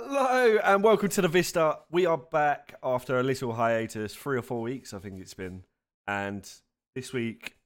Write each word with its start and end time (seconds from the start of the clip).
Hello 0.00 0.60
and 0.62 0.84
welcome 0.84 1.08
to 1.08 1.22
the 1.22 1.26
Vista. 1.26 1.80
We 1.90 2.06
are 2.06 2.16
back 2.16 2.76
after 2.84 3.18
a 3.18 3.22
little 3.24 3.54
hiatus, 3.54 4.14
three 4.14 4.38
or 4.38 4.42
four 4.42 4.62
weeks, 4.62 4.94
I 4.94 5.00
think 5.00 5.20
it's 5.20 5.34
been. 5.34 5.64
And 6.06 6.48
this 6.94 7.12
week 7.12 7.56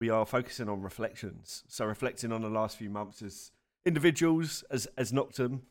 we 0.00 0.08
are 0.08 0.24
focusing 0.24 0.70
on 0.70 0.80
reflections. 0.80 1.64
So 1.68 1.84
reflecting 1.84 2.32
on 2.32 2.40
the 2.40 2.48
last 2.48 2.78
few 2.78 2.88
months 2.88 3.20
as 3.20 3.50
individuals, 3.84 4.64
as 4.70 4.86
as 4.96 5.12
Noctem, 5.12 5.64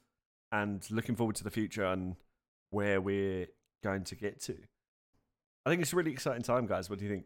and 0.51 0.85
looking 0.91 1.15
forward 1.15 1.37
to 1.37 1.43
the 1.43 1.49
future 1.49 1.85
and 1.85 2.17
where 2.69 3.01
we're 3.01 3.47
going 3.83 4.03
to 4.03 4.15
get 4.15 4.39
to. 4.41 4.57
I 5.65 5.71
think 5.71 5.81
it's 5.81 5.93
a 5.93 5.95
really 5.95 6.11
exciting 6.11 6.43
time, 6.43 6.67
guys. 6.67 6.87
What 6.87 6.99
do 6.99 7.05
you 7.05 7.11
think? 7.11 7.25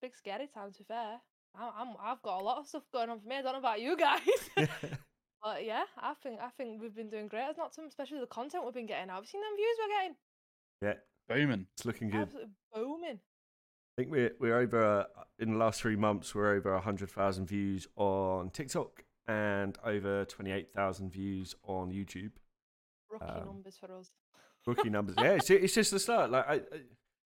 Big 0.00 0.16
scary 0.16 0.46
time 0.46 0.72
to 0.72 0.78
be 0.78 0.84
fair. 0.88 1.20
I'm, 1.54 1.70
I'm 1.78 1.96
I've 2.02 2.22
got 2.22 2.40
a 2.40 2.44
lot 2.44 2.60
of 2.60 2.66
stuff 2.66 2.84
going 2.94 3.10
on 3.10 3.20
for 3.20 3.28
me. 3.28 3.36
I 3.36 3.42
don't 3.42 3.52
know 3.52 3.58
about 3.58 3.82
you 3.82 3.94
guys. 3.94 4.68
but 5.46 5.64
yeah, 5.64 5.84
I 6.00 6.14
think 6.24 6.40
I 6.40 6.48
think 6.48 6.82
we've 6.82 6.94
been 6.94 7.08
doing 7.08 7.28
great 7.28 7.46
It's 7.48 7.56
not 7.56 7.72
some 7.72 7.86
especially 7.86 8.18
the 8.18 8.26
content 8.26 8.64
we've 8.64 8.74
been 8.74 8.86
getting. 8.86 9.10
I've 9.10 9.22
you 9.22 9.26
seen 9.28 9.42
them 9.42 9.56
views 9.56 9.76
we're 9.78 9.96
getting? 9.96 10.16
yeah, 10.82 10.94
Booming. 11.28 11.66
it's 11.74 11.86
looking 11.86 12.10
good. 12.10 12.22
Absolutely 12.22 12.50
booming. 12.74 13.20
I 13.20 13.94
think 13.96 14.10
we're 14.10 14.32
we're 14.40 14.58
over 14.58 15.02
uh, 15.02 15.22
in 15.38 15.52
the 15.52 15.56
last 15.56 15.80
three 15.80 15.94
months. 15.94 16.34
We're 16.34 16.52
over 16.52 16.76
hundred 16.78 17.10
thousand 17.10 17.46
views 17.46 17.86
on 17.94 18.50
TikTok 18.50 19.04
and 19.28 19.78
over 19.84 20.24
twenty 20.24 20.50
eight 20.50 20.70
thousand 20.74 21.12
views 21.12 21.54
on 21.62 21.92
YouTube. 21.92 22.32
Rookie 23.08 23.24
Um, 23.24 23.46
numbers 23.46 23.76
for 23.78 23.92
us. 23.92 24.10
Rookie 24.66 24.90
numbers. 24.90 25.14
Yeah, 25.20 25.34
it's, 25.34 25.48
it's 25.48 25.74
just 25.74 25.92
the 25.92 26.00
start. 26.00 26.32
Like 26.32 26.48
I, 26.48 26.54
I, 26.54 26.56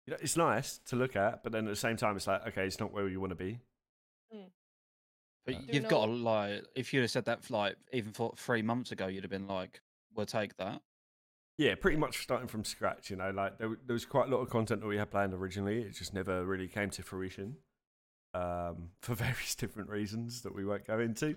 you 0.06 0.10
know, 0.10 0.16
it's 0.20 0.36
nice 0.36 0.78
to 0.88 0.96
look 0.96 1.14
at, 1.14 1.44
but 1.44 1.52
then 1.52 1.68
at 1.68 1.70
the 1.70 1.76
same 1.76 1.96
time, 1.96 2.16
it's 2.16 2.26
like 2.26 2.48
okay, 2.48 2.66
it's 2.66 2.80
not 2.80 2.92
where 2.92 3.08
you 3.08 3.20
want 3.20 3.30
to 3.30 3.36
be. 3.36 3.60
But 5.48 5.56
Uh, 5.56 5.60
you've 5.72 5.88
got 5.88 6.04
to 6.04 6.12
know- 6.12 6.16
like, 6.30 6.64
if 6.74 6.92
you'd 6.92 7.00
have 7.00 7.10
said 7.10 7.24
that 7.24 7.48
like 7.50 7.76
even 7.92 8.12
for 8.12 8.34
three 8.36 8.60
months 8.60 8.92
ago, 8.92 9.06
you'd 9.06 9.24
have 9.24 9.30
been 9.30 9.46
like, 9.46 9.80
"We'll 10.14 10.26
take 10.26 10.56
that." 10.58 10.82
Yeah, 11.56 11.74
pretty 11.74 11.96
much 11.96 12.22
starting 12.22 12.48
from 12.48 12.64
scratch. 12.64 13.08
You 13.10 13.16
know, 13.16 13.30
like 13.30 13.56
there, 13.56 13.76
there 13.86 13.94
was 13.94 14.04
quite 14.04 14.28
a 14.28 14.30
lot 14.30 14.42
of 14.42 14.50
content 14.50 14.82
that 14.82 14.86
we 14.86 14.98
had 14.98 15.10
planned 15.10 15.32
originally. 15.32 15.80
It 15.82 15.92
just 15.94 16.12
never 16.12 16.44
really 16.44 16.68
came 16.68 16.90
to 16.90 17.02
fruition 17.02 17.56
um, 18.34 18.90
for 19.02 19.14
various 19.14 19.54
different 19.54 19.88
reasons 19.88 20.42
that 20.42 20.54
we 20.54 20.66
won't 20.66 20.86
go 20.86 21.00
into. 21.00 21.34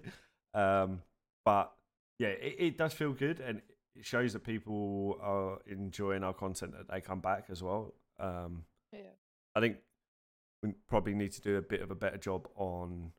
Um, 0.54 1.02
but 1.46 1.74
yeah, 2.20 2.30
it, 2.30 2.56
it 2.60 2.78
does 2.78 2.94
feel 2.94 3.14
good, 3.14 3.40
and 3.40 3.62
it 3.96 4.06
shows 4.06 4.34
that 4.34 4.44
people 4.44 5.18
are 5.22 5.60
enjoying 5.68 6.26
our 6.26 6.34
content. 6.34 6.74
That 6.74 6.90
they 6.90 7.00
come 7.00 7.22
back 7.22 7.46
as 7.50 7.64
well. 7.64 7.94
Um, 8.20 8.66
Yeah. 8.92 9.14
I 9.56 9.62
think 9.62 9.78
we 10.62 10.74
probably 10.90 11.14
need 11.16 11.32
to 11.32 11.42
do 11.42 11.56
a 11.56 11.62
bit 11.62 11.82
of 11.82 11.92
a 11.92 11.96
better 11.96 12.18
job 12.18 12.48
on 12.56 13.14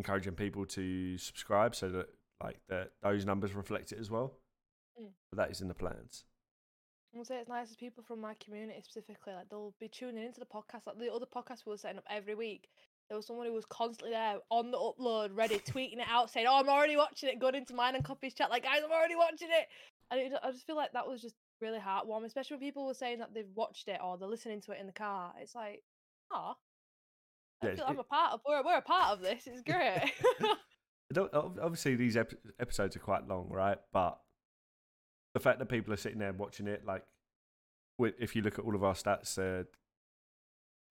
encouraging 0.00 0.34
people 0.34 0.64
to 0.66 1.16
subscribe, 1.18 1.74
so 1.74 1.90
that 1.90 2.08
like 2.42 2.58
that 2.68 2.92
those 3.02 3.26
numbers 3.26 3.54
reflect 3.54 3.92
it 3.92 3.98
as 3.98 4.10
well. 4.10 4.32
Mm. 5.00 5.10
But 5.30 5.36
that 5.36 5.50
is 5.50 5.60
in 5.60 5.68
the 5.68 5.74
plans. 5.74 6.24
I'll 7.16 7.24
say 7.24 7.38
it's 7.38 7.48
nice 7.48 7.70
as 7.70 7.76
people 7.76 8.04
from 8.04 8.20
my 8.20 8.34
community 8.34 8.80
specifically, 8.82 9.34
like 9.34 9.48
they'll 9.50 9.74
be 9.80 9.88
tuning 9.88 10.24
into 10.24 10.40
the 10.40 10.46
podcast. 10.46 10.86
Like 10.86 10.98
the 10.98 11.12
other 11.12 11.26
podcast 11.26 11.66
we 11.66 11.70
were 11.70 11.76
setting 11.76 11.98
up 11.98 12.04
every 12.08 12.34
week. 12.34 12.68
There 13.08 13.16
was 13.16 13.26
someone 13.26 13.46
who 13.46 13.52
was 13.52 13.64
constantly 13.64 14.12
there 14.12 14.36
on 14.50 14.70
the 14.70 14.78
upload, 14.78 15.30
ready, 15.36 15.58
tweeting 15.58 15.98
it 15.98 16.08
out, 16.08 16.30
saying, 16.30 16.46
"Oh, 16.48 16.58
I'm 16.58 16.68
already 16.68 16.96
watching 16.96 17.28
it." 17.28 17.40
Going 17.40 17.56
into 17.56 17.74
mine 17.74 17.96
and 17.96 18.04
Copy's 18.04 18.34
chat, 18.34 18.50
like, 18.50 18.62
"Guys, 18.62 18.82
I'm 18.84 18.92
already 18.92 19.16
watching 19.16 19.48
it." 19.50 19.68
And 20.10 20.20
it, 20.20 20.32
I 20.42 20.52
just 20.52 20.66
feel 20.66 20.76
like 20.76 20.92
that 20.92 21.08
was 21.08 21.20
just 21.20 21.34
really 21.60 21.78
heartwarming, 21.78 22.26
especially 22.26 22.56
when 22.56 22.66
people 22.66 22.86
were 22.86 22.94
saying 22.94 23.18
that 23.18 23.34
they've 23.34 23.54
watched 23.54 23.88
it 23.88 24.00
or 24.02 24.16
they're 24.16 24.28
listening 24.28 24.60
to 24.62 24.72
it 24.72 24.80
in 24.80 24.86
the 24.86 24.92
car. 24.92 25.32
It's 25.40 25.54
like, 25.54 25.82
oh, 26.30 26.54
I 27.62 27.66
Yeah, 27.68 27.74
feel 27.76 27.84
I'm 27.88 27.98
a 27.98 28.04
part 28.04 28.32
of. 28.34 28.40
We're 28.46 28.62
we're 28.64 28.78
a 28.78 28.82
part 28.82 29.12
of 29.12 29.20
this. 29.20 29.46
It's 29.46 29.62
great. 29.62 30.12
I 30.40 31.12
don't, 31.12 31.32
obviously, 31.34 31.96
these 31.96 32.16
ep- 32.16 32.34
episodes 32.60 32.94
are 32.96 33.00
quite 33.00 33.26
long, 33.26 33.48
right? 33.50 33.78
But 33.92 34.18
the 35.34 35.40
fact 35.40 35.58
that 35.58 35.66
people 35.66 35.92
are 35.92 35.96
sitting 35.96 36.18
there 36.20 36.32
watching 36.32 36.68
it, 36.68 36.84
like, 36.86 37.04
if 37.98 38.36
you 38.36 38.42
look 38.42 38.58
at 38.60 38.64
all 38.64 38.74
of 38.76 38.84
our 38.84 38.94
stats, 38.94 39.34
they're 39.34 39.66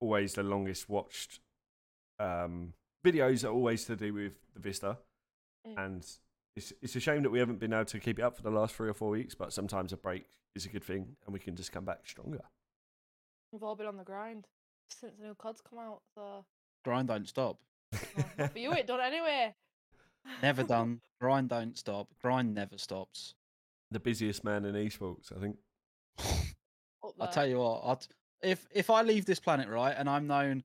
always 0.01 0.33
the 0.33 0.43
longest 0.43 0.89
watched 0.89 1.39
um, 2.19 2.73
videos 3.05 3.43
are 3.45 3.51
always 3.51 3.85
to 3.85 3.95
do 3.95 4.13
with 4.13 4.33
the 4.53 4.59
Vista, 4.59 4.97
Mm. 5.67 5.85
and 5.85 6.07
it's 6.55 6.71
it's 6.81 6.95
a 6.95 6.99
shame 7.01 7.21
that 7.23 7.29
we 7.29 7.39
haven't 7.39 7.59
been 7.59 7.73
able 7.73 7.83
to 7.85 7.99
keep 7.99 8.17
it 8.19 8.21
up 8.21 8.35
for 8.37 8.43
the 8.43 8.49
last 8.49 8.75
three 8.75 8.89
or 8.89 8.93
four 8.93 9.09
weeks. 9.09 9.35
But 9.35 9.51
sometimes 9.53 9.91
a 9.93 9.97
break 9.97 10.25
is 10.55 10.65
a 10.65 10.69
good 10.69 10.83
thing, 10.83 11.15
and 11.25 11.33
we 11.33 11.39
can 11.39 11.55
just 11.55 11.71
come 11.71 11.83
back 11.85 11.99
stronger. 12.05 12.41
We've 13.51 13.63
all 13.63 13.75
been 13.75 13.87
on 13.87 13.97
the 13.97 14.03
grind 14.03 14.47
since 14.89 15.13
the 15.17 15.23
new 15.27 15.35
CODs 15.35 15.61
come 15.61 15.79
out. 15.79 16.01
So 16.15 16.45
Grind 16.83 17.07
don't 17.07 17.27
stop. 17.27 17.57
well, 17.91 18.25
not 18.37 18.51
for 18.53 18.59
you, 18.59 18.71
it 18.73 18.87
done 18.87 18.99
anyway. 19.01 19.53
Never 20.41 20.63
done. 20.75 21.01
Grind 21.19 21.49
don't 21.49 21.77
stop. 21.77 22.07
Grind 22.21 22.53
never 22.53 22.77
stops. 22.77 23.33
the 23.91 23.99
busiest 23.99 24.43
man 24.43 24.65
in 24.65 24.75
esports, 24.75 25.35
I 25.35 25.39
think. 25.39 25.57
I'll 27.19 27.27
tell 27.31 27.47
you 27.47 27.59
what. 27.59 27.81
I'd, 27.85 28.07
if 28.47 28.65
if 28.71 28.89
I 28.89 29.01
leave 29.01 29.25
this 29.25 29.39
planet 29.39 29.67
right, 29.67 29.95
and 29.97 30.09
I'm 30.09 30.27
known 30.27 30.63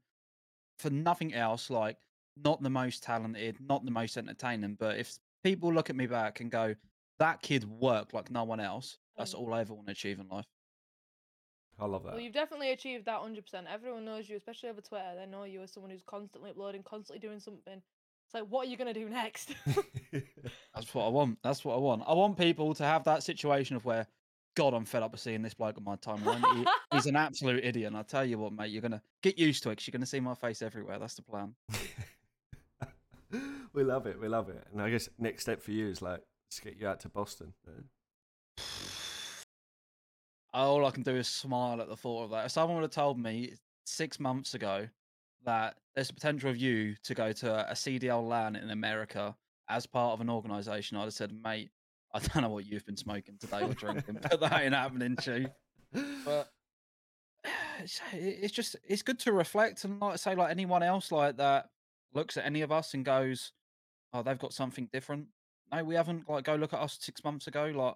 for 0.78 0.90
nothing 0.90 1.34
else, 1.34 1.70
like 1.70 1.96
not 2.36 2.62
the 2.62 2.70
most 2.70 3.02
talented, 3.02 3.56
not 3.60 3.84
the 3.84 3.90
most 3.90 4.16
entertaining, 4.16 4.76
but 4.78 4.98
if 4.98 5.18
people 5.42 5.72
look 5.72 5.90
at 5.90 5.96
me 5.96 6.06
back 6.06 6.40
and 6.40 6.50
go, 6.50 6.74
"That 7.18 7.42
kid 7.42 7.64
worked 7.64 8.12
like 8.14 8.30
no 8.30 8.44
one 8.44 8.60
else," 8.60 8.98
that's 9.16 9.34
Mm. 9.34 9.38
all 9.38 9.54
I 9.54 9.60
ever 9.60 9.74
want 9.74 9.86
to 9.86 9.92
achieve 9.92 10.20
in 10.20 10.28
life. 10.28 10.46
I 11.78 11.86
love 11.86 12.04
that. 12.04 12.12
Well, 12.12 12.20
you've 12.20 12.32
definitely 12.32 12.70
achieved 12.70 13.04
that 13.06 13.20
100%. 13.20 13.42
Everyone 13.72 14.04
knows 14.04 14.28
you, 14.28 14.36
especially 14.36 14.68
over 14.68 14.80
Twitter. 14.80 15.14
They 15.16 15.26
know 15.26 15.44
you 15.44 15.60
as 15.62 15.72
someone 15.72 15.90
who's 15.90 16.02
constantly 16.06 16.50
uploading, 16.50 16.82
constantly 16.84 17.18
doing 17.26 17.40
something. 17.40 17.82
It's 18.26 18.34
like, 18.34 18.44
what 18.48 18.66
are 18.66 18.70
you 18.70 18.76
going 18.76 18.92
to 18.92 18.98
do 18.98 19.08
next? 19.08 19.54
That's 20.74 20.94
what 20.94 21.04
I 21.04 21.08
want. 21.08 21.38
That's 21.42 21.64
what 21.64 21.74
I 21.74 21.78
want. 21.78 22.02
I 22.06 22.14
want 22.14 22.38
people 22.38 22.74
to 22.74 22.84
have 22.84 23.04
that 23.04 23.22
situation 23.22 23.74
of 23.76 23.84
where, 23.84 24.06
God, 24.54 24.72
I'm 24.72 24.84
fed 24.84 25.02
up 25.02 25.12
of 25.14 25.20
seeing 25.20 25.42
this 25.42 25.54
bloke 25.54 25.76
on 25.76 25.84
my 25.84 25.96
timeline. 25.96 26.42
He- 26.56 26.66
he's 26.92 27.06
an 27.06 27.16
absolute 27.16 27.64
idiot. 27.64 27.88
And 27.88 27.96
I 27.96 28.02
tell 28.02 28.24
you 28.24 28.38
what, 28.38 28.52
mate, 28.52 28.70
you're 28.70 28.80
gonna 28.82 29.02
get 29.20 29.36
used 29.36 29.62
to 29.64 29.70
it 29.70 29.72
because 29.72 29.88
you're 29.88 29.92
gonna 29.92 30.06
see 30.06 30.20
my 30.20 30.34
face 30.34 30.62
everywhere. 30.62 30.98
That's 31.00 31.14
the 31.16 31.22
plan. 31.22 31.54
we 33.72 33.82
love 33.82 34.06
it. 34.06 34.20
We 34.20 34.28
love 34.28 34.48
it. 34.48 34.64
And 34.72 34.80
I 34.80 34.90
guess 34.90 35.08
next 35.18 35.42
step 35.42 35.60
for 35.60 35.72
you 35.72 35.88
is 35.88 36.00
like 36.00 36.20
let's 36.46 36.60
get 36.60 36.76
you 36.80 36.86
out 36.86 37.00
to 37.00 37.08
Boston. 37.08 37.52
All 40.54 40.86
I 40.86 40.90
can 40.90 41.02
do 41.02 41.16
is 41.16 41.28
smile 41.28 41.80
at 41.80 41.88
the 41.88 41.96
thought 41.96 42.24
of 42.24 42.30
that. 42.30 42.46
If 42.46 42.52
someone 42.52 42.76
would 42.76 42.84
have 42.84 42.90
told 42.92 43.18
me 43.18 43.54
six 43.84 44.20
months 44.20 44.54
ago 44.54 44.88
that 45.44 45.76
there's 45.94 46.10
a 46.10 46.14
potential 46.14 46.48
of 46.48 46.56
you 46.56 46.94
to 47.02 47.14
go 47.14 47.32
to 47.32 47.70
a 47.70 47.74
CDL 47.74 48.26
LAN 48.26 48.56
in 48.56 48.70
America 48.70 49.36
as 49.68 49.84
part 49.84 50.12
of 50.12 50.20
an 50.20 50.30
organisation, 50.30 50.96
I'd 50.96 51.04
have 51.04 51.12
said, 51.12 51.32
mate, 51.42 51.70
I 52.14 52.18
don't 52.32 52.42
know 52.42 52.48
what 52.48 52.66
you've 52.66 52.86
been 52.86 52.96
smoking 52.96 53.36
today 53.38 53.62
or 53.62 53.74
drinking, 53.74 54.20
but 54.22 54.40
that 54.40 54.62
ain't 54.62 54.74
happening, 54.74 55.16
chief. 55.20 55.48
but 56.24 56.48
it's, 57.80 58.00
it's 58.12 58.52
just 58.52 58.76
it's 58.86 59.02
good 59.02 59.18
to 59.20 59.32
reflect 59.32 59.84
and 59.84 60.00
like 60.00 60.18
say 60.18 60.34
like 60.34 60.50
anyone 60.50 60.82
else 60.82 61.12
like 61.12 61.36
that 61.36 61.66
looks 62.14 62.36
at 62.36 62.46
any 62.46 62.62
of 62.62 62.72
us 62.72 62.94
and 62.94 63.04
goes 63.04 63.52
oh 64.12 64.22
they've 64.22 64.38
got 64.38 64.52
something 64.52 64.88
different 64.92 65.26
no 65.72 65.84
we 65.84 65.94
haven't 65.94 66.28
like 66.28 66.44
go 66.44 66.54
look 66.54 66.72
at 66.72 66.80
us 66.80 66.96
six 67.00 67.22
months 67.24 67.46
ago 67.46 67.72
like 67.74 67.94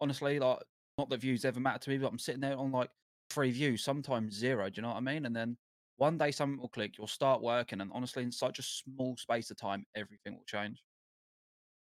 honestly 0.00 0.38
like 0.38 0.58
not 0.98 1.08
that 1.08 1.20
views 1.20 1.44
ever 1.44 1.60
matter 1.60 1.78
to 1.78 1.90
me 1.90 1.98
but 1.98 2.08
i'm 2.08 2.18
sitting 2.18 2.40
there 2.40 2.56
on 2.56 2.70
like 2.72 2.90
three 3.30 3.50
views 3.50 3.82
sometimes 3.82 4.34
zero 4.34 4.68
do 4.68 4.74
you 4.76 4.82
know 4.82 4.88
what 4.88 4.96
i 4.96 5.00
mean 5.00 5.26
and 5.26 5.34
then 5.34 5.56
one 5.96 6.18
day 6.18 6.30
something 6.30 6.60
will 6.60 6.68
click 6.68 6.98
you'll 6.98 7.06
start 7.06 7.40
working 7.40 7.80
and 7.80 7.90
honestly 7.94 8.22
in 8.22 8.32
such 8.32 8.58
a 8.58 8.62
small 8.62 9.16
space 9.16 9.50
of 9.50 9.56
time 9.56 9.84
everything 9.94 10.34
will 10.34 10.44
change 10.46 10.82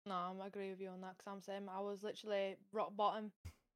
no, 0.06 0.14
I 0.14 0.46
agree 0.46 0.70
with 0.70 0.80
you 0.80 0.88
on 0.88 1.00
that 1.02 1.16
because 1.16 1.32
I'm 1.32 1.42
saying 1.42 1.68
I 1.68 1.80
was 1.80 2.02
literally 2.02 2.56
rock 2.72 2.92
bottom. 2.96 3.30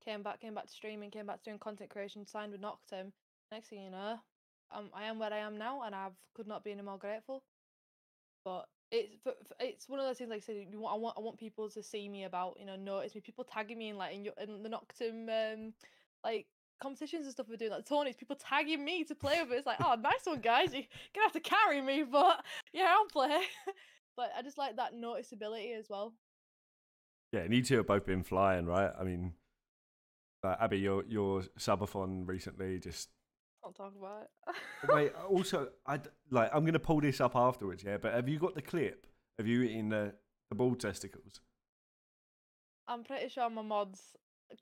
Came 0.05 0.23
back, 0.23 0.41
came 0.41 0.55
back 0.55 0.67
to 0.67 0.73
streaming, 0.73 1.11
came 1.11 1.27
back 1.27 1.39
to 1.39 1.51
doing 1.51 1.59
content 1.59 1.91
creation, 1.91 2.27
signed 2.27 2.53
with 2.53 2.61
Noctem. 2.61 3.13
Next 3.53 3.69
thing 3.69 3.83
you 3.83 3.91
know, 3.91 4.19
um, 4.73 4.91
I 4.93 5.05
am 5.05 5.19
where 5.19 5.33
I 5.33 5.39
am 5.39 5.57
now, 5.57 5.83
and 5.83 5.95
I 5.95 6.09
could 6.35 6.49
not 6.49 6.65
be 6.65 6.73
any 6.73 6.83
more 6.83 6.99
grateful. 6.99 7.43
But 8.45 8.67
it's 8.91 9.17
it's 9.61 9.89
one 9.89 9.99
of 9.99 10.07
those 10.07 10.19
things 10.19 10.31
like 10.31 10.39
I 10.39 10.41
said. 10.41 10.67
You 10.71 10.81
want, 10.81 10.95
I 10.95 10.99
want 10.99 11.17
I 11.19 11.21
want 11.21 11.39
people 11.39 11.69
to 11.71 11.83
see 11.83 12.09
me 12.09 12.25
about 12.25 12.57
you 12.59 12.67
know 12.67 12.77
notice 12.77 13.15
me. 13.15 13.21
People 13.21 13.45
tagging 13.45 13.79
me 13.79 13.89
in 13.89 13.97
like 13.97 14.15
in, 14.15 14.25
your, 14.25 14.35
in 14.41 14.63
the 14.63 14.69
Noctem 14.69 15.29
um 15.29 15.73
like 16.25 16.47
competitions 16.81 17.25
and 17.25 17.33
stuff 17.33 17.47
we're 17.49 17.57
doing 17.57 17.71
like 17.71 17.85
tourneys. 17.85 18.17
People 18.17 18.37
tagging 18.37 18.85
me 18.85 19.05
to 19.05 19.15
play 19.15 19.43
with 19.43 19.53
it. 19.53 19.57
It's 19.57 19.67
like 19.67 19.81
oh 19.81 19.97
nice 20.01 20.25
one 20.25 20.41
guys. 20.41 20.73
You're 20.73 20.85
gonna 21.15 21.25
have 21.25 21.33
to 21.33 21.41
carry 21.41 21.81
me, 21.81 22.05
but 22.05 22.45
yeah 22.73 22.95
I'll 22.97 23.07
play. 23.07 23.41
but 24.17 24.33
I 24.37 24.43
just 24.43 24.59
like 24.59 24.77
that 24.77 24.95
noticeability 24.95 25.77
as 25.77 25.89
well. 25.89 26.15
Yeah, 27.33 27.41
and 27.41 27.53
you 27.53 27.63
two 27.63 27.79
have 27.79 27.87
both 27.87 28.07
been 28.07 28.23
flying, 28.23 28.67
right? 28.67 28.93
I 28.99 29.03
mean, 29.03 29.33
uh, 30.45 30.57
Abi, 30.61 30.79
your 30.79 31.05
your 31.09 31.43
subathon 31.59 32.27
recently 32.29 32.79
just. 32.79 33.09
I'll 33.67 33.73
talk 33.73 33.95
about 33.99 34.23
it. 34.23 34.93
Wait, 34.93 35.13
also, 35.29 35.69
I 35.87 35.99
like. 36.31 36.51
I'm 36.55 36.65
gonna 36.65 36.79
pull 36.79 37.01
this 37.01 37.21
up 37.21 37.35
afterwards, 37.35 37.83
yeah. 37.85 37.97
But 37.97 38.15
have 38.15 38.29
you 38.29 38.39
got 38.39 38.55
the 38.55 38.63
clip 38.63 39.07
of 39.41 39.47
you 39.49 39.63
eating 39.63 39.89
the 39.89 40.15
the 40.51 40.55
ball 40.55 40.77
testicles? 40.77 41.41
I'm 42.87 43.03
pretty 43.03 43.29
sure 43.29 43.51
my 43.51 43.63
mods 43.63 44.01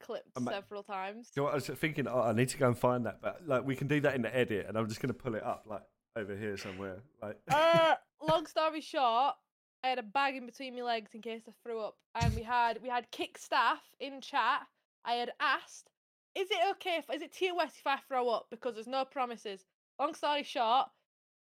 clipped 0.00 0.30
Ama- 0.38 0.50
several 0.50 0.82
times. 0.82 1.30
You 1.36 1.42
know 1.42 1.48
I 1.48 1.56
was 1.56 1.66
thinking, 1.66 2.08
oh, 2.08 2.22
I 2.22 2.32
need 2.32 2.48
to 2.48 2.56
go 2.56 2.66
and 2.66 2.78
find 2.78 3.04
that, 3.04 3.20
but 3.20 3.46
like 3.46 3.66
we 3.66 3.76
can 3.76 3.88
do 3.88 4.00
that 4.00 4.14
in 4.14 4.22
the 4.22 4.34
edit, 4.34 4.66
and 4.66 4.78
I'm 4.78 4.88
just 4.88 5.00
gonna 5.00 5.12
pull 5.12 5.34
it 5.34 5.44
up 5.44 5.64
like 5.66 5.82
over 6.16 6.34
here 6.34 6.56
somewhere. 6.56 7.02
Like, 7.20 7.36
uh, 7.50 7.96
long 8.26 8.46
story 8.46 8.80
short, 8.80 9.34
I 9.82 9.88
had 9.88 9.98
a 9.98 10.02
bag 10.02 10.36
in 10.36 10.46
between 10.46 10.74
my 10.76 10.82
legs 10.82 11.10
in 11.12 11.20
case 11.20 11.42
I 11.46 11.52
threw 11.62 11.80
up, 11.80 11.96
and 12.14 12.34
we 12.34 12.42
had 12.42 12.80
we 12.82 12.88
had 12.88 13.10
kick 13.10 13.36
staff 13.36 13.82
in 14.00 14.22
chat. 14.22 14.62
I 15.04 15.14
had 15.14 15.32
asked, 15.40 15.90
"Is 16.36 16.50
it 16.50 16.58
okay? 16.72 16.96
If, 16.98 17.14
is 17.14 17.22
it 17.22 17.32
TOS 17.32 17.72
if 17.78 17.86
I 17.86 17.98
throw 18.08 18.28
up?" 18.28 18.46
Because 18.50 18.74
there's 18.74 18.86
no 18.86 19.04
promises. 19.04 19.64
Long 19.98 20.14
story 20.14 20.42
short, 20.42 20.86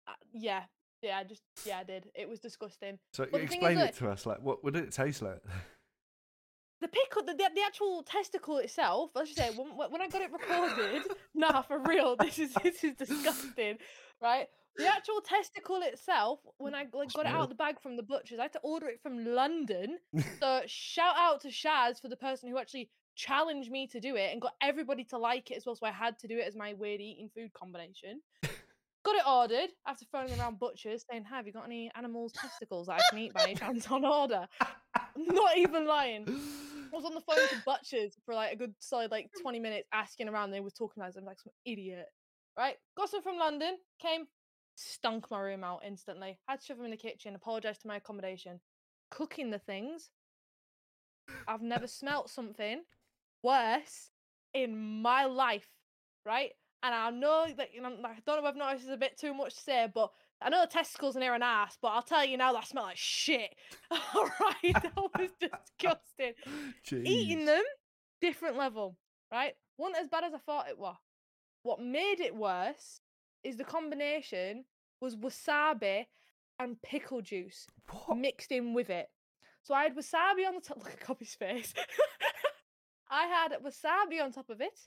uh, 0.06 0.12
yeah, 0.32 0.62
yeah, 1.02 1.18
I 1.18 1.24
just 1.24 1.42
yeah, 1.64 1.78
I 1.78 1.84
did. 1.84 2.10
It 2.14 2.28
was 2.28 2.40
disgusting. 2.40 2.98
So 3.12 3.26
But 3.30 3.42
is 3.42 3.50
explain 3.50 3.76
that- 3.78 3.90
it 3.90 3.96
to 3.96 4.10
us. 4.10 4.26
Like, 4.26 4.40
what, 4.40 4.64
what 4.64 4.72
did 4.72 4.84
it 4.84 4.92
taste 4.92 5.22
like? 5.22 5.42
the 6.80 6.88
pickle, 6.88 7.22
the, 7.24 7.32
the, 7.32 7.50
the 7.54 7.62
actual 7.66 8.02
testicle 8.02 8.58
itself. 8.58 9.10
Let's 9.14 9.34
just 9.34 9.38
say 9.38 9.56
when, 9.56 9.76
when 9.76 9.90
when 9.90 10.00
I 10.00 10.08
got 10.08 10.22
it 10.22 10.32
recorded, 10.32 11.02
nah, 11.34 11.62
for 11.62 11.78
real, 11.80 12.16
this 12.16 12.38
is 12.38 12.52
this 12.62 12.84
is 12.84 12.94
disgusting, 12.94 13.78
right? 14.22 14.46
The 14.76 14.86
actual 14.86 15.20
testicle 15.20 15.80
itself, 15.82 16.38
when 16.58 16.72
I 16.72 16.86
like 16.92 17.12
got 17.12 17.26
it 17.26 17.32
out 17.32 17.42
of 17.42 17.48
the 17.48 17.56
bag 17.56 17.80
from 17.80 17.96
the 17.96 18.02
butchers, 18.04 18.38
I 18.38 18.42
had 18.42 18.52
to 18.52 18.60
order 18.60 18.86
it 18.86 19.00
from 19.02 19.24
London. 19.24 19.98
So 20.38 20.62
shout 20.66 21.16
out 21.18 21.40
to 21.40 21.48
Shaz 21.48 22.00
for 22.00 22.06
the 22.06 22.16
person 22.16 22.48
who 22.48 22.58
actually 22.58 22.88
challenged 23.18 23.70
me 23.70 23.86
to 23.88 24.00
do 24.00 24.16
it 24.16 24.30
and 24.32 24.40
got 24.40 24.54
everybody 24.62 25.04
to 25.04 25.18
like 25.18 25.50
it 25.50 25.56
as 25.56 25.66
well. 25.66 25.74
So 25.74 25.86
I 25.86 25.90
had 25.90 26.18
to 26.20 26.28
do 26.28 26.38
it 26.38 26.46
as 26.46 26.56
my 26.56 26.72
weird 26.72 27.00
eating 27.00 27.28
food 27.34 27.52
combination. 27.52 28.20
Got 29.04 29.16
it 29.16 29.22
ordered 29.26 29.70
after 29.86 30.04
phoning 30.10 30.38
around 30.38 30.58
butchers 30.58 31.04
saying, 31.10 31.24
"Have 31.24 31.46
you 31.46 31.52
got 31.52 31.64
any 31.64 31.90
animals' 31.94 32.32
testicles 32.32 32.86
that 32.86 33.00
I 33.00 33.00
can 33.10 33.18
eat 33.18 33.34
by 33.34 33.42
any 33.42 33.54
chance 33.54 33.90
on 33.90 34.04
order?" 34.04 34.46
I'm 34.60 35.24
not 35.26 35.56
even 35.56 35.86
lying. 35.86 36.24
I 36.28 36.96
was 36.96 37.04
on 37.04 37.14
the 37.14 37.20
phone 37.20 37.36
to 37.36 37.62
Butchers 37.66 38.16
for 38.24 38.34
like 38.34 38.52
a 38.52 38.56
good 38.56 38.74
solid 38.78 39.10
like 39.10 39.30
20 39.40 39.60
minutes 39.60 39.88
asking 39.92 40.28
around. 40.28 40.50
They 40.50 40.60
were 40.60 40.70
talking 40.70 41.02
about 41.02 41.14
it. 41.14 41.18
I'm 41.18 41.24
like 41.24 41.40
some 41.40 41.52
idiot. 41.64 42.06
Right? 42.56 42.76
Got 42.96 43.10
some 43.10 43.22
from 43.22 43.38
London, 43.38 43.76
came, 44.00 44.26
stunk 44.74 45.30
my 45.30 45.40
room 45.40 45.64
out 45.64 45.82
instantly. 45.86 46.38
Had 46.48 46.60
to 46.60 46.66
shove 46.66 46.76
them 46.76 46.86
in 46.86 46.90
the 46.90 46.96
kitchen, 46.96 47.34
apologized 47.34 47.82
to 47.82 47.88
my 47.88 47.96
accommodation. 47.96 48.60
Cooking 49.10 49.50
the 49.50 49.58
things. 49.58 50.10
I've 51.46 51.62
never 51.62 51.86
smelt 51.86 52.30
something 52.30 52.82
worse 53.42 54.10
in 54.54 55.02
my 55.02 55.24
life. 55.26 55.68
Right? 56.24 56.52
And 56.82 56.94
I 56.94 57.10
know 57.10 57.46
that 57.56 57.74
you 57.74 57.82
know, 57.82 57.88
I 57.88 58.14
don't 58.24 58.26
know 58.26 58.38
if 58.38 58.44
I've 58.44 58.56
noticed 58.56 58.80
this 58.82 58.88
is 58.88 58.94
a 58.94 58.98
bit 58.98 59.18
too 59.18 59.34
much 59.34 59.54
to 59.56 59.60
say, 59.60 59.88
but 59.92 60.10
I 60.40 60.48
know 60.50 60.60
the 60.60 60.68
testicles 60.68 61.16
in 61.16 61.22
here 61.22 61.34
an 61.34 61.42
ass, 61.42 61.76
but 61.82 61.88
I'll 61.88 62.02
tell 62.02 62.24
you 62.24 62.36
now 62.36 62.52
that 62.52 62.68
smell 62.68 62.84
like 62.84 62.96
shit. 62.96 63.50
All 63.90 64.30
right, 64.40 64.74
that 64.74 64.92
was 64.96 65.30
disgusting 65.40 66.34
eating 67.04 67.44
them, 67.46 67.62
different 68.20 68.56
level, 68.56 68.96
right? 69.32 69.54
Wasn't 69.76 69.98
as 70.00 70.08
bad 70.08 70.24
as 70.24 70.34
I 70.34 70.38
thought 70.38 70.68
it 70.68 70.78
was. 70.78 70.96
What 71.64 71.80
made 71.80 72.20
it 72.20 72.34
worse 72.36 73.00
is 73.42 73.56
the 73.56 73.64
combination 73.64 74.64
was 75.00 75.16
wasabi 75.16 76.06
and 76.60 76.80
pickle 76.82 77.20
juice 77.22 77.66
What? 78.06 78.18
mixed 78.18 78.52
in 78.52 78.74
with 78.74 78.90
it. 78.90 79.08
So 79.62 79.74
I 79.74 79.82
had 79.84 79.96
wasabi 79.96 80.46
on 80.46 80.54
the 80.54 80.60
top. 80.60 80.78
Look 80.82 80.92
at 80.92 81.00
Copy's 81.00 81.34
face. 81.34 81.74
I 83.10 83.26
had 83.26 83.52
wasabi 83.64 84.22
on 84.22 84.32
top 84.32 84.50
of 84.50 84.60
it, 84.60 84.78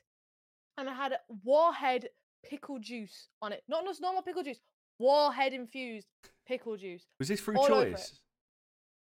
and 0.77 0.89
I 0.89 0.93
had 0.93 1.17
warhead 1.43 2.09
pickle 2.43 2.79
juice 2.79 3.27
on 3.41 3.51
it. 3.51 3.63
Not 3.67 3.85
just 3.85 4.01
normal 4.01 4.21
pickle 4.21 4.43
juice, 4.43 4.59
warhead 4.99 5.53
infused 5.53 6.07
pickle 6.47 6.77
juice. 6.77 7.05
Was 7.19 7.27
this 7.27 7.41
through 7.41 7.63
it. 7.63 7.67
choice? 7.67 8.19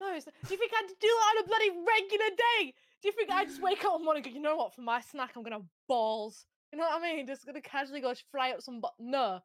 No, 0.02 0.14
it's, 0.16 0.26
do 0.26 0.32
you 0.50 0.58
think 0.58 0.72
I'd 0.78 0.88
do 0.88 1.08
that 1.08 1.36
on 1.38 1.44
a 1.44 1.48
bloody 1.48 1.70
regular 1.70 2.30
day? 2.30 2.74
Do 3.02 3.08
you 3.08 3.12
think 3.12 3.30
I 3.30 3.46
just 3.46 3.62
wake 3.62 3.84
up 3.84 3.94
one 3.94 4.06
morning 4.06 4.24
and 4.24 4.34
go, 4.34 4.38
you 4.38 4.42
know 4.42 4.56
what, 4.56 4.74
for 4.74 4.82
my 4.82 5.02
snack, 5.02 5.32
I'm 5.36 5.46
have 5.52 5.62
balls? 5.88 6.46
You 6.72 6.80
know 6.80 6.86
what 6.86 7.02
I 7.02 7.16
mean? 7.16 7.28
Just 7.28 7.46
going 7.46 7.56
to 7.56 7.62
casually 7.62 8.02
go 8.02 8.14
fry 8.32 8.52
up 8.52 8.62
some. 8.62 8.80
Bu-. 8.80 8.88
No. 9.00 9.40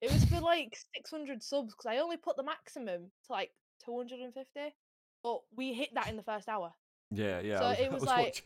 It 0.00 0.12
was 0.12 0.24
for 0.24 0.40
like 0.40 0.76
600 0.94 1.42
subs 1.42 1.74
because 1.74 1.86
I 1.86 1.98
only 1.98 2.16
put 2.16 2.36
the 2.36 2.42
maximum 2.42 3.10
to 3.26 3.32
like 3.32 3.50
250. 3.84 4.74
But 5.22 5.40
we 5.56 5.72
hit 5.72 5.90
that 5.94 6.08
in 6.08 6.16
the 6.16 6.22
first 6.22 6.48
hour. 6.48 6.72
Yeah, 7.12 7.40
yeah. 7.40 7.58
So 7.58 7.68
was, 7.68 7.78
it 7.80 7.92
was 7.92 8.00
was 8.00 8.08
like-. 8.08 8.44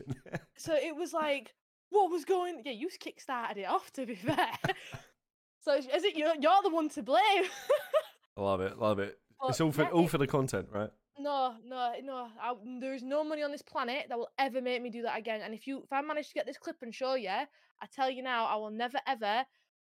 So 0.57 0.73
it 0.73 0.95
was 0.95 1.13
like, 1.13 1.53
what 1.89 2.11
was 2.11 2.25
going? 2.25 2.61
Yeah, 2.65 2.73
you 2.73 2.89
kick 2.99 3.21
started 3.21 3.61
it 3.61 3.65
off, 3.65 3.91
to 3.93 4.05
be 4.05 4.15
fair. 4.15 4.51
so 5.61 5.75
is 5.75 5.87
is 5.87 6.03
it 6.03 6.15
you're, 6.15 6.35
you're 6.39 6.61
the 6.63 6.69
one 6.69 6.89
to 6.89 7.03
blame? 7.03 7.45
I 8.37 8.41
love 8.41 8.61
it, 8.61 8.77
love 8.77 8.99
it. 8.99 9.17
it's 9.47 9.61
all 9.61 9.71
for 9.71 9.83
yeah, 9.83 9.89
all 9.89 10.07
for 10.07 10.17
the 10.17 10.27
content, 10.27 10.67
right? 10.71 10.89
No, 11.19 11.55
no, 11.65 11.93
no. 12.03 12.27
I, 12.39 12.53
there's 12.79 13.01
no 13.01 13.23
money 13.23 13.41
on 13.41 13.51
this 13.51 13.63
planet 13.63 14.05
that 14.09 14.17
will 14.17 14.29
ever 14.37 14.61
make 14.61 14.81
me 14.83 14.91
do 14.91 15.01
that 15.01 15.17
again. 15.17 15.41
And 15.43 15.53
if 15.53 15.65
you, 15.65 15.79
if 15.79 15.91
I 15.91 16.01
manage 16.01 16.27
to 16.27 16.33
get 16.35 16.45
this 16.45 16.59
clip 16.59 16.75
and 16.83 16.93
show 16.93 17.15
you, 17.15 17.29
I 17.29 17.85
tell 17.91 18.09
you 18.11 18.21
now, 18.21 18.45
I 18.45 18.55
will 18.57 18.69
never 18.69 18.99
ever, 19.07 19.43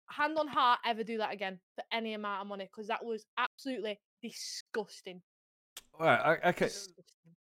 hand 0.10 0.38
on 0.38 0.48
heart, 0.48 0.80
ever 0.86 1.04
do 1.04 1.20
that 1.20 1.34
again 1.34 1.60
for 1.76 1.84
any 1.92 2.16
amount 2.16 2.42
of 2.42 2.48
money 2.48 2.66
because 2.66 2.88
that 2.88 3.06
was 3.06 3.26
absolutely 3.38 4.00
disgusting. 4.22 5.22
All 6.00 6.08
right, 6.08 6.40
okay. 6.46 6.66
disgusting. 6.66 7.04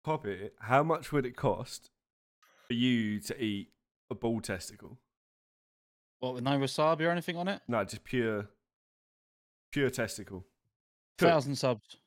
Copy. 0.03 0.49
How 0.59 0.83
much 0.83 1.11
would 1.11 1.25
it 1.25 1.35
cost 1.35 1.89
for 2.67 2.73
you 2.73 3.19
to 3.21 3.41
eat 3.41 3.69
a 4.09 4.15
bull 4.15 4.41
testicle? 4.41 4.99
What 6.19 6.33
with 6.35 6.43
no 6.43 6.51
wasabi 6.57 7.01
or 7.01 7.09
anything 7.09 7.37
on 7.37 7.47
it? 7.47 7.61
No, 7.67 7.83
just 7.83 8.03
pure, 8.03 8.47
pure 9.71 9.89
testicle. 9.89 10.45
Cooked. 11.17 11.29
Thousand 11.31 11.55
subs. 11.55 11.97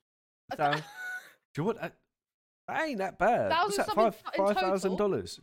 A 0.53 0.57
Thou- 0.57 0.71
thou- 0.73 0.77
Do 0.79 0.83
you 1.57 1.65
want 1.65 1.81
that? 1.81 1.97
That 2.69 2.83
ain't 2.89 2.99
that 2.99 3.19
bad. 3.19 3.51
What's 3.51 3.77
Thousand 3.77 3.87
that? 3.87 3.95
Five 3.95 4.17
five 4.37 4.57
thousand 4.57 4.97
dollars. 4.97 5.41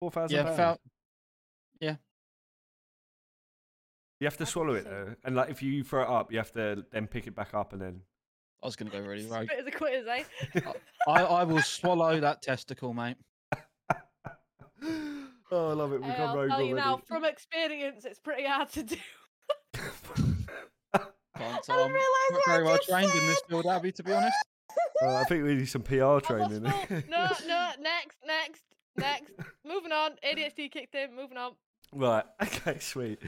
Four 0.00 0.10
thousand. 0.10 0.36
Yeah, 0.36 0.56
felt. 0.56 0.80
You 4.20 4.26
have 4.26 4.34
to 4.34 4.38
That's 4.40 4.52
swallow 4.52 4.74
it 4.74 4.84
though, 4.84 5.16
and 5.24 5.34
like 5.36 5.50
if 5.50 5.60
you 5.62 5.82
throw 5.84 6.02
it 6.02 6.08
up, 6.08 6.30
you 6.32 6.38
have 6.38 6.52
to 6.52 6.84
then 6.92 7.06
pick 7.08 7.26
it 7.26 7.34
back 7.34 7.52
up 7.52 7.72
and 7.72 7.82
then. 7.82 8.00
I 8.64 8.66
was 8.66 8.76
gonna 8.76 8.90
go 8.90 9.00
really 9.00 9.26
rogue. 9.26 9.44
Spit 9.46 9.58
as 9.60 9.66
a 9.66 9.70
quitters, 9.70 10.06
eh? 10.08 10.24
I, 11.06 11.22
I 11.22 11.44
will 11.44 11.60
swallow 11.60 12.18
that 12.18 12.40
testicle, 12.40 12.94
mate. 12.94 13.18
oh, 14.82 15.70
I 15.70 15.72
love 15.74 15.92
it. 15.92 16.00
We've 16.00 16.10
Hey, 16.10 16.16
gone 16.16 16.34
rogue 16.36 16.48
tell 16.50 16.62
you 16.62 16.74
now, 16.74 16.96
from 17.06 17.24
experience, 17.26 18.06
it's 18.06 18.18
pretty 18.18 18.44
hard 18.46 18.70
to 18.70 18.82
do. 18.82 18.96
Can't 21.36 21.54
I 21.56 21.58
tell. 21.62 21.76
didn't 21.76 21.82
I'm 21.86 21.92
not 21.92 22.00
what 22.30 22.42
I 22.48 22.52
very 22.52 22.64
well 22.64 22.76
just 22.76 22.88
trained 22.88 23.10
in 23.10 23.26
this 23.26 23.38
said. 23.40 23.48
field, 23.50 23.66
Abi, 23.66 23.92
to 23.92 24.02
be 24.02 24.12
honest. 24.12 24.36
Uh, 25.02 25.14
I 25.16 25.24
think 25.24 25.44
we 25.44 25.54
need 25.56 25.68
some 25.68 25.82
PR 25.82 26.18
training. 26.20 26.64
full- 26.64 27.02
No, 27.10 27.28
no, 27.46 27.70
next, 27.80 28.18
next, 28.26 28.62
next. 28.96 29.32
Moving 29.64 29.92
on. 29.92 30.12
ADHD 30.24 30.70
kicked 30.70 30.94
in. 30.94 31.14
Moving 31.14 31.36
on. 31.36 31.52
Right. 31.92 32.24
Okay. 32.42 32.78
Sweet. 32.78 33.20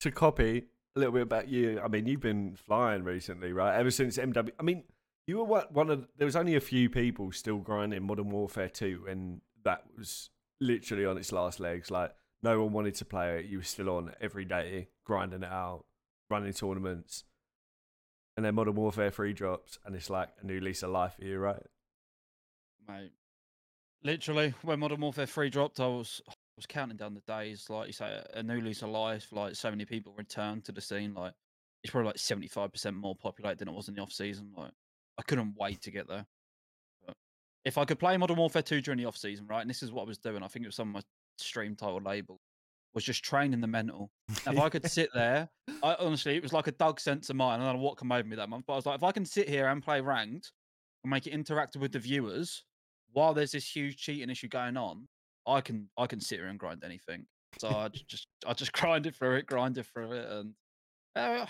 To 0.00 0.10
copy 0.10 0.64
a 0.96 0.98
little 0.98 1.12
bit 1.12 1.22
about 1.22 1.48
you. 1.48 1.80
I 1.82 1.88
mean, 1.88 2.06
you've 2.06 2.20
been 2.20 2.56
flying 2.56 3.04
recently, 3.04 3.52
right? 3.52 3.76
Ever 3.76 3.90
since 3.90 4.16
MW. 4.16 4.50
I 4.58 4.62
mean, 4.62 4.84
you 5.26 5.38
were 5.38 5.44
one 5.44 5.90
of. 5.90 6.06
There 6.16 6.26
was 6.26 6.36
only 6.36 6.54
a 6.54 6.60
few 6.60 6.88
people 6.88 7.32
still 7.32 7.58
grinding 7.58 8.02
Modern 8.04 8.30
Warfare 8.30 8.68
2, 8.68 9.06
and 9.08 9.40
that 9.64 9.84
was 9.96 10.30
literally 10.60 11.06
on 11.06 11.18
its 11.18 11.32
last 11.32 11.60
legs. 11.60 11.90
Like 11.90 12.14
no 12.42 12.62
one 12.62 12.72
wanted 12.72 12.94
to 12.96 13.04
play 13.04 13.38
it. 13.38 13.46
You 13.46 13.58
were 13.58 13.64
still 13.64 13.90
on 13.90 14.12
every 14.20 14.44
day, 14.44 14.88
grinding 15.04 15.42
it 15.42 15.50
out, 15.50 15.84
running 16.30 16.52
tournaments, 16.52 17.24
and 18.36 18.44
then 18.44 18.54
Modern 18.54 18.74
Warfare 18.74 19.10
3 19.10 19.32
drops, 19.32 19.78
and 19.84 19.94
it's 19.94 20.10
like 20.10 20.28
a 20.40 20.46
new 20.46 20.60
lease 20.60 20.82
of 20.82 20.90
life 20.90 21.14
for 21.18 21.24
you, 21.24 21.38
right? 21.38 21.62
mate. 22.88 23.12
Literally, 24.02 24.54
when 24.62 24.80
Modern 24.80 25.00
Warfare 25.00 25.26
3 25.26 25.48
dropped, 25.48 25.80
I 25.80 25.86
was 25.86 26.20
was 26.56 26.66
counting 26.66 26.96
down 26.96 27.14
the 27.14 27.20
days. 27.32 27.68
Like 27.68 27.86
you 27.88 27.92
say, 27.92 28.22
a 28.34 28.42
new 28.42 28.60
lease 28.60 28.82
of 28.82 28.90
life. 28.90 29.28
Like 29.32 29.54
so 29.54 29.70
many 29.70 29.84
people 29.84 30.14
returned 30.16 30.64
to 30.64 30.72
the 30.72 30.80
scene. 30.80 31.14
Like 31.14 31.32
it's 31.82 31.90
probably 31.90 32.08
like 32.08 32.18
seventy 32.18 32.48
five 32.48 32.72
percent 32.72 32.96
more 32.96 33.16
populated 33.16 33.58
than 33.58 33.68
it 33.68 33.74
was 33.74 33.88
in 33.88 33.94
the 33.94 34.02
off 34.02 34.12
season. 34.12 34.52
Like 34.56 34.72
I 35.18 35.22
couldn't 35.22 35.54
wait 35.58 35.82
to 35.82 35.90
get 35.90 36.08
there. 36.08 36.26
But 37.06 37.16
if 37.64 37.78
I 37.78 37.84
could 37.84 37.98
play 37.98 38.16
Modern 38.16 38.36
Warfare 38.36 38.62
2 38.62 38.80
during 38.80 38.98
the 38.98 39.04
off 39.04 39.16
season, 39.16 39.46
right, 39.46 39.60
and 39.60 39.70
this 39.70 39.82
is 39.82 39.92
what 39.92 40.02
I 40.02 40.06
was 40.06 40.18
doing. 40.18 40.42
I 40.42 40.48
think 40.48 40.64
it 40.64 40.68
was 40.68 40.76
some 40.76 40.88
of 40.88 40.94
my 40.94 41.02
stream 41.38 41.76
title 41.76 42.00
label 42.04 42.40
was 42.94 43.04
just 43.04 43.24
training 43.24 43.60
the 43.60 43.66
mental. 43.66 44.10
If 44.46 44.58
I 44.58 44.68
could 44.68 44.88
sit 44.88 45.10
there, 45.14 45.48
I 45.82 45.96
honestly, 45.98 46.36
it 46.36 46.42
was 46.42 46.52
like 46.52 46.68
a 46.68 46.72
Doug 46.72 47.00
sense 47.00 47.28
of 47.28 47.36
mine. 47.36 47.60
I 47.60 47.64
don't 47.64 47.76
know 47.76 47.82
what 47.82 47.98
came 47.98 48.12
over 48.12 48.26
me 48.26 48.36
that 48.36 48.48
month, 48.48 48.64
but 48.66 48.74
I 48.74 48.76
was 48.76 48.86
like, 48.86 48.96
if 48.96 49.02
I 49.02 49.12
can 49.12 49.24
sit 49.24 49.48
here 49.48 49.66
and 49.68 49.82
play 49.82 50.00
ranked 50.00 50.52
and 51.02 51.10
make 51.10 51.26
it 51.26 51.34
interactive 51.34 51.78
with 51.78 51.92
the 51.92 51.98
viewers 51.98 52.64
while 53.12 53.34
there's 53.34 53.52
this 53.52 53.68
huge 53.68 53.96
cheating 53.96 54.30
issue 54.30 54.48
going 54.48 54.76
on, 54.76 55.08
I 55.46 55.60
can 55.60 55.88
I 55.96 56.06
can 56.06 56.20
sit 56.20 56.38
here 56.38 56.48
and 56.48 56.58
grind 56.58 56.82
anything. 56.84 57.26
So 57.58 57.68
I 57.68 57.88
just 58.08 58.28
I 58.46 58.52
just 58.52 58.72
grinded 58.80 59.14
through 59.14 59.36
it, 59.36 59.46
grinded 59.46 59.86
through 59.86 60.12
it, 60.12 60.30
and 60.30 60.54
uh, 61.16 61.46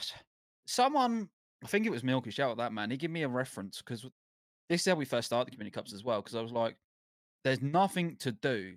someone 0.67 1.29
I 1.65 1.67
think 1.67 1.87
it 1.87 1.91
was 1.91 2.05
Milky. 2.05 2.31
Shout 2.31 2.51
out 2.51 2.57
that 2.59 2.73
man. 2.73 2.91
He 2.91 2.97
gave 2.97 3.11
me 3.11 3.23
a 3.23 3.29
reference 3.29 3.79
because 3.79 4.07
this 4.69 4.83
is 4.83 4.87
how 4.87 4.97
we 4.97 5.05
first 5.05 5.27
started 5.27 5.47
the 5.47 5.57
community 5.57 5.75
cups 5.75 5.93
as 5.93 6.05
well. 6.05 6.21
Because 6.21 6.37
I 6.37 6.43
was 6.43 6.53
like, 6.53 6.77
there's 7.43 7.63
nothing 7.63 8.17
to 8.21 8.33
do, 8.33 8.75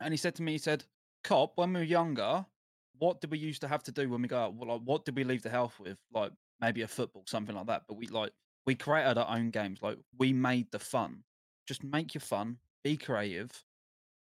and 0.00 0.12
he 0.12 0.18
said 0.18 0.34
to 0.36 0.42
me, 0.42 0.52
he 0.52 0.58
said, 0.58 0.84
"Cop, 1.24 1.52
when 1.56 1.72
we 1.72 1.80
were 1.80 1.84
younger, 1.84 2.44
what 2.98 3.20
did 3.20 3.30
we 3.30 3.38
used 3.38 3.62
to 3.62 3.68
have 3.68 3.82
to 3.84 3.92
do 3.92 4.08
when 4.08 4.22
we 4.22 4.28
go 4.28 4.38
out? 4.38 4.54
Well, 4.54 4.70
like, 4.70 4.82
what 4.84 5.04
did 5.04 5.16
we 5.16 5.24
leave 5.24 5.42
the 5.42 5.50
health 5.50 5.78
with? 5.78 5.98
Like 6.12 6.32
maybe 6.60 6.82
a 6.82 6.88
football, 6.88 7.24
something 7.26 7.54
like 7.54 7.66
that. 7.66 7.82
But 7.88 7.96
we 7.96 8.06
like 8.08 8.32
we 8.66 8.74
created 8.74 9.18
our 9.18 9.36
own 9.36 9.50
games. 9.50 9.80
Like 9.82 9.98
we 10.18 10.32
made 10.32 10.70
the 10.70 10.78
fun. 10.78 11.22
Just 11.66 11.84
make 11.84 12.14
your 12.14 12.20
fun, 12.20 12.56
be 12.82 12.96
creative, 12.96 13.50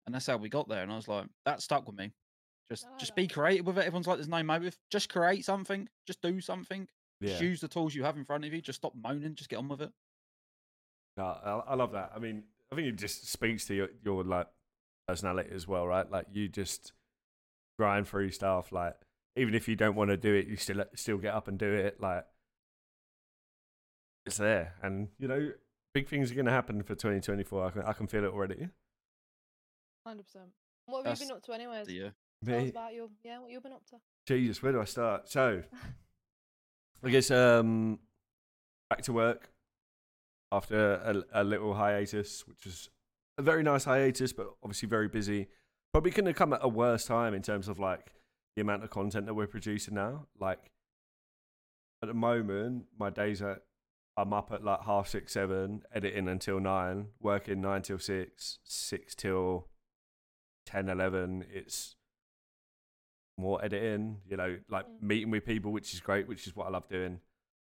and 0.08 0.14
that's 0.14 0.26
how 0.26 0.38
we 0.38 0.48
got 0.48 0.70
there. 0.70 0.82
And 0.82 0.90
I 0.90 0.96
was 0.96 1.06
like, 1.06 1.26
that 1.44 1.60
stuck 1.60 1.86
with 1.86 1.94
me. 1.94 2.12
Just 2.70 2.86
just 2.98 3.14
be 3.14 3.28
creative 3.28 3.66
with 3.66 3.76
it. 3.76 3.82
Everyone's 3.82 4.06
like, 4.06 4.16
there's 4.16 4.26
no 4.26 4.42
motive. 4.42 4.74
Just 4.90 5.12
create 5.12 5.44
something. 5.44 5.86
Just 6.06 6.22
do 6.22 6.40
something. 6.40 6.88
Yeah. 7.20 7.28
Just 7.28 7.42
use 7.42 7.60
the 7.60 7.68
tools 7.68 7.94
you 7.94 8.04
have 8.04 8.16
in 8.16 8.24
front 8.24 8.46
of 8.46 8.54
you. 8.54 8.62
Just 8.62 8.78
stop 8.78 8.94
moaning. 8.94 9.34
Just 9.34 9.50
get 9.50 9.58
on 9.58 9.68
with 9.68 9.82
it. 9.82 9.90
No, 11.18 11.24
I, 11.24 11.72
I 11.72 11.74
love 11.74 11.92
that. 11.92 12.12
I 12.16 12.20
mean, 12.20 12.44
I 12.72 12.74
think 12.74 12.88
it 12.88 12.96
just 12.96 13.30
speaks 13.30 13.66
to 13.66 13.74
your, 13.74 13.88
your 14.02 14.24
like 14.24 14.46
personality 15.06 15.50
as 15.52 15.68
well, 15.68 15.86
right? 15.86 16.10
Like 16.10 16.28
you 16.32 16.48
just 16.48 16.94
grind 17.78 18.08
through 18.08 18.30
stuff. 18.30 18.72
Like 18.72 18.94
even 19.36 19.54
if 19.54 19.68
you 19.68 19.76
don't 19.76 19.94
want 19.94 20.08
to 20.08 20.16
do 20.16 20.32
it, 20.32 20.46
you 20.46 20.56
still 20.56 20.82
still 20.94 21.18
get 21.18 21.34
up 21.34 21.48
and 21.48 21.58
do 21.58 21.70
it. 21.70 22.00
Like 22.00 22.24
it's 24.24 24.38
there, 24.38 24.72
and 24.82 25.08
you 25.18 25.28
know, 25.28 25.52
big 25.92 26.08
things 26.08 26.30
are 26.30 26.34
going 26.34 26.46
to 26.46 26.52
happen 26.52 26.82
for 26.82 26.94
2024. 26.94 27.66
I 27.66 27.70
can 27.70 27.82
I 27.82 27.92
can 27.92 28.06
feel 28.06 28.24
it 28.24 28.32
already. 28.32 28.68
Hundred 30.08 30.22
percent. 30.22 30.46
What 30.86 30.98
have 30.98 31.04
That's 31.04 31.20
you 31.20 31.26
been 31.26 31.36
up 31.36 31.42
to, 31.44 31.52
anyways? 31.52 31.86
The 31.86 31.92
year. 31.92 32.14
Me, 32.42 32.70
about 32.70 32.94
you. 32.94 33.10
Yeah, 33.22 33.40
what 33.40 33.50
you 33.50 33.60
been 33.60 33.72
up 33.72 33.84
to? 33.90 33.96
Jesus, 34.26 34.62
where 34.62 34.72
do 34.72 34.80
I 34.80 34.84
start? 34.84 35.28
So, 35.28 35.62
I 37.04 37.10
guess 37.10 37.30
um, 37.30 37.98
back 38.88 39.02
to 39.02 39.12
work 39.12 39.50
after 40.50 40.94
a, 40.94 41.42
a 41.42 41.44
little 41.44 41.74
hiatus, 41.74 42.46
which 42.46 42.64
was 42.64 42.88
a 43.36 43.42
very 43.42 43.62
nice 43.62 43.84
hiatus, 43.84 44.32
but 44.32 44.46
obviously 44.62 44.88
very 44.88 45.08
busy. 45.08 45.48
Probably 45.92 46.10
couldn't 46.10 46.28
have 46.28 46.36
come 46.36 46.54
at 46.54 46.60
a 46.62 46.68
worse 46.68 47.04
time 47.04 47.34
in 47.34 47.42
terms 47.42 47.68
of 47.68 47.78
like 47.78 48.14
the 48.56 48.62
amount 48.62 48.84
of 48.84 48.90
content 48.90 49.26
that 49.26 49.34
we're 49.34 49.46
producing 49.46 49.94
now. 49.94 50.26
Like 50.40 50.70
at 52.02 52.06
the 52.06 52.14
moment, 52.14 52.84
my 52.98 53.10
days 53.10 53.42
are 53.42 53.60
I'm 54.16 54.32
up 54.32 54.52
at 54.52 54.64
like 54.64 54.84
half 54.84 55.08
six, 55.08 55.34
seven, 55.34 55.82
editing 55.94 56.28
until 56.28 56.60
nine, 56.60 57.08
working 57.20 57.60
nine 57.60 57.82
till 57.82 57.98
six, 57.98 58.58
six 58.64 59.14
till 59.14 59.68
10, 60.68 60.90
11. 60.90 61.46
It's 61.50 61.96
more 63.38 63.64
editing, 63.64 64.20
you 64.28 64.36
know, 64.36 64.58
like 64.68 64.86
Mm. 64.86 65.02
meeting 65.02 65.30
with 65.30 65.46
people, 65.46 65.72
which 65.72 65.94
is 65.94 66.00
great, 66.00 66.28
which 66.28 66.46
is 66.46 66.54
what 66.54 66.66
I 66.66 66.70
love 66.70 66.88
doing. 66.88 67.20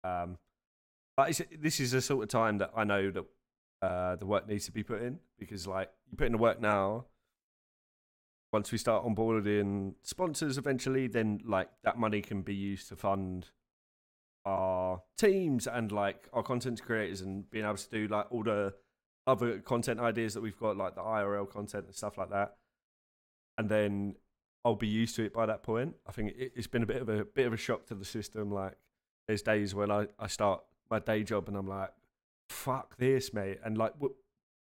Um, 0.03 0.37
but 1.15 1.39
this 1.57 1.79
is 1.79 1.91
the 1.91 2.01
sort 2.01 2.23
of 2.23 2.29
time 2.29 2.57
that 2.57 2.71
I 2.75 2.83
know 2.83 3.09
that 3.11 3.25
uh, 3.81 4.15
the 4.17 4.25
work 4.25 4.47
needs 4.47 4.65
to 4.65 4.71
be 4.71 4.83
put 4.83 5.01
in 5.01 5.19
because, 5.39 5.65
like, 5.67 5.89
you 6.09 6.17
put 6.17 6.25
in 6.25 6.33
the 6.33 6.37
work 6.37 6.59
now. 6.59 7.05
Once 8.51 8.71
we 8.71 8.77
start 8.77 9.05
onboarding 9.05 9.95
sponsors, 10.01 10.57
eventually, 10.57 11.07
then 11.07 11.39
like 11.45 11.69
that 11.83 11.97
money 11.97 12.21
can 12.21 12.41
be 12.41 12.53
used 12.53 12.89
to 12.89 12.95
fund 12.97 13.49
our 14.45 15.01
teams 15.17 15.65
and 15.67 15.91
like 15.91 16.27
our 16.33 16.43
content 16.43 16.81
creators 16.83 17.21
and 17.21 17.49
being 17.49 17.63
able 17.63 17.77
to 17.77 17.89
do 17.89 18.07
like 18.07 18.29
all 18.31 18.43
the 18.43 18.73
other 19.25 19.59
content 19.59 19.99
ideas 20.01 20.33
that 20.33 20.41
we've 20.41 20.59
got, 20.59 20.75
like 20.75 20.95
the 20.95 21.01
IRL 21.01 21.49
content 21.49 21.85
and 21.85 21.95
stuff 21.95 22.17
like 22.17 22.29
that. 22.31 22.57
And 23.57 23.69
then 23.69 24.15
I'll 24.65 24.75
be 24.75 24.87
used 24.87 25.15
to 25.17 25.23
it 25.25 25.33
by 25.33 25.45
that 25.45 25.63
point. 25.63 25.95
I 26.07 26.11
think 26.11 26.33
it, 26.37 26.53
it's 26.55 26.67
been 26.67 26.83
a 26.83 26.85
bit 26.85 27.01
of 27.01 27.09
a 27.09 27.25
bit 27.25 27.47
of 27.47 27.53
a 27.53 27.57
shock 27.57 27.85
to 27.87 27.95
the 27.95 28.05
system. 28.05 28.51
Like 28.51 28.73
there's 29.27 29.41
days 29.41 29.73
when 29.75 29.91
I, 29.91 30.07
I 30.19 30.27
start 30.27 30.63
my 30.89 30.99
day 30.99 31.23
job 31.23 31.47
and 31.47 31.55
I'm 31.57 31.67
like, 31.67 31.91
fuck 32.49 32.97
this, 32.97 33.33
mate. 33.33 33.59
And 33.63 33.77
like 33.77 33.93
w- 33.93 34.15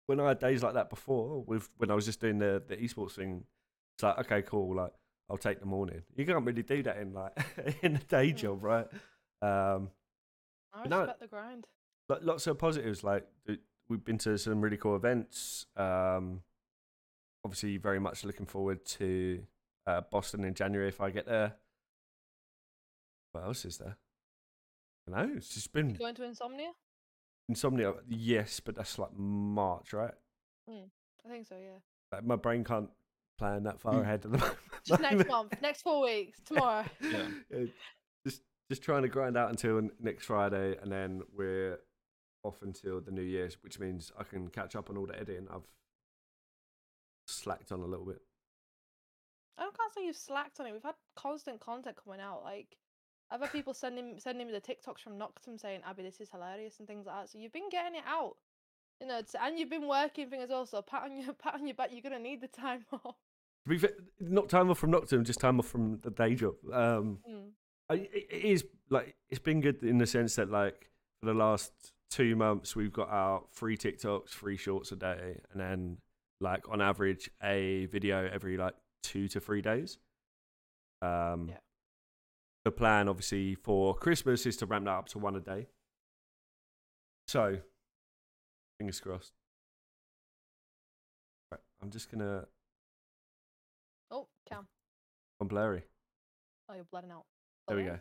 when 0.07 0.21
I 0.21 0.29
had 0.29 0.39
days 0.39 0.63
like 0.63 0.75
that 0.75 0.91
before, 0.91 1.43
with 1.45 1.69
when 1.79 1.91
I 1.91 1.95
was 1.95 2.05
just 2.07 2.21
doing 2.21 2.39
the 2.39 2.63
the 2.67 2.77
esports 2.77 3.13
thing, 3.13 3.45
it's 3.97 4.03
like 4.03 4.19
okay, 4.21 4.43
cool. 4.43 4.75
Like 4.77 4.93
I'll 5.31 5.37
take 5.39 5.61
the 5.61 5.67
morning. 5.67 6.03
You 6.17 6.27
can't 6.27 6.45
really 6.45 6.63
do 6.63 6.83
that 6.83 6.99
in 6.99 7.13
like 7.15 7.33
in 7.83 7.97
a 7.97 8.01
day 8.01 8.33
Mm. 8.33 8.37
job, 8.37 8.63
right? 8.65 8.87
Um, 9.43 9.91
I 10.73 10.87
No. 10.89 11.01
respect 11.01 11.21
the 11.21 11.27
grind. 11.29 11.67
lo- 12.09 12.19
lots 12.23 12.47
of 12.47 12.59
positives. 12.59 13.03
Like 13.05 13.27
we've 13.89 14.05
been 14.05 14.19
to 14.19 14.37
some 14.39 14.61
really 14.61 14.77
cool 14.77 14.97
events. 14.97 15.67
Um, 15.77 16.43
obviously, 17.45 17.77
very 17.77 17.99
much 18.01 18.25
looking 18.25 18.47
forward 18.47 18.85
to 18.87 19.43
uh, 19.87 20.01
Boston 20.11 20.45
in 20.45 20.55
January 20.55 20.89
if 20.89 21.01
I 21.01 21.11
get 21.11 21.27
there. 21.27 21.55
What 23.33 23.45
else 23.45 23.65
is 23.65 23.79
there? 23.79 23.97
I 25.09 25.11
don't 25.21 25.29
know. 25.29 25.35
It's 25.37 25.53
just 25.55 25.73
been 25.73 25.95
Going 25.95 26.15
to 26.15 26.25
Insomnia? 26.25 26.71
insomnia. 27.49 27.93
Yes, 28.09 28.61
but 28.61 28.75
that's 28.77 28.99
like 28.99 29.11
March, 29.17 29.93
right? 29.93 30.15
I 30.69 31.29
think 31.29 31.47
so. 31.47 31.57
Yeah. 31.57 31.79
Like 32.13 32.25
my 32.25 32.37
brain 32.37 32.65
can't 32.65 32.89
plan 33.39 33.65
that 33.65 33.81
far 33.81 33.95
Hmm. 33.95 34.01
ahead 34.01 34.25
at 34.25 34.33
the 34.33 34.39
moment. 34.39 34.57
Just 34.87 35.01
next 35.01 35.29
month, 35.29 35.55
next 35.63 35.83
four 35.83 36.03
weeks, 36.03 36.39
tomorrow. 36.45 36.85
Yeah. 37.01 37.27
Yeah, 37.51 37.65
just 38.27 38.43
just 38.71 38.83
trying 38.83 39.01
to 39.03 39.09
grind 39.09 39.35
out 39.37 39.49
until 39.49 39.81
next 39.99 40.27
Friday, 40.27 40.77
and 40.83 40.93
then 40.93 41.23
we're 41.35 41.79
off 42.43 42.61
until 42.61 43.01
the 43.01 43.11
New 43.11 43.23
Year's, 43.23 43.57
which 43.63 43.79
means 43.81 44.13
I 44.19 44.25
can 44.25 44.49
catch 44.49 44.77
up 44.77 44.91
on 44.91 44.99
all 44.99 45.07
the 45.07 45.15
editing 45.17 45.47
I've 45.51 45.67
slacked 47.27 47.73
on 47.73 47.81
a 47.81 47.87
little 47.87 48.07
bit. 48.07 48.21
I 49.57 49.63
can't 49.63 49.93
say 49.95 50.05
you've 50.05 50.17
slacked 50.17 50.59
on 50.61 50.67
it. 50.67 50.73
We've 50.73 50.83
had 50.83 50.95
constant 51.17 51.61
content 51.61 51.97
coming 52.03 52.21
out. 52.21 52.43
Like 52.43 52.77
I've 53.31 53.41
had 53.41 53.53
people 53.53 53.75
sending 53.85 54.19
sending 54.19 54.47
me 54.47 54.53
the 54.53 54.61
TikToks 54.61 55.01
from 55.01 55.19
Noctem 55.19 55.61
saying, 55.61 55.81
"Abi, 55.89 56.03
this 56.03 56.21
is 56.21 56.31
hilarious" 56.31 56.79
and 56.79 56.89
things 56.89 57.07
like 57.07 57.15
that. 57.17 57.31
So 57.31 57.39
you've 57.39 57.53
been 57.53 57.69
getting 57.71 57.97
it 57.97 58.05
out, 58.07 58.37
you 59.01 59.07
know, 59.07 59.21
and 59.41 59.59
you've 59.59 59.71
been 59.71 59.89
working 59.89 60.29
things 60.29 60.51
also. 60.51 60.83
Pat 60.83 61.05
on 61.05 61.17
your 61.17 61.33
pat 61.43 61.55
on 61.55 61.67
your 61.67 61.75
back. 61.75 61.91
You're 61.93 62.03
gonna 62.03 62.19
need 62.19 62.41
the 62.41 62.49
time 62.49 62.85
off. 62.93 63.17
To 63.65 63.71
be 63.71 63.79
fair, 63.79 63.93
not 64.21 64.49
time 64.49 64.71
off 64.71 64.79
from 64.79 64.93
Noctem, 64.93 65.25
just 65.25 65.41
time 65.41 65.59
off 65.59 65.67
from 65.67 65.99
the 66.03 66.11
day 66.11 66.35
job. 66.35 66.55
Um, 66.73 67.19
Mm. 67.29 67.51
I, 67.91 67.95
it 67.95 68.27
it 68.31 68.45
is 68.45 68.65
like 68.91 69.15
it's 69.29 69.39
been 69.41 69.61
good 69.61 69.83
in 69.83 69.99
the 69.99 70.07
sense 70.07 70.37
that 70.37 70.51
like 70.51 70.91
for 71.21 71.27
the 71.27 71.35
last 71.35 71.71
two 72.11 72.35
months 72.35 72.75
we've 72.75 72.93
got 72.93 73.09
our 73.11 73.43
three 73.53 73.77
TikToks, 73.77 74.31
three 74.31 74.57
shorts 74.57 74.91
a 74.91 74.97
day, 74.97 75.41
and 75.53 75.61
then 75.61 75.99
like 76.45 76.69
on 76.69 76.81
average 76.81 77.29
a 77.43 77.87
video 77.87 78.29
every 78.33 78.57
like 78.57 78.75
two 79.03 79.27
to 79.29 79.41
three 79.41 79.63
days. 79.63 79.99
Um, 81.03 81.49
Yeah. 81.49 81.57
The 82.65 82.71
plan, 82.71 83.09
obviously, 83.09 83.57
for 83.57 83.95
Christmas 83.95 84.47
is 84.47 84.57
to 84.59 84.67
ramp 84.67 84.87
that 84.87 84.93
up 84.93 85.09
to 85.09 85.19
one 85.19 85.37
a 85.37 85.41
day. 85.41 85.67
So, 87.29 87.59
fingers 88.79 89.01
crossed. 89.01 89.33
Right, 91.53 91.61
I'm 91.83 91.91
just 91.91 92.11
gonna. 92.11 92.47
Oh, 94.11 94.29
Cam. 94.49 94.67
I'm 95.41 95.49
blurry. 95.49 95.83
Oh, 96.71 96.75
you're 96.75 96.85
blooding 96.91 97.11
out. 97.11 97.25
There 97.69 97.77
we 97.77 97.83
go. 97.85 97.99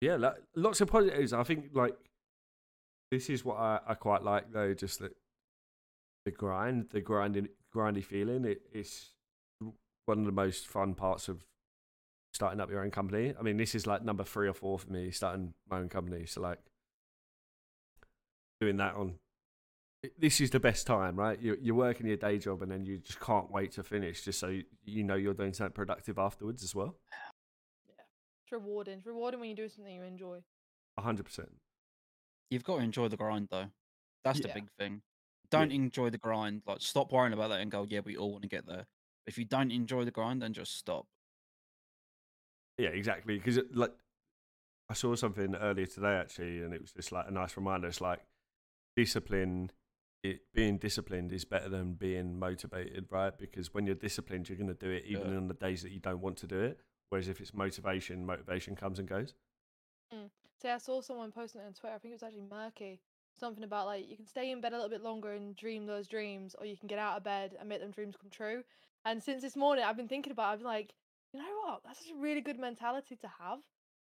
Yeah, 0.00 0.14
lo- 0.16 0.34
lots 0.54 0.80
of 0.80 0.88
positives. 0.88 1.32
I 1.32 1.42
think 1.42 1.70
like 1.74 1.96
this 3.10 3.28
is 3.28 3.44
what 3.44 3.56
I, 3.58 3.80
I 3.88 3.94
quite 3.94 4.22
like 4.22 4.52
though, 4.52 4.72
just 4.72 5.00
that 5.00 5.16
the 6.24 6.30
grind, 6.30 6.88
the 6.90 7.00
grinding, 7.00 7.48
grindy 7.74 8.04
feeling. 8.04 8.44
It, 8.44 8.62
it's 8.72 9.10
one 10.06 10.18
of 10.18 10.24
the 10.24 10.32
most 10.32 10.66
fun 10.66 10.94
parts 10.94 11.28
of 11.28 11.44
starting 12.34 12.60
up 12.60 12.70
your 12.70 12.82
own 12.82 12.90
company. 12.90 13.34
I 13.38 13.42
mean, 13.42 13.56
this 13.56 13.74
is 13.74 13.86
like 13.86 14.04
number 14.04 14.24
three 14.24 14.48
or 14.48 14.54
four 14.54 14.78
for 14.78 14.90
me, 14.90 15.10
starting 15.10 15.54
my 15.68 15.78
own 15.78 15.88
company. 15.88 16.26
So 16.26 16.40
like 16.40 16.58
doing 18.60 18.76
that 18.76 18.94
on 18.94 19.14
this 20.18 20.40
is 20.40 20.50
the 20.50 20.60
best 20.60 20.86
time, 20.86 21.16
right? 21.16 21.38
You're, 21.40 21.58
you're 21.60 21.74
working 21.74 22.06
your 22.06 22.16
day 22.16 22.38
job 22.38 22.62
and 22.62 22.72
then 22.72 22.86
you 22.86 22.98
just 22.98 23.20
can't 23.20 23.50
wait 23.50 23.72
to 23.72 23.82
finish, 23.82 24.22
just 24.22 24.38
so 24.38 24.48
you, 24.48 24.64
you 24.84 25.04
know 25.04 25.14
you're 25.14 25.34
doing 25.34 25.52
something 25.52 25.74
productive 25.74 26.18
afterwards 26.18 26.62
as 26.62 26.74
well. 26.74 26.96
Yeah, 27.86 27.94
it's 28.44 28.52
rewarding. 28.52 28.98
It's 28.98 29.06
rewarding 29.06 29.40
when 29.40 29.50
you 29.50 29.56
do 29.56 29.68
something 29.68 29.94
you 29.94 30.02
enjoy. 30.02 30.38
A 30.96 31.02
hundred 31.02 31.24
percent. 31.24 31.50
You've 32.50 32.64
got 32.64 32.78
to 32.78 32.82
enjoy 32.82 33.08
the 33.08 33.16
grind 33.16 33.48
though. 33.50 33.66
That's 34.24 34.40
the 34.40 34.48
big 34.48 34.68
thing. 34.78 35.02
Don't 35.50 35.72
enjoy 35.72 36.10
the 36.10 36.18
grind. 36.18 36.62
Like 36.66 36.80
stop 36.80 37.12
worrying 37.12 37.32
about 37.32 37.48
that 37.48 37.60
and 37.60 37.70
go, 37.70 37.86
yeah, 37.88 38.00
we 38.04 38.16
all 38.16 38.30
want 38.30 38.42
to 38.42 38.48
get 38.48 38.66
there. 38.66 38.86
If 39.26 39.38
you 39.38 39.44
don't 39.44 39.70
enjoy 39.70 40.04
the 40.04 40.10
grind, 40.10 40.42
then 40.42 40.52
just 40.52 40.76
stop. 40.76 41.06
Yeah, 42.78 42.88
exactly. 42.90 43.36
Because 43.38 43.58
like, 43.72 43.92
I 44.88 44.94
saw 44.94 45.14
something 45.14 45.54
earlier 45.54 45.86
today 45.86 46.14
actually, 46.16 46.62
and 46.62 46.72
it 46.72 46.80
was 46.80 46.92
just 46.92 47.12
like 47.12 47.26
a 47.28 47.30
nice 47.30 47.56
reminder. 47.56 47.88
It's 47.88 48.00
like 48.00 48.20
discipline. 48.96 49.70
It, 50.22 50.40
being 50.52 50.76
disciplined 50.76 51.32
is 51.32 51.46
better 51.46 51.70
than 51.70 51.94
being 51.94 52.38
motivated, 52.38 53.06
right? 53.10 53.36
Because 53.38 53.72
when 53.72 53.86
you're 53.86 53.94
disciplined, 53.94 54.48
you're 54.48 54.58
going 54.58 54.68
to 54.68 54.74
do 54.74 54.90
it 54.90 55.04
even 55.06 55.30
Yeah. 55.30 55.36
on 55.38 55.48
the 55.48 55.54
days 55.54 55.82
that 55.82 55.92
you 55.92 55.98
don't 55.98 56.20
want 56.20 56.36
to 56.38 56.46
do 56.46 56.60
it. 56.60 56.78
Whereas 57.08 57.26
if 57.26 57.40
it's 57.40 57.54
motivation, 57.54 58.26
motivation 58.26 58.76
comes 58.76 58.98
and 58.98 59.08
goes. 59.08 59.34
Mm. 60.12 60.30
See, 60.60 60.68
I 60.68 60.76
saw 60.76 61.00
someone 61.00 61.32
posting 61.32 61.62
it 61.62 61.64
on 61.66 61.72
Twitter. 61.72 61.94
I 61.94 61.98
think 61.98 62.12
it 62.12 62.16
was 62.16 62.22
actually 62.22 62.42
Murky. 62.50 63.00
Something 63.40 63.64
about 63.64 63.86
like 63.86 64.08
you 64.08 64.16
can 64.16 64.26
stay 64.26 64.50
in 64.50 64.60
bed 64.60 64.72
a 64.72 64.76
little 64.76 64.90
bit 64.90 65.02
longer 65.02 65.32
and 65.32 65.56
dream 65.56 65.86
those 65.86 66.06
dreams, 66.06 66.54
or 66.58 66.66
you 66.66 66.76
can 66.76 66.86
get 66.86 66.98
out 66.98 67.16
of 67.16 67.24
bed 67.24 67.56
and 67.58 67.68
make 67.68 67.80
them 67.80 67.90
dreams 67.90 68.14
come 68.20 68.30
true. 68.30 68.62
And 69.06 69.22
since 69.22 69.42
this 69.42 69.56
morning, 69.56 69.84
I've 69.84 69.96
been 69.96 70.08
thinking 70.08 70.32
about. 70.32 70.50
it, 70.50 70.52
I've 70.52 70.58
been 70.58 70.66
like, 70.66 70.92
you 71.32 71.40
know 71.40 71.46
what? 71.64 71.80
That's 71.84 72.00
a 72.10 72.20
really 72.20 72.42
good 72.42 72.58
mentality 72.58 73.16
to 73.16 73.28
have. 73.40 73.60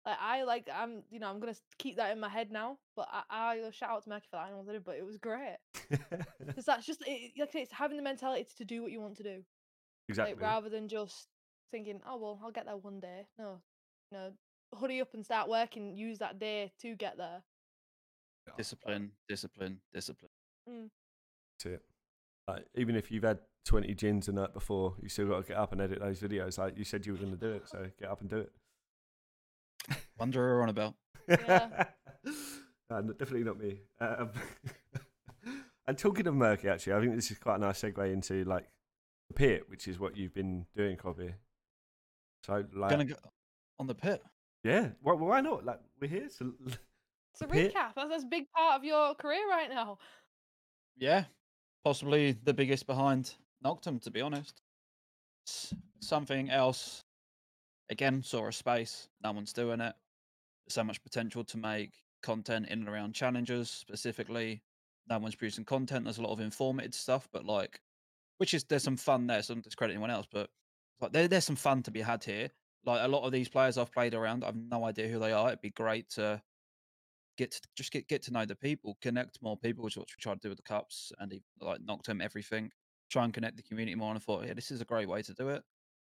Like 0.06 0.18
I 0.22 0.44
like 0.44 0.70
I'm 0.74 1.04
you 1.12 1.20
know 1.20 1.30
I'm 1.30 1.42
gonna 1.42 1.56
keep 1.78 1.98
that 1.98 2.14
in 2.14 2.20
my 2.22 2.30
head 2.30 2.50
now. 2.50 2.78
But 2.96 3.10
I, 3.12 3.60
I 3.60 3.70
shout 3.72 3.90
out 3.90 4.04
to 4.04 4.10
Murky 4.10 4.28
for 4.32 4.38
that. 4.38 4.48
I 4.48 4.52
know 4.52 4.60
what 4.60 4.70
I 4.70 4.74
did, 4.74 4.86
but 4.86 4.96
it 4.96 5.06
was 5.06 5.18
great 5.18 5.58
because 6.46 6.64
that's 6.64 6.86
just 6.86 7.04
it, 7.06 7.34
like 7.38 7.54
it's 7.56 7.74
having 7.74 7.98
the 7.98 8.04
mentality 8.04 8.48
to 8.58 8.64
do 8.64 8.82
what 8.82 8.92
you 8.92 9.02
want 9.02 9.18
to 9.18 9.24
do. 9.24 9.44
exactly. 10.08 10.36
Like 10.36 10.42
rather 10.42 10.70
than 10.70 10.88
just 10.88 11.28
thinking, 11.72 12.00
oh 12.08 12.18
well, 12.18 12.40
I'll 12.42 12.52
get 12.52 12.66
there 12.66 12.78
one 12.78 13.02
day. 13.02 13.28
No, 13.38 13.60
you 14.12 14.18
know, 14.18 14.32
hurry 14.80 15.02
up 15.02 15.14
and 15.14 15.26
start 15.26 15.50
working. 15.50 15.98
Use 15.98 16.20
that 16.20 16.40
day 16.40 16.72
to 16.82 16.96
get 16.96 17.18
there. 17.18 17.44
Discipline, 18.58 19.12
discipline, 19.28 19.80
discipline. 19.94 20.32
That's 20.68 21.66
it. 21.66 21.82
Like, 22.48 22.66
even 22.76 22.96
if 22.96 23.12
you've 23.12 23.24
had 23.24 23.40
20 23.66 23.94
gins 23.96 24.28
the 24.28 24.32
night 24.34 24.54
before, 24.54 24.96
you 25.02 25.10
still 25.10 25.28
got 25.28 25.42
to 25.42 25.48
get 25.48 25.58
up 25.58 25.72
and 25.74 25.82
edit 25.82 26.00
those 26.00 26.20
videos. 26.22 26.58
Like 26.58 26.78
you 26.78 26.84
said 26.86 27.06
you 27.06 27.12
were 27.14 27.18
going 27.20 27.32
to 27.32 27.38
do 27.38 27.52
it, 27.54 27.68
so 27.68 27.86
get 28.00 28.10
up 28.10 28.22
and 28.22 28.30
do 28.30 28.38
it. 28.38 28.52
Wonder 30.20 30.40
we're 30.42 30.62
on 30.62 30.70
about. 30.70 30.96
Yeah. 31.28 31.86
Uh, 32.90 33.00
n- 33.00 33.08
definitely 33.20 33.44
not 33.44 33.60
me. 33.60 33.82
Um, 34.00 34.30
And 35.88 35.98
talking 35.98 36.26
of 36.28 36.34
murky, 36.36 36.70
actually, 36.70 36.94
I 36.94 37.02
think 37.02 37.16
this 37.16 37.32
is 37.32 37.38
quite 37.38 37.56
a 37.58 37.60
nice 37.60 37.82
segue 37.82 38.14
into 38.14 38.46
like 38.46 38.66
the 39.28 39.34
pit, 39.34 39.64
which 39.68 39.90
is 39.90 40.00
what 40.00 40.16
you've 40.16 40.34
been 40.34 40.66
doing, 40.76 40.96
Copy. 40.98 41.34
So, 42.46 42.64
like, 42.74 42.90
Gonna 42.92 43.04
go 43.06 43.16
on 43.80 43.88
the 43.88 43.96
pit. 43.96 44.22
yeah, 44.64 44.90
why, 45.02 45.14
why 45.14 45.42
not? 45.42 45.66
Like, 45.66 45.80
we're 46.00 46.10
here. 46.10 46.30
So, 46.30 46.54
It's 47.40 47.52
a 47.52 47.54
Pit- 47.54 47.74
recap. 47.76 47.94
That's, 47.96 48.10
that's 48.10 48.24
a 48.24 48.28
big 48.28 48.50
part 48.52 48.78
of 48.78 48.84
your 48.84 49.14
career 49.14 49.48
right 49.48 49.70
now. 49.70 50.00
Yeah, 50.98 51.26
possibly 51.84 52.32
the 52.44 52.54
biggest 52.54 52.88
behind 52.88 53.36
Noctem, 53.64 54.02
to 54.02 54.12
be 54.12 54.22
honest. 54.22 54.62
Something 56.00 56.50
else, 56.50 57.04
again, 57.92 58.24
saw 58.24 58.48
a 58.48 58.52
space. 58.52 59.08
No 59.24 59.32
one's 59.34 59.54
doing 59.54 59.82
it. 59.82 59.94
So 60.70 60.84
much 60.84 61.04
potential 61.04 61.44
to 61.44 61.58
make 61.58 61.92
content 62.24 62.70
in 62.70 62.80
and 62.80 62.90
around 62.90 63.14
challenges 63.14 63.70
specifically. 63.70 64.64
No 65.08 65.20
one's 65.20 65.36
producing 65.36 65.64
content. 65.64 66.06
There's 66.06 66.18
a 66.18 66.24
lot 66.24 66.34
of 66.34 66.40
informative 66.40 66.96
stuff, 66.96 67.30
but 67.32 67.46
like, 67.46 67.80
which 68.40 68.56
is 68.56 68.64
there's 68.64 68.84
some 68.84 68.98
fun 68.98 69.28
there. 69.28 69.44
So 69.44 69.54
don't 69.54 69.64
discredit 69.64 69.94
anyone 69.94 70.10
else, 70.12 70.26
but 70.32 70.50
like 71.00 71.14
there, 71.14 71.28
there's 71.28 71.46
some 71.46 71.56
fun 71.56 71.84
to 71.84 71.92
be 71.92 72.02
had 72.02 72.24
here. 72.24 72.50
Like 72.84 73.02
a 73.04 73.08
lot 73.08 73.26
of 73.26 73.32
these 73.32 73.48
players 73.48 73.78
I've 73.78 73.92
played 73.92 74.16
around, 74.16 74.44
I've 74.44 74.56
no 74.56 74.86
idea 74.86 75.08
who 75.08 75.20
they 75.20 75.32
are. 75.32 75.50
It'd 75.50 75.62
be 75.62 75.70
great 75.70 76.10
to 76.12 76.42
get 77.38 77.52
to 77.52 77.62
just 77.76 77.92
get 77.92 78.08
get 78.08 78.22
to 78.24 78.32
know 78.32 78.46
the 78.46 78.56
people, 78.56 78.98
connect 79.02 79.42
more 79.42 79.58
people, 79.58 79.84
which 79.84 79.94
is 79.94 79.98
what 79.98 80.08
we 80.10 80.22
try 80.22 80.34
to 80.34 80.40
do 80.40 80.50
with 80.50 80.58
the 80.58 80.64
cups 80.64 81.12
and 81.20 81.32
even, 81.32 81.44
like 81.62 81.80
Noctem, 81.82 82.22
everything. 82.22 82.70
Try 83.10 83.24
and 83.24 83.34
connect 83.34 83.56
the 83.56 83.64
community 83.64 83.96
more. 83.96 84.10
And 84.10 84.18
I 84.18 84.20
thought, 84.20 84.46
yeah, 84.46 84.54
this 84.54 84.72
is 84.72 84.82
a 84.82 84.86
great 84.86 85.08
way 85.08 85.22
to 85.22 85.34
do 85.34 85.50
it. 85.50 85.64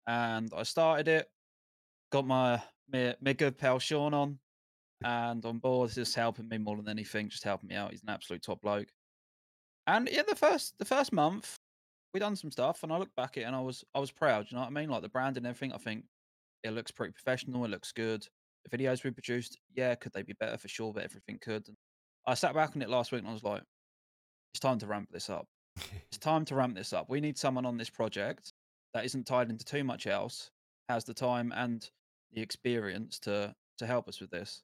And 0.08 0.52
I 0.56 0.64
started 0.64 1.08
it, 1.08 1.28
got 2.12 2.28
my 2.28 2.62
my, 2.92 3.16
my 3.22 3.34
good 3.34 3.58
pal 3.58 3.80
Sean 3.80 4.14
on, 4.14 4.40
and 5.04 5.44
on 5.46 5.60
board. 5.60 5.90
He's 5.90 5.96
just 5.96 6.16
helping 6.16 6.48
me 6.48 6.58
more 6.58 6.78
than 6.78 6.90
anything, 6.90 7.30
just 7.30 7.44
helping 7.44 7.70
me 7.70 7.76
out. 7.76 7.92
He's 7.92 8.04
an 8.04 8.10
absolute 8.10 8.44
top 8.44 8.62
bloke. 8.62 8.90
And 9.88 10.08
yeah, 10.12 10.24
the 10.28 10.36
first 10.36 10.78
the 10.78 10.86
first 10.86 11.12
month, 11.12 11.58
we 12.14 12.20
done 12.20 12.36
some 12.36 12.52
stuff, 12.52 12.84
and 12.84 12.92
I 12.92 12.98
look 12.98 13.14
back 13.16 13.38
at 13.38 13.44
it 13.44 13.46
and 13.46 13.56
I 13.56 13.62
was 13.62 13.84
I 13.96 14.00
was 14.00 14.12
proud. 14.12 14.48
You 14.50 14.56
know 14.56 14.62
what 14.62 14.68
I 14.68 14.74
mean? 14.74 14.90
Like 14.90 15.02
the 15.02 15.10
brand 15.10 15.38
and 15.38 15.48
everything. 15.48 15.74
I 15.74 15.78
think 15.78 16.06
it 16.64 16.72
looks 16.72 16.92
pretty 16.92 17.14
professional. 17.14 17.66
It 17.66 17.72
looks 17.72 17.92
good. 17.92 18.28
Videos 18.70 19.04
we 19.04 19.12
produced, 19.12 19.58
yeah, 19.76 19.96
could 19.96 20.14
they 20.14 20.22
be 20.22 20.36
better 20.40 20.58
for 20.58 20.68
sure? 20.68 20.94
But 20.94 21.04
everything 21.04 21.40
could. 21.42 21.68
And 21.68 21.78
I 22.28 22.34
sat 22.34 22.54
back 22.54 22.72
on 22.76 22.82
it 22.82 22.90
last 22.90 23.12
week 23.12 23.22
and 23.22 23.30
I 23.30 23.34
was 23.34 23.44
like, 23.44 23.64
it's 24.54 24.60
time 24.60 24.80
to 24.80 24.88
ramp 24.88 25.10
this 25.12 25.30
up. 25.30 25.48
It's 25.78 26.18
time 26.20 26.46
to 26.46 26.56
ramp 26.56 26.76
this 26.76 26.94
up. 26.94 27.10
We 27.10 27.22
need 27.22 27.38
someone 27.38 27.66
on 27.66 27.78
this 27.78 27.90
project 27.90 28.54
that 28.94 29.06
isn't 29.06 29.26
tied 29.26 29.50
into 29.50 29.66
too 29.66 29.84
much 29.84 30.08
else, 30.08 30.52
has 30.90 31.06
the 31.06 31.14
time 31.14 31.54
and 31.56 31.90
the 32.34 32.42
experience 32.42 33.20
to 33.20 33.56
to 33.82 33.88
help 33.88 34.08
us 34.08 34.22
with 34.22 34.30
this. 34.30 34.62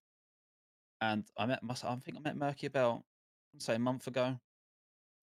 And 1.01 1.25
I 1.38 1.46
met, 1.46 1.60
I 1.70 1.96
think 1.96 2.18
I 2.18 2.20
met 2.22 2.38
Murky 2.38 2.68
about, 2.68 3.04
say, 3.58 3.75
a 3.75 3.80
month 3.80 4.08
ago. 4.08 4.39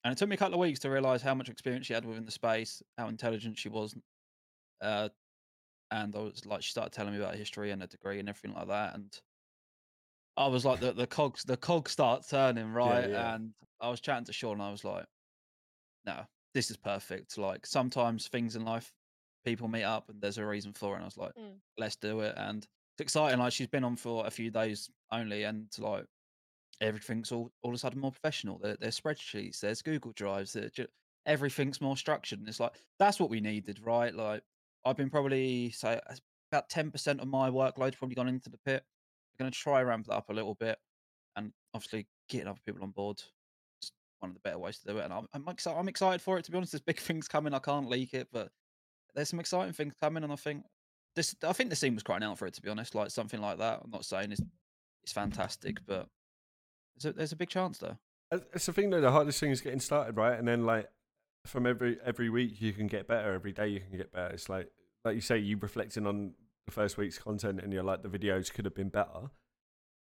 And 0.05 0.13
it 0.13 0.19
took 0.19 0.29
me 0.29 0.35
a 0.35 0.39
couple 0.39 0.55
of 0.55 0.61
weeks 0.61 0.81
to 0.81 0.91
realize 0.91 1.23
how 1.23 1.35
much 1.35 1.49
experience 1.49 1.87
she 1.87 1.95
had 1.95 2.05
within 2.05 2.27
the 2.27 2.31
space, 2.31 2.83
how 2.99 3.09
intelligent 3.09 3.59
she 3.59 3.69
was. 3.69 3.97
Uh, 4.83 5.09
and 5.95 6.15
I 6.17 6.21
was 6.21 6.47
like, 6.47 6.63
she 6.63 6.71
started 6.73 6.93
telling 6.93 7.13
me 7.15 7.21
about 7.21 7.37
history 7.37 7.71
and 7.71 7.83
her 7.83 7.89
degree 7.89 8.21
and 8.21 8.29
everything 8.29 8.55
like 8.55 8.69
that. 8.69 8.95
And 8.95 9.21
I 10.37 10.47
was 10.49 10.65
like, 10.65 10.81
the 10.81 10.93
the 10.93 11.07
cogs, 11.07 11.45
the 11.45 11.57
cogs 11.57 11.93
start 11.93 12.27
turning, 12.29 12.73
right? 12.73 13.09
yeah. 13.09 13.13
And 13.13 13.55
I 13.81 13.89
was 13.91 14.01
chatting 14.01 14.25
to 14.27 14.33
Sean, 14.33 14.55
and 14.55 14.63
I 14.63 14.71
was 14.71 14.85
like, 14.85 15.07
no, 16.07 16.27
this 16.55 16.71
is 16.71 16.77
perfect. 16.77 17.39
Like 17.39 17.67
sometimes 17.67 18.29
things 18.29 18.57
in 18.57 18.65
life, 18.65 18.93
people 19.45 19.69
meet 19.69 19.85
up 19.85 20.09
and 20.09 20.21
there's 20.21 20.39
a 20.39 20.47
reason 20.47 20.73
for 20.73 20.93
it. 20.93 20.97
And 20.97 21.03
I 21.05 21.07
was 21.07 21.17
like, 21.19 21.35
Mm. 21.37 21.61
let's 21.79 21.97
do 21.97 22.21
it. 22.21 22.35
And 22.37 22.59
it's 22.65 23.01
exciting. 23.01 23.39
Like 23.39 23.53
she's 23.53 23.69
been 23.69 23.85
on 23.85 23.97
for 23.97 24.27
a 24.27 24.31
few 24.31 24.51
days 24.51 24.91
only, 25.13 25.45
and 25.45 25.71
like 25.79 26.07
everything's 26.81 27.33
all 27.33 27.53
all 27.63 27.71
of 27.73 27.77
a 27.77 27.79
sudden 27.79 28.01
more 28.01 28.13
professional. 28.13 28.59
There, 28.59 28.77
there's 28.79 29.01
spreadsheets, 29.01 29.61
there's 29.61 29.83
Google 29.83 30.13
Drives, 30.13 30.53
there, 30.55 30.71
everything's 31.27 31.81
more 31.81 31.97
structured. 31.97 32.41
And 32.41 32.49
it's 32.49 32.61
like 32.61 32.77
that's 32.99 33.21
what 33.21 33.31
we 33.31 33.41
needed, 33.41 33.81
right? 33.81 34.15
Like 34.15 34.45
I've 34.85 34.97
been 34.97 35.11
probably 35.11 35.71
say 35.71 36.01
about 36.53 36.69
ten 36.69 36.91
percent 36.91 37.21
of 37.21 37.29
my 37.29 37.51
workload 37.51 37.97
probably 37.97 38.15
gone 38.15 38.29
into 38.29 38.51
the 38.51 38.59
pit. 38.59 38.85
I'm 38.85 39.45
going 39.45 39.51
to 39.51 39.59
try 39.59 39.83
ramp 39.83 40.07
that 40.07 40.15
up 40.15 40.31
a 40.31 40.33
little 40.33 40.55
bit, 40.55 40.79
and 41.37 41.53
obviously 41.75 42.07
getting 42.29 42.49
other 42.49 42.61
people 42.65 42.83
on 42.83 42.91
board. 42.91 43.23
is 43.83 43.91
One 44.21 44.31
of 44.31 44.35
the 44.35 44.41
better 44.41 44.59
ways 44.59 44.79
to 44.79 44.93
do 44.93 44.99
it, 44.99 45.05
and 45.05 45.13
I'm 45.13 45.27
I'm, 45.33 45.45
I'm 45.67 45.89
excited 45.89 46.21
for 46.21 46.39
it. 46.39 46.45
To 46.45 46.51
be 46.51 46.57
honest, 46.57 46.73
there's 46.73 46.83
big 46.83 47.01
things 47.01 47.29
coming. 47.29 47.55
I 47.55 47.59
can't 47.59 47.89
leak 47.89 48.15
it, 48.15 48.29
but 48.33 48.51
there's 49.15 49.29
some 49.29 49.41
exciting 49.41 49.73
things 49.73 49.95
coming, 50.01 50.25
and 50.25 50.33
I 50.33 50.37
think 50.37 50.65
this. 51.17 51.35
I 51.43 51.53
think 51.53 51.71
the 51.71 51.77
scene 51.77 51.95
was 51.95 52.03
crying 52.03 52.23
out 52.23 52.39
for 52.39 52.47
it. 52.47 52.55
To 52.55 52.63
be 52.63 52.71
honest, 52.71 52.95
like 52.95 53.11
something 53.11 53.41
like 53.41 53.59
that. 53.59 53.81
I'm 53.85 53.91
not 53.91 54.05
saying 54.05 54.33
it's 54.33 54.43
it's 55.03 55.13
fantastic, 55.13 55.79
but 55.87 56.09
there's 56.97 57.13
a, 57.13 57.17
there's 57.17 57.33
a 57.33 57.37
big 57.37 57.51
chance 57.51 57.79
there. 57.79 57.99
It's 58.31 58.67
the 58.67 58.73
thing 58.73 58.91
though. 58.91 59.01
The 59.01 59.13
hardest 59.13 59.39
thing 59.39 59.51
is 59.51 59.61
getting 59.61 59.81
started, 59.81 60.17
right? 60.17 60.39
And 60.39 60.49
then 60.49 60.65
like 60.65 60.89
from 61.47 61.67
every 61.67 61.99
every 62.05 62.31
week 62.31 62.61
you 62.61 62.73
can 62.73 62.87
get 62.87 63.07
better. 63.07 63.33
Every 63.33 63.53
day 63.53 63.69
you 63.69 63.81
can 63.81 63.97
get 63.97 64.13
better. 64.13 64.33
It's 64.33 64.49
like 64.49 64.71
like 65.05 65.15
you 65.15 65.21
say, 65.21 65.39
you 65.39 65.57
reflecting 65.59 66.07
on 66.07 66.33
the 66.67 66.73
first 66.73 66.97
week's 66.97 67.19
content, 67.19 67.61
and 67.63 67.73
you're 67.73 67.83
like, 67.83 68.03
the 68.03 68.09
videos 68.09 68.53
could 68.53 68.65
have 68.65 68.75
been 68.75 68.89
better. 68.89 69.31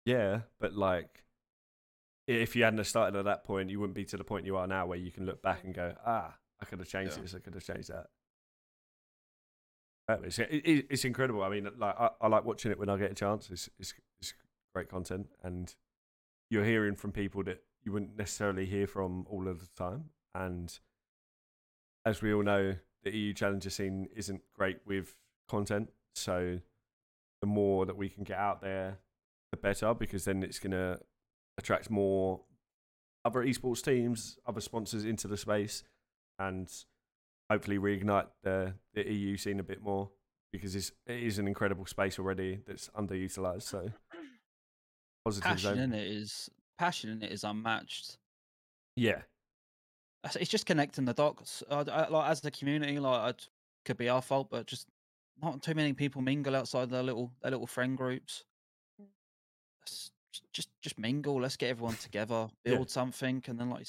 Yeah, 0.06 0.42
but 0.60 0.74
like 0.74 1.24
if 2.28 2.56
you 2.56 2.64
hadn't 2.64 2.84
started 2.86 3.18
at 3.18 3.26
that 3.26 3.44
point, 3.44 3.70
you 3.70 3.80
wouldn't 3.80 3.96
be 3.96 4.06
to 4.06 4.18
the 4.18 4.24
point 4.24 4.46
you 4.46 4.58
are 4.58 4.68
now, 4.68 4.86
where 4.88 4.98
you 4.98 5.12
can 5.12 5.26
look 5.26 5.42
back 5.42 5.64
and 5.64 5.74
go, 5.76 5.94
ah, 6.06 6.36
I 6.62 6.66
could 6.66 6.80
have 6.80 6.88
changed 6.88 7.16
Yeah. 7.18 7.22
this. 7.24 7.36
I 7.36 7.40
could 7.40 7.54
have 7.54 7.64
changed 7.64 7.90
that. 7.90 8.08
It's, 10.24 10.38
it, 10.40 10.50
it- 10.52 10.88
it's 10.90 11.06
incredible. 11.06 11.44
I 11.44 11.50
mean, 11.50 11.68
like 11.78 11.96
I, 12.00 12.10
I 12.22 12.28
like 12.28 12.46
watching 12.46 12.72
it 12.72 12.80
when 12.80 12.90
I 12.90 12.98
get 12.98 13.12
a 13.12 13.16
chance. 13.16 13.50
It's, 13.50 13.70
it's 13.80 13.94
it's 14.20 14.34
great 14.74 14.90
content, 14.90 15.28
and 15.44 15.74
you're 16.50 16.64
hearing 16.66 16.96
from 16.96 17.12
people 17.12 17.44
that 17.46 17.64
you 17.84 17.92
wouldn't 17.92 18.16
necessarily 18.18 18.66
hear 18.66 18.86
from 18.88 19.26
all 19.30 19.48
of 19.48 19.60
the 19.62 19.68
time. 19.76 20.06
And 20.36 20.78
as 22.06 22.22
we 22.22 22.34
all 22.34 22.44
know, 22.44 22.76
the 23.06 23.16
EU 23.16 23.34
Challenger 23.34 23.70
scene 23.70 24.10
isn't 24.16 24.42
great 24.54 24.80
with 24.86 25.16
content. 25.48 25.90
So 26.16 26.60
the 27.42 27.48
more 27.48 27.86
that 27.86 27.96
we 27.96 28.10
can 28.10 28.24
get 28.24 28.38
out 28.38 28.62
there, 28.62 28.98
the 29.52 29.58
better, 29.58 29.94
because 29.94 30.26
then 30.26 30.44
it's 30.44 30.60
going 30.60 30.72
to 30.72 31.00
attract 31.58 31.90
more 31.90 32.42
other 33.24 33.42
esports 33.44 33.82
teams, 33.82 34.38
other 34.46 34.62
sponsors 34.62 35.06
into 35.06 35.28
the 35.28 35.38
space, 35.38 35.84
and 36.40 36.70
hopefully 37.50 37.78
reignite 37.78 38.28
the, 38.44 38.74
the 38.94 39.10
EU 39.10 39.38
scene 39.38 39.60
a 39.60 39.64
bit 39.64 39.82
more 39.82 40.10
because 40.52 40.76
it's, 40.76 40.92
it 41.06 41.22
is 41.22 41.38
an 41.38 41.48
incredible 41.48 41.86
space 41.86 42.18
already 42.18 42.60
that's 42.66 42.90
underutilized. 42.98 43.64
So 43.64 43.92
positives 45.26 45.64
Passion 45.64 45.72
over- 45.72 45.82
in 45.82 45.94
it 45.94 46.08
is 46.08 46.50
passion 46.78 47.10
in 47.12 47.22
it 47.22 47.32
is 47.32 47.44
unmatched. 47.44 48.18
Yeah, 48.96 49.22
It's 50.40 50.50
just 50.50 50.66
connecting 50.66 51.06
the 51.06 51.14
dots. 51.14 51.64
I, 51.70 51.82
I- 51.82 52.08
like 52.10 52.30
as 52.32 52.44
a 52.46 52.52
community, 52.52 53.00
like 53.00 53.30
it 53.36 53.48
could 53.86 53.98
be 53.98 54.10
our 54.10 54.22
fault, 54.22 54.50
but 54.50 54.66
just 54.66 54.88
not 55.42 55.62
too 55.62 55.76
many 55.76 55.94
people 55.94 56.22
mingle 56.22 56.56
outside 56.56 56.90
their 56.90 57.04
little 57.04 57.32
their 57.42 57.52
little 57.52 57.68
friend 57.68 57.98
groups. 57.98 58.44
Mm. 59.02 59.06
Let's 59.82 60.12
just 60.52 60.70
just 60.82 60.98
mingle. 60.98 61.40
Let's 61.42 61.58
get 61.58 61.70
everyone 61.70 61.96
together, 61.98 62.48
Yeah. 62.64 62.76
build 62.76 62.90
something, 62.90 63.44
and 63.48 63.60
then 63.60 63.70
like, 63.70 63.88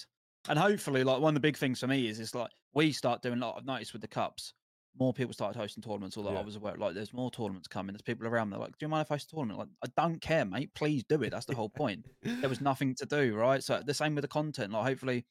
and 0.49 0.59
hopefully, 0.59 1.05
like 1.05 1.20
one 1.20 1.31
of 1.31 1.35
the 1.35 1.40
big 1.49 1.57
things 1.57 1.81
for 1.81 1.87
me 1.87 2.07
is 2.09 2.20
it's 2.20 2.35
like 2.35 2.51
we 2.75 2.92
start 2.92 3.22
doing. 3.22 3.38
Like 3.40 3.55
I've 3.57 3.64
noticed 3.64 3.92
with 3.92 4.03
the 4.03 4.09
cups, 4.09 4.53
more 4.99 5.12
people 5.14 5.33
started 5.33 5.59
hosting 5.59 5.83
tournaments. 5.83 6.16
Although 6.16 6.33
Yeah. 6.33 6.40
I 6.40 6.44
was 6.44 6.57
aware, 6.57 6.77
like 6.77 6.94
there's 6.94 7.12
more 7.14 7.31
tournaments 7.31 7.68
coming. 7.68 7.94
There's 7.94 8.03
people 8.03 8.27
around. 8.27 8.51
They're 8.51 8.61
like, 8.61 8.77
"Do 8.79 8.85
you 8.85 8.88
mind 8.88 9.07
if 9.07 9.11
I 9.11 9.14
host 9.14 9.33
a 9.33 9.37
tournament?" 9.37 9.59
Like, 9.59 9.68
I 9.96 10.03
don't 10.03 10.20
care, 10.20 10.44
mate. 10.44 10.70
Please 10.75 11.03
do 11.09 11.22
it. 11.22 11.31
That's 11.31 11.46
the 11.46 11.55
whole 11.55 11.70
point 11.70 12.05
there 12.22 12.49
was 12.51 12.61
nothing 12.61 12.94
to 12.96 13.07
do, 13.07 13.35
right? 13.35 13.62
So 13.62 13.83
the 13.85 13.94
same 13.94 14.14
with 14.14 14.22
the 14.22 14.29
content. 14.29 14.72
Like 14.72 14.85
hopefully, 14.85 15.25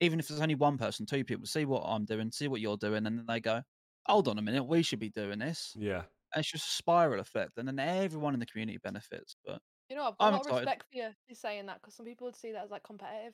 even 0.00 0.18
if 0.18 0.28
there's 0.28 0.40
only 0.40 0.54
one 0.54 0.78
person, 0.78 1.06
two 1.06 1.24
people, 1.24 1.46
see 1.46 1.64
what 1.64 1.82
I'm 1.84 2.04
doing, 2.04 2.30
see 2.30 2.48
what 2.48 2.60
you're 2.60 2.76
doing, 2.76 3.06
and 3.06 3.18
then 3.18 3.24
they 3.26 3.40
go, 3.40 3.62
"Hold 4.06 4.28
on 4.28 4.38
a 4.38 4.42
minute, 4.42 4.64
we 4.64 4.82
should 4.82 4.98
be 5.00 5.10
doing 5.10 5.38
this." 5.38 5.74
yeah. 5.78 6.02
And 6.34 6.42
it's 6.42 6.50
just 6.50 6.68
a 6.68 6.72
spiral 6.72 7.20
effect, 7.20 7.52
and 7.56 7.66
then 7.68 7.78
everyone 7.78 8.34
in 8.34 8.40
the 8.40 8.46
community 8.46 8.78
benefits. 8.78 9.36
But 9.46 9.60
You 9.88 9.96
know, 9.96 10.02
I've 10.08 10.18
got 10.18 10.26
I'm 10.26 10.34
a 10.34 10.36
lot 10.36 10.40
of 10.40 10.46
excited. 10.48 10.66
respect 10.66 10.84
for 10.90 10.96
you 10.98 11.08
for 11.28 11.34
saying 11.34 11.66
that 11.66 11.80
because 11.80 11.94
some 11.94 12.04
people 12.04 12.26
would 12.26 12.36
see 12.36 12.52
that 12.52 12.64
as 12.64 12.70
like 12.70 12.82
competitive. 12.82 13.32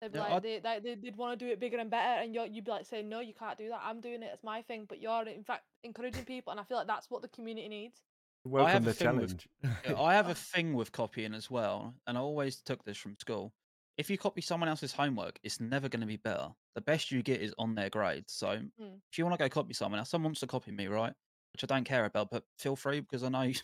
They'd 0.00 0.12
be 0.12 0.18
Yeah, 0.18 0.24
like, 0.24 0.32
I'd- 0.34 0.48
they, 0.48 0.60
they, 0.60 0.80
they, 0.80 0.94
they'd 1.00 1.16
want 1.16 1.36
to 1.36 1.44
do 1.44 1.50
it 1.50 1.58
bigger 1.58 1.78
and 1.78 1.90
better, 1.90 2.22
and 2.22 2.32
you're, 2.34 2.46
you'd 2.46 2.66
be 2.66 2.70
like 2.70 2.86
saying, 2.86 3.08
no, 3.08 3.18
you 3.20 3.34
can't 3.34 3.58
do 3.58 3.70
that. 3.70 3.80
I'm 3.82 4.00
doing 4.00 4.22
it. 4.22 4.30
It's 4.32 4.44
my 4.44 4.62
thing. 4.62 4.84
But 4.88 5.00
you're, 5.00 5.26
in 5.26 5.42
fact, 5.42 5.64
encouraging 5.82 6.24
people, 6.26 6.52
and 6.52 6.60
I 6.60 6.64
feel 6.64 6.76
like 6.76 6.86
that's 6.86 7.10
what 7.10 7.22
the 7.22 7.28
community 7.28 7.68
needs. 7.68 8.02
Welcome 8.44 8.72
have 8.72 8.84
the 8.84 8.90
a 8.90 8.94
thing 8.94 9.16
with- 9.16 9.38
challenge. 9.38 9.48
Yeah, 9.84 9.94
I 10.00 10.14
have 10.14 10.28
a 10.28 10.34
thing 10.52 10.74
with 10.74 10.92
copying 10.92 11.34
as 11.34 11.50
well, 11.50 11.94
and 12.06 12.16
I 12.16 12.20
always 12.20 12.60
took 12.60 12.84
this 12.84 12.96
from 12.98 13.16
school. 13.18 13.52
If 13.98 14.08
you 14.08 14.16
copy 14.16 14.40
someone 14.40 14.68
else's 14.68 14.92
homework, 14.92 15.38
it's 15.42 15.60
never 15.60 15.88
going 15.88 16.00
to 16.02 16.06
be 16.06 16.16
better. 16.16 16.48
The 16.76 16.80
best 16.80 17.10
you 17.10 17.20
get 17.22 17.42
is 17.42 17.52
on 17.58 17.74
their 17.74 17.90
grade. 17.90 18.24
So 18.28 18.46
Mm. 18.80 19.00
if 19.10 19.18
you 19.18 19.24
want 19.26 19.36
to 19.36 19.44
go 19.44 19.48
copy 19.48 19.74
someone 19.74 19.98
else, 19.98 20.08
someone 20.10 20.28
wants 20.30 20.40
to 20.40 20.46
copy 20.46 20.70
me, 20.70 20.86
right? 20.86 21.12
Which 21.52 21.64
I 21.64 21.66
don't 21.66 21.84
care 21.84 22.04
about, 22.04 22.30
but 22.30 22.44
feel 22.58 22.76
free 22.76 23.00
because 23.00 23.24
I 23.24 23.28
know 23.28 23.42
you, 23.42 23.54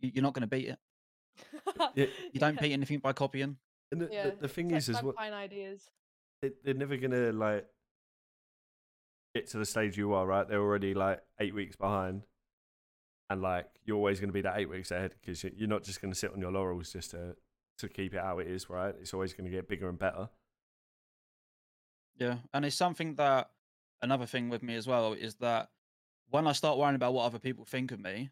you're 0.00 0.22
not 0.22 0.34
going 0.34 0.42
to 0.42 0.46
beat 0.48 0.68
it. 0.68 0.78
Yeah, 1.94 2.06
You 2.32 2.40
don't 2.40 2.60
beat 2.60 2.72
anything 2.72 2.98
by 2.98 3.12
copying. 3.12 3.56
And 3.92 4.00
the, 4.00 4.08
Yeah, 4.12 4.30
the, 4.30 4.36
the 4.40 4.48
thing 4.48 4.72
it's 4.72 4.88
is, 4.88 4.96
is 4.96 5.02
what 5.02 5.14
fine 5.14 5.32
ideas. 5.32 5.88
they, 6.42 6.50
they're 6.64 6.74
never 6.74 6.96
gonna 6.96 7.30
like 7.32 7.64
get 9.34 9.46
to 9.50 9.58
the 9.58 9.64
stage 9.64 9.96
you 9.96 10.12
are. 10.14 10.26
Right? 10.26 10.48
They're 10.48 10.60
already 10.60 10.94
like 10.94 11.22
eight 11.40 11.54
weeks 11.54 11.76
behind, 11.76 12.22
and 13.30 13.40
like 13.40 13.66
you're 13.84 13.96
always 13.96 14.18
gonna 14.18 14.32
be 14.32 14.40
that 14.42 14.58
eight 14.58 14.68
weeks 14.68 14.90
ahead 14.90 15.14
because 15.20 15.44
you're 15.44 15.68
not 15.68 15.84
just 15.84 16.00
gonna 16.02 16.14
sit 16.14 16.32
on 16.32 16.40
your 16.40 16.50
laurels 16.50 16.92
just 16.92 17.12
to 17.12 17.36
to 17.78 17.88
keep 17.88 18.14
it 18.14 18.20
how 18.20 18.38
it 18.38 18.46
is. 18.46 18.68
Right? 18.68 18.94
It's 19.00 19.14
always 19.14 19.32
gonna 19.32 19.50
get 19.50 19.68
bigger 19.68 19.88
and 19.88 19.98
better. 19.98 20.28
Yeah, 22.16 22.38
and 22.52 22.64
it's 22.64 22.76
something 22.76 23.14
that 23.14 23.50
another 24.02 24.26
thing 24.26 24.48
with 24.48 24.62
me 24.62 24.74
as 24.74 24.86
well 24.86 25.12
is 25.12 25.36
that 25.36 25.70
when 26.30 26.46
I 26.46 26.52
start 26.52 26.78
worrying 26.78 26.96
about 26.96 27.14
what 27.14 27.24
other 27.24 27.38
people 27.38 27.64
think 27.64 27.92
of 27.92 28.00
me, 28.00 28.30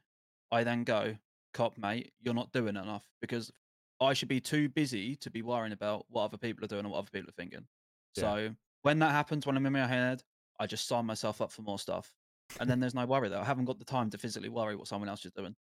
I 0.50 0.64
then 0.64 0.85
go, 0.85 1.16
"Cop, 1.54 1.78
mate, 1.78 2.12
you're 2.20 2.35
not 2.35 2.52
doing 2.52 2.76
enough," 2.76 3.09
because 3.20 3.52
I 4.00 4.12
should 4.12 4.28
be 4.28 4.40
too 4.40 4.68
busy 4.68 5.16
to 5.16 5.30
be 5.30 5.42
worrying 5.42 5.72
about 5.72 6.04
what 6.09 6.24
other 6.24 6.37
people 6.37 6.64
are 6.64 6.68
doing 6.68 6.80
and 6.80 6.90
what 6.90 6.98
other 6.98 7.11
people 7.11 7.30
are 7.30 7.32
thinking. 7.32 7.66
Yeah. 8.14 8.20
So 8.20 8.56
when 8.82 8.98
that 8.98 9.12
happens, 9.12 9.46
when 9.46 9.56
I'm 9.56 9.64
in 9.66 9.72
my 9.72 9.87
head, 9.87 10.22
I 10.59 10.66
just 10.66 10.87
sign 10.87 11.06
myself 11.06 11.40
up 11.40 11.52
for 11.52 11.62
more 11.62 11.78
stuff, 11.78 12.14
and 12.61 12.68
then 12.68 12.80
there's 12.80 12.94
no 12.94 13.06
worry 13.06 13.28
there. 13.28 13.40
I 13.40 13.44
haven't 13.44 13.64
got 13.64 13.78
the 13.78 13.85
time 13.85 14.11
to 14.11 14.18
physically 14.18 14.48
worry 14.48 14.76
what 14.76 14.88
someone 14.88 15.09
else 15.09 15.24
is 15.24 15.32
doing. 15.32 15.56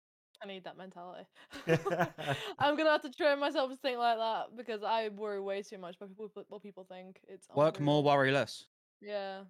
I 0.43 0.47
need 0.47 0.65
that 0.65 0.77
mentality. 0.79 1.25
I'm 2.59 2.77
gonna 2.77 2.91
have 2.91 3.03
to 3.03 3.11
train 3.11 3.39
myself 3.39 3.71
to 3.71 3.77
think 3.77 3.99
like 3.99 4.17
that 4.19 4.57
because 4.57 4.83
I 4.83 5.09
worry 5.09 5.41
way 5.41 5.63
too 5.63 5.79
much 5.79 5.97
about 5.97 6.09
people 6.11 6.31
what 6.49 6.63
people 6.63 6.87
think. 6.89 7.21
It's 7.29 7.47
Work 7.55 7.79
more, 7.81 8.03
worry 8.03 8.31
less. 8.33 8.65
Yeah. 9.01 9.41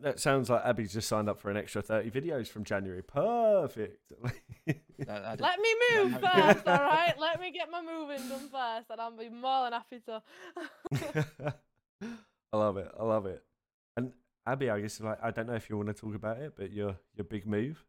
That 0.00 0.18
sounds 0.18 0.48
like 0.48 0.62
Abi's 0.64 0.94
just 0.94 1.08
signed 1.08 1.28
up 1.28 1.38
for 1.38 1.50
an 1.50 1.58
extra 1.58 1.82
30 1.82 2.10
videos 2.10 2.46
from 2.48 2.64
January. 2.64 3.02
Perfect. 3.02 4.12
That- 4.66 5.22
that 5.22 5.34
is- 5.34 5.40
Let 5.40 5.58
me 5.60 5.74
move 5.92 6.12
no. 6.12 6.18
first, 6.20 6.66
all 6.66 6.74
right? 6.78 7.12
Let 7.18 7.38
me 7.40 7.50
get 7.50 7.68
my 7.70 7.82
moving 7.82 8.26
done 8.28 8.48
first, 8.48 8.88
and 8.88 9.00
I'll 9.00 9.10
be 9.10 9.28
more 9.28 9.64
than 9.68 9.72
happy 9.74 10.00
to. 10.06 10.22
I 12.52 12.56
love 12.56 12.76
it. 12.76 12.90
I 12.98 13.02
love 13.04 13.26
it. 13.26 13.42
And 13.96 14.12
Abi, 14.46 14.70
I 14.70 14.80
guess 14.80 15.00
like 15.00 15.18
I 15.22 15.30
don't 15.32 15.46
know 15.48 15.54
if 15.54 15.68
you 15.68 15.76
want 15.76 15.88
to 15.88 15.94
talk 15.94 16.14
about 16.14 16.38
it, 16.38 16.54
but 16.56 16.70
your 16.72 16.96
your 17.16 17.24
big 17.24 17.46
move. 17.46 17.84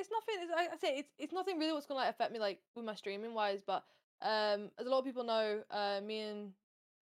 It's 0.00 0.10
nothing. 0.10 0.36
It's, 0.42 0.52
I 0.56 0.74
I 0.74 0.76
say 0.78 0.98
it's 0.98 1.10
it's 1.18 1.32
nothing 1.32 1.58
really 1.58 1.72
what's 1.72 1.86
gonna 1.86 2.00
like 2.00 2.10
affect 2.10 2.32
me 2.32 2.38
like 2.38 2.58
with 2.74 2.84
my 2.84 2.94
streaming 2.94 3.34
wise. 3.34 3.60
But 3.66 3.84
um, 4.22 4.70
as 4.78 4.86
a 4.86 4.90
lot 4.90 5.00
of 5.00 5.04
people 5.04 5.24
know, 5.24 5.62
uh, 5.70 6.00
me 6.04 6.20
and 6.20 6.52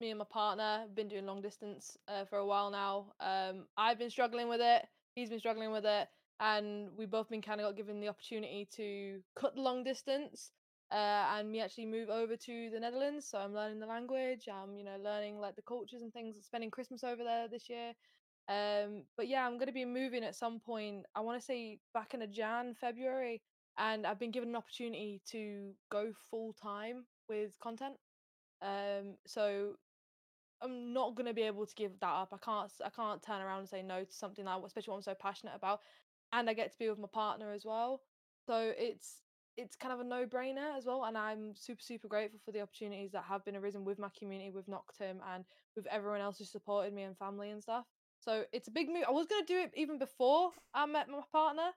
me 0.01 0.11
and 0.11 0.19
my 0.19 0.25
partner 0.25 0.81
have 0.81 0.95
been 0.95 1.09
doing 1.09 1.27
long 1.27 1.41
distance 1.41 1.97
uh, 2.09 2.25
for 2.25 2.39
a 2.39 2.47
while 2.47 2.71
now. 2.71 3.07
Um, 3.21 3.67
I've 3.77 3.99
been 3.99 4.11
struggling 4.11 4.49
with 4.49 4.61
it. 4.61 4.87
He's 5.15 5.31
been 5.31 5.39
struggling 5.39 5.73
with 5.73 5.85
it, 5.87 6.09
and 6.41 6.91
we 6.97 7.07
both 7.07 7.29
been 7.29 7.43
kind 7.43 7.61
of 7.61 7.67
got 7.67 7.77
given 7.77 8.01
the 8.01 8.09
opportunity 8.09 8.69
to 8.77 9.21
cut 9.35 9.55
the 9.55 9.63
long 9.63 9.85
distance. 9.85 10.51
Uh, 10.91 11.27
and 11.37 11.53
me 11.53 11.61
actually 11.61 11.85
move 11.85 12.09
over 12.09 12.35
to 12.35 12.71
the 12.71 12.81
Netherlands, 12.81 13.27
so 13.27 13.39
I'm 13.39 13.53
learning 13.53 13.79
the 13.79 13.87
language. 13.87 14.49
I'm, 14.51 14.79
you 14.79 14.85
know, 14.85 14.97
learning 15.05 15.39
like 15.39 15.55
the 15.55 15.63
cultures 15.63 16.01
and 16.01 16.13
things. 16.13 16.37
Spending 16.43 16.71
Christmas 16.71 17.05
over 17.05 17.23
there 17.23 17.47
this 17.47 17.69
year. 17.69 17.93
Um, 18.49 19.05
but 19.17 19.29
yeah, 19.29 19.47
I'm 19.47 19.59
gonna 19.59 19.73
be 19.73 19.85
moving 19.85 20.25
at 20.25 20.35
some 20.35 20.61
point. 20.61 21.07
I 21.15 21.21
want 21.21 21.41
to 21.41 21.45
say 21.45 21.81
back 21.95 22.15
in 22.15 22.23
a 22.23 22.27
Jan, 22.27 22.75
February, 22.75 23.43
and 23.79 24.07
I've 24.07 24.19
been 24.19 24.31
given 24.31 24.51
an 24.51 24.57
opportunity 24.57 25.23
to 25.27 25.75
go 25.91 26.13
full 26.31 26.55
time 26.55 27.07
with 27.29 27.59
content. 27.61 27.97
Um, 28.63 29.19
so 29.27 29.77
I'm 30.63 30.93
not 30.93 31.15
gonna 31.15 31.35
be 31.35 31.43
able 31.43 31.67
to 31.67 31.75
give 31.75 32.01
that 32.01 32.07
up. 32.09 32.33
I 32.33 32.39
can't. 32.39 32.73
I 32.85 32.91
can't 32.91 33.23
turn 33.23 33.43
around 33.43 33.61
and 33.61 33.69
say 33.69 33.83
no 33.83 34.05
to 34.05 34.13
something 34.13 34.45
like, 34.45 34.63
especially 34.65 34.93
what 34.93 34.97
I'm 34.99 35.03
so 35.03 35.15
passionate 35.15 35.55
about, 35.55 35.81
and 36.33 36.49
I 36.51 36.55
get 36.55 36.73
to 36.73 36.79
be 36.79 36.89
with 36.91 36.99
my 36.99 37.09
partner 37.13 37.53
as 37.53 37.65
well. 37.65 38.03
So 38.47 38.73
it's 38.77 39.23
it's 39.57 39.77
kind 39.77 39.93
of 39.93 40.01
a 40.01 40.05
no 40.05 40.27
brainer 40.27 40.77
as 40.77 40.87
well, 40.87 41.05
and 41.05 41.19
I'm 41.19 41.55
super 41.55 41.83
super 41.83 42.09
grateful 42.09 42.41
for 42.45 42.53
the 42.53 42.63
opportunities 42.63 43.13
that 43.13 43.25
have 43.25 43.45
been 43.45 43.57
arisen 43.57 43.85
with 43.85 43.99
my 43.99 44.11
community, 44.19 44.51
with 44.51 44.67
Noctem, 44.69 45.21
and 45.27 45.45
with 45.77 45.87
everyone 45.89 46.21
else 46.23 46.39
who 46.39 46.45
supported 46.45 46.95
me 46.95 47.03
and 47.05 47.19
family 47.19 47.51
and 47.51 47.63
stuff. 47.63 47.87
So 48.21 48.45
it's 48.53 48.69
a 48.69 48.71
big 48.71 48.89
move. 48.89 49.05
I 49.07 49.11
was 49.13 49.27
gonna 49.27 49.45
do 49.47 49.59
it 49.59 49.73
even 49.77 49.99
before 49.99 50.51
I 50.75 50.87
met 50.87 51.09
my 51.09 51.21
partner, 51.33 51.71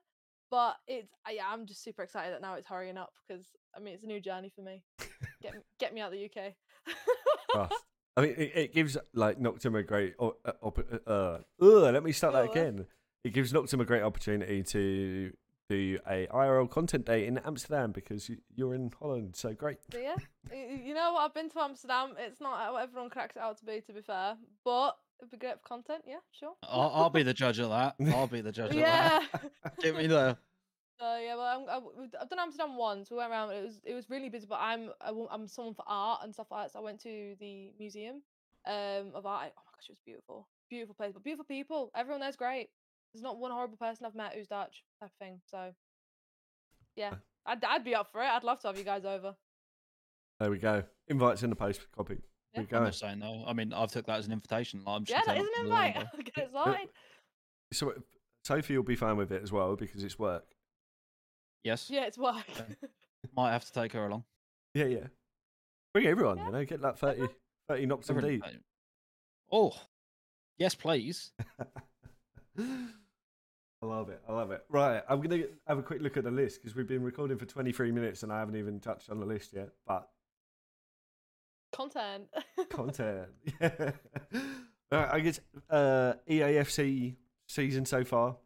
but 0.50 0.76
it's 0.86 1.12
I, 1.26 1.32
yeah, 1.32 1.44
I'm 1.48 1.66
just 1.66 1.82
super 1.82 2.02
excited 2.02 2.32
that 2.32 2.42
now 2.42 2.54
it's 2.54 2.66
hurrying 2.66 2.96
up 2.98 3.12
because 3.26 3.46
I 3.76 3.80
mean 3.80 3.94
it's 3.94 4.04
a 4.04 4.08
new 4.08 4.20
journey 4.20 4.50
for 4.54 4.62
me. 4.62 4.82
Get 5.42 5.54
m- 5.54 5.62
get 5.78 5.94
me 5.94 6.00
out 6.00 6.12
of 6.12 6.18
the 6.18 6.24
UK. 6.24 6.54
Trust. 7.52 7.74
I 8.16 8.20
mean, 8.20 8.34
it, 8.36 8.52
it 8.54 8.74
gives 8.74 8.98
like 9.14 9.38
Noctem 9.38 9.78
a 9.78 9.82
great. 9.82 10.14
o- 10.18 10.36
uh, 10.44 10.52
op- 10.60 11.02
uh, 11.06 11.38
let 11.58 12.02
me 12.04 12.12
start 12.12 12.34
that 12.34 12.50
again. 12.50 12.86
It 13.24 13.32
gives 13.32 13.52
Noctem 13.54 13.80
a 13.80 13.86
great 13.86 14.02
opportunity 14.02 14.62
to 14.64 15.32
do 15.70 15.98
a 16.06 16.26
IRL 16.26 16.68
content 16.68 17.06
day 17.06 17.26
in 17.26 17.38
Amsterdam 17.38 17.92
because 17.92 18.28
you, 18.28 18.36
you're 18.54 18.74
in 18.74 18.90
Holland. 18.98 19.34
So 19.36 19.54
great. 19.54 19.78
Yeah, 19.94 20.16
you 20.52 20.92
know 20.92 21.14
what? 21.14 21.20
I've 21.22 21.32
been 21.34 21.48
to 21.50 21.60
Amsterdam. 21.60 22.14
It's 22.18 22.40
not 22.40 22.72
what 22.74 22.82
everyone 22.82 23.08
cracks 23.08 23.36
it 23.36 23.40
out 23.42 23.56
to 23.60 23.64
be, 23.64 23.80
to 23.80 23.92
be 23.94 24.02
fair. 24.02 24.36
But 24.62 24.98
it'd 25.22 25.30
be 25.30 25.38
great 25.38 25.60
for 25.60 25.68
content. 25.68 26.02
Yeah, 26.06 26.16
sure. 26.32 26.54
I'll, 26.64 26.90
I'll 26.94 27.10
be 27.10 27.22
the 27.22 27.32
judge 27.32 27.58
of 27.60 27.70
that. 27.70 27.94
I'll 28.12 28.26
be 28.26 28.40
the 28.40 28.52
judge 28.58 28.70
of 28.70 28.76
that. 28.76 29.28
yeah. 29.32 29.70
Get 29.80 29.96
me 29.96 30.06
there. 30.08 30.36
So 30.98 31.18
yeah, 31.18 31.36
well, 31.36 31.66
I'm, 31.68 31.82
I've, 32.20 32.28
done 32.28 32.38
Amsterdam 32.38 32.76
once. 32.76 33.10
We 33.10 33.16
went 33.16 33.30
around. 33.30 33.52
It 33.52 33.64
was 33.64 33.80
it 33.84 33.94
was 33.94 34.10
really 34.10 34.28
busy, 34.28 34.46
but 34.48 34.58
I'm 34.60 34.90
I, 35.00 35.08
w- 35.08 35.28
I'm 35.30 35.48
someone 35.48 35.74
for 35.74 35.84
art 35.86 36.20
and 36.22 36.34
stuff 36.34 36.48
like 36.50 36.64
that. 36.64 36.72
So 36.72 36.80
I 36.80 36.82
went 36.82 37.00
to 37.02 37.34
the 37.40 37.70
museum 37.78 38.22
um 38.66 39.12
of 39.14 39.26
art. 39.26 39.52
Oh 39.56 39.62
my 39.64 39.72
gosh, 39.74 39.88
it 39.88 39.92
was 39.92 40.00
beautiful, 40.04 40.48
beautiful 40.68 40.94
place, 40.94 41.12
but 41.12 41.24
beautiful 41.24 41.44
people. 41.44 41.90
Everyone 41.96 42.20
there's 42.20 42.36
great. 42.36 42.68
There's 43.12 43.22
not 43.22 43.38
one 43.38 43.50
horrible 43.50 43.76
person 43.76 44.06
I've 44.06 44.14
met 44.14 44.34
who's 44.34 44.46
Dutch 44.46 44.84
type 45.00 45.10
of 45.10 45.16
thing. 45.24 45.40
So 45.50 45.72
yeah, 46.94 47.14
I'd 47.46 47.64
I'd 47.64 47.84
be 47.84 47.94
up 47.94 48.12
for 48.12 48.22
it. 48.22 48.26
I'd 48.26 48.44
love 48.44 48.60
to 48.60 48.68
have 48.68 48.78
you 48.78 48.84
guys 48.84 49.04
over. 49.04 49.34
There 50.38 50.50
we 50.50 50.58
go. 50.58 50.84
Invites 51.08 51.42
in 51.42 51.50
the 51.50 51.56
post 51.56 51.86
copy. 51.96 52.18
There 52.54 52.62
we 52.64 52.68
Yeah, 52.70 52.76
I'm 52.78 52.82
go. 52.84 52.88
just 52.88 53.00
saying 53.00 53.18
though. 53.20 53.44
I 53.46 53.52
mean, 53.52 53.72
I've 53.72 53.90
took 53.90 54.06
that 54.06 54.18
as 54.18 54.26
an 54.26 54.32
invitation. 54.32 54.82
Like, 54.84 54.96
I'm 54.96 55.04
just 55.04 55.26
Yeah, 55.26 55.34
gonna 55.34 55.38
that 55.38 55.44
turn 55.44 55.52
is 55.52 55.58
an 55.58 55.64
to 55.64 55.68
the 55.70 55.86
invite. 56.16 56.34
Get 56.34 56.44
it 56.44 56.50
signed. 56.52 56.88
So 57.72 57.90
uh, 57.90 57.94
Sophie 58.44 58.76
will 58.76 58.84
be 58.84 58.96
fine 58.96 59.16
with 59.16 59.32
it 59.32 59.42
as 59.42 59.50
well 59.52 59.76
because 59.76 60.04
it's 60.04 60.18
work. 60.18 60.44
Yes, 61.64 61.88
Yeah, 61.90 62.06
it's 62.06 62.18
work. 62.18 62.44
Okay. 62.50 62.74
might 63.36 63.52
have 63.52 63.64
to 63.64 63.72
take 63.72 63.92
her 63.92 64.06
along. 64.06 64.24
Yeah, 64.74 64.86
yeah. 64.86 65.06
Bring 65.94 66.06
everyone, 66.06 66.38
Yeah. 66.38 66.46
you 66.46 66.52
know, 66.52 66.64
get 66.64 66.82
that 66.82 66.98
30, 66.98 67.28
30 67.68 67.86
knocks 67.86 68.10
and 68.10 68.20
deep. 68.20 68.44
Oh, 69.50 69.74
yes, 70.58 70.74
please. 70.74 71.30
I 72.58 73.86
love 73.86 74.08
it. 74.08 74.22
I 74.28 74.32
love 74.32 74.50
it. 74.50 74.64
Right, 74.68 75.02
I'm 75.08 75.18
going 75.20 75.30
to 75.42 75.48
have 75.66 75.78
a 75.78 75.82
quick 75.82 76.00
look 76.00 76.16
at 76.16 76.24
the 76.24 76.30
list 76.30 76.60
because 76.62 76.74
we've 76.76 76.86
been 76.86 77.02
recording 77.02 77.36
for 77.38 77.46
23 77.46 77.92
minutes 77.92 78.22
and 78.22 78.32
I 78.32 78.38
haven't 78.38 78.56
even 78.56 78.80
touched 78.80 79.10
on 79.10 79.18
the 79.20 79.26
list 79.26 79.52
yet. 79.52 79.70
But 79.86 80.08
Content. 81.72 82.28
content. 82.70 83.28
Yeah. 83.60 83.92
Alright, 84.92 85.14
I 85.14 85.20
guess 85.20 85.40
uh, 85.70 86.12
EAFC 86.28 87.16
season 87.48 87.86
so 87.86 88.04
far. 88.04 88.36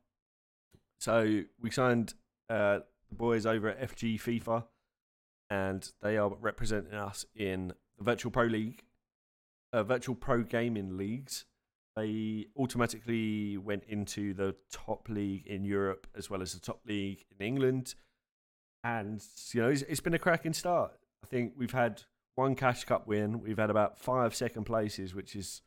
So 1.01 1.43
we 1.61 1.71
signed 1.73 2.15
uh, 2.49 2.81
the 3.09 3.15
boys 3.17 3.47
over 3.47 3.69
at 3.69 3.81
FG 3.81 4.21
FIFA, 4.21 4.65
and 5.51 5.91
they 6.03 6.17
are 6.17 6.33
representing 6.41 6.95
us 6.95 7.27
in 7.35 7.73
the 7.99 8.05
Virtual 8.05 8.31
Pro 8.31 8.45
League, 8.45 8.85
uh, 9.73 9.83
Virtual 9.83 10.15
Pro 10.15 10.43
Gaming 10.43 10.97
leagues. 10.97 11.47
They 11.97 12.47
automatically 12.57 13.57
went 13.57 13.85
into 13.89 14.35
the 14.35 14.55
top 14.71 15.09
league 15.09 15.47
in 15.47 15.65
Europe 15.65 16.07
as 16.17 16.29
well 16.31 16.43
as 16.43 16.53
the 16.53 16.61
top 16.61 16.81
league 16.87 17.25
in 17.37 17.45
England, 17.45 17.95
and 18.85 19.21
you 19.53 19.63
know 19.63 19.71
it's, 19.71 19.83
it's 19.83 20.01
been 20.01 20.15
a 20.15 20.19
cracking 20.19 20.53
start. 20.53 20.93
I 21.25 21.27
think 21.27 21.55
we've 21.57 21.73
had 21.73 22.03
one 22.37 22.55
Cash 22.55 22.85
Cup 22.85 23.07
win. 23.07 23.41
We've 23.41 23.59
had 23.59 23.71
about 23.71 23.99
five 23.99 24.35
second 24.35 24.65
places, 24.65 25.15
which 25.15 25.35
is 25.35 25.63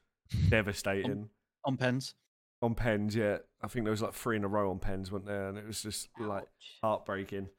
devastating. 0.50 1.30
On 1.66 1.76
pens. 1.76 2.16
on 2.62 2.74
pens, 2.76 3.16
yeah. 3.16 3.40
I 3.62 3.68
think 3.68 3.84
there 3.84 3.92
was 3.92 4.02
like 4.02 4.14
three 4.14 4.38
in 4.38 4.44
a 4.46 4.48
row 4.48 4.72
on 4.72 4.80
pens, 4.80 5.12
weren't 5.12 5.26
there? 5.26 5.50
And 5.50 5.58
it 5.58 5.68
was 5.68 5.82
just 5.82 6.08
like 6.20 6.48
heartbreaking. 6.82 7.50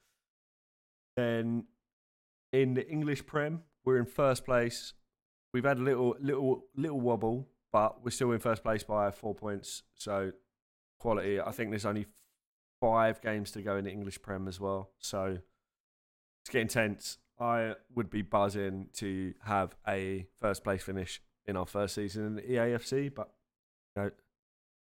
Then 1.16 1.64
in 2.53 2.75
the 2.75 2.88
English 2.88 3.27
Prem, 3.27 3.62
we're 3.85 3.99
in 3.99 4.07
first 4.07 4.44
place. 4.44 4.94
We've 5.53 5.64
had 5.64 5.79
a 5.79 5.83
little 5.83 6.16
little 6.20 6.64
little 6.77 7.01
wobble, 7.01 7.49
but 7.73 8.05
we're 8.05 8.11
still 8.11 8.33
in 8.33 8.38
first 8.38 8.62
place 8.62 8.85
by 8.85 9.11
four 9.11 9.35
points. 9.35 9.83
So 9.94 10.33
quality. 10.99 11.40
I 11.40 11.51
think 11.51 11.70
there's 11.70 11.87
only 11.87 12.07
five 12.81 13.20
games 13.20 13.51
to 13.53 13.62
go 13.62 13.77
in 13.77 13.85
the 13.85 13.90
English 13.90 14.23
Prem 14.23 14.49
as 14.49 14.61
well. 14.61 14.92
So 14.99 15.38
it's 16.42 16.51
getting 16.51 16.68
tense. 16.68 17.18
I 17.40 17.74
would 17.94 18.11
be 18.11 18.22
buzzing 18.22 18.88
to 18.94 19.35
have 19.44 19.74
a 19.88 20.26
first 20.40 20.62
place 20.62 20.83
finish 20.83 21.22
in 21.46 21.57
our 21.57 21.66
first 21.66 21.94
season 21.94 22.26
in 22.26 22.35
the 22.35 22.42
EAFC, 22.42 23.14
but 23.14 23.31
you 23.96 24.03
know, 24.03 24.11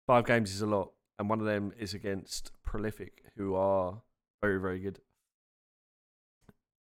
five 0.05 0.25
games 0.25 0.53
is 0.53 0.62
a 0.62 0.67
lot, 0.67 0.91
and 1.17 1.29
one 1.29 1.39
of 1.39 1.45
them 1.47 1.73
is 1.77 1.93
against 1.93 2.51
Prolific, 2.63 3.23
who 3.36 3.55
are 3.55 4.03
very, 4.41 4.60
very 4.60 4.79
good. 4.79 4.99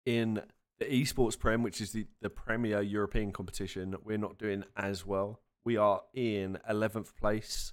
In 0.06 0.42
the 0.78 0.84
esports 0.86 1.38
prem, 1.38 1.62
which 1.62 1.80
is 1.80 1.90
the, 1.90 2.06
the 2.22 2.30
premier 2.30 2.80
European 2.80 3.32
competition, 3.32 3.96
we're 4.04 4.16
not 4.16 4.38
doing 4.38 4.64
as 4.76 5.04
well. 5.04 5.40
We 5.64 5.76
are 5.76 6.02
in 6.14 6.58
eleventh 6.68 7.16
place. 7.16 7.72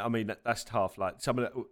I 0.00 0.08
mean, 0.08 0.32
that's 0.44 0.64
tough. 0.64 0.96
Like 0.96 1.16
some 1.18 1.38
of 1.38 1.52
the, 1.52 1.64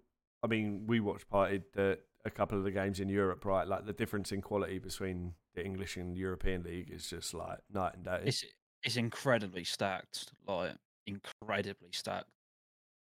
I 0.42 0.48
mean, 0.48 0.84
we 0.86 1.00
watched 1.00 1.30
party 1.30 1.62
the, 1.72 2.00
a 2.24 2.30
couple 2.30 2.56
of 2.58 2.64
the 2.64 2.70
games 2.70 3.00
in 3.00 3.08
Europe, 3.08 3.44
right? 3.44 3.66
Like 3.66 3.86
the 3.86 3.92
difference 3.92 4.32
in 4.32 4.40
quality 4.40 4.78
between 4.78 5.34
the 5.54 5.64
English 5.64 5.96
and 5.96 6.16
European 6.16 6.62
league 6.62 6.90
is 6.90 7.08
just 7.08 7.34
like 7.34 7.58
night 7.72 7.94
and 7.94 8.04
day. 8.04 8.22
It's 8.24 8.44
it's 8.84 8.96
incredibly 8.96 9.64
stacked. 9.64 10.32
Like 10.46 10.72
incredibly 11.06 11.90
stacked. 11.92 12.30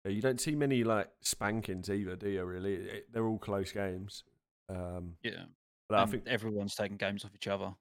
Yeah, 0.05 0.13
you 0.13 0.21
don't 0.23 0.41
see 0.41 0.55
many 0.55 0.85
like 0.85 1.09
spankings 1.21 1.91
either, 1.91 2.17
do 2.17 2.29
you? 2.29 2.45
Really, 2.45 2.75
It- 2.75 3.13
they're 3.13 3.27
all 3.27 3.39
close 3.39 3.73
games. 3.73 4.25
Um, 4.69 5.17
Yeah. 5.23 5.47
but 5.89 5.99
I 6.01 6.07
think 6.07 6.27
everyone's 6.27 6.75
taking 6.75 6.97
games 6.99 7.25
off 7.25 7.35
each 7.35 7.49
other. 7.49 7.75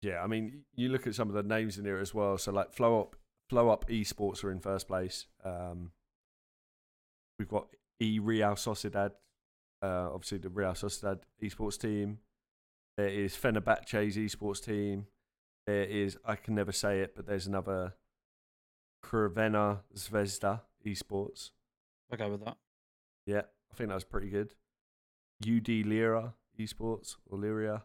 Yeah, 0.00 0.22
I 0.22 0.26
mean, 0.26 0.64
you 0.74 0.88
look 0.88 1.06
at 1.06 1.14
some 1.14 1.28
of 1.28 1.34
the 1.34 1.42
names 1.42 1.78
in 1.78 1.84
here 1.84 1.98
as 1.98 2.12
well. 2.14 2.36
So 2.38 2.50
like 2.50 2.72
Flow 2.72 3.00
Up, 3.00 3.16
Flow 3.50 3.68
Up 3.68 3.86
Esports 3.88 4.42
are 4.42 4.50
in 4.50 4.58
first 4.60 4.88
place. 4.88 5.26
Um, 5.44 5.92
we've 7.38 7.48
got 7.48 7.68
E 8.00 8.18
Real 8.18 8.54
Sociedad, 8.54 9.12
uh, 9.82 10.10
obviously 10.12 10.38
the 10.38 10.48
Real 10.48 10.72
Sociedad 10.72 11.20
esports 11.42 11.78
team. 11.78 12.18
There 12.96 13.08
is 13.08 13.34
Fenerbahce's 13.34 14.16
esports 14.16 14.64
team. 14.64 15.06
There 15.66 15.84
is 15.84 16.18
I 16.24 16.36
can 16.36 16.54
never 16.54 16.72
say 16.72 17.00
it, 17.00 17.14
but 17.16 17.26
there's 17.26 17.46
another 17.46 17.94
Crvena 19.04 19.80
Zvezda 19.96 20.60
esports. 20.86 21.50
I 22.10 22.16
go 22.16 22.30
with 22.30 22.44
that. 22.44 22.56
Yeah, 23.26 23.42
I 23.72 23.76
think 23.76 23.88
that 23.88 23.94
was 23.94 24.04
pretty 24.04 24.28
good. 24.28 24.54
UD 25.42 25.68
Lira 25.86 26.34
esports 26.58 27.16
or 27.26 27.38
Lyria. 27.38 27.82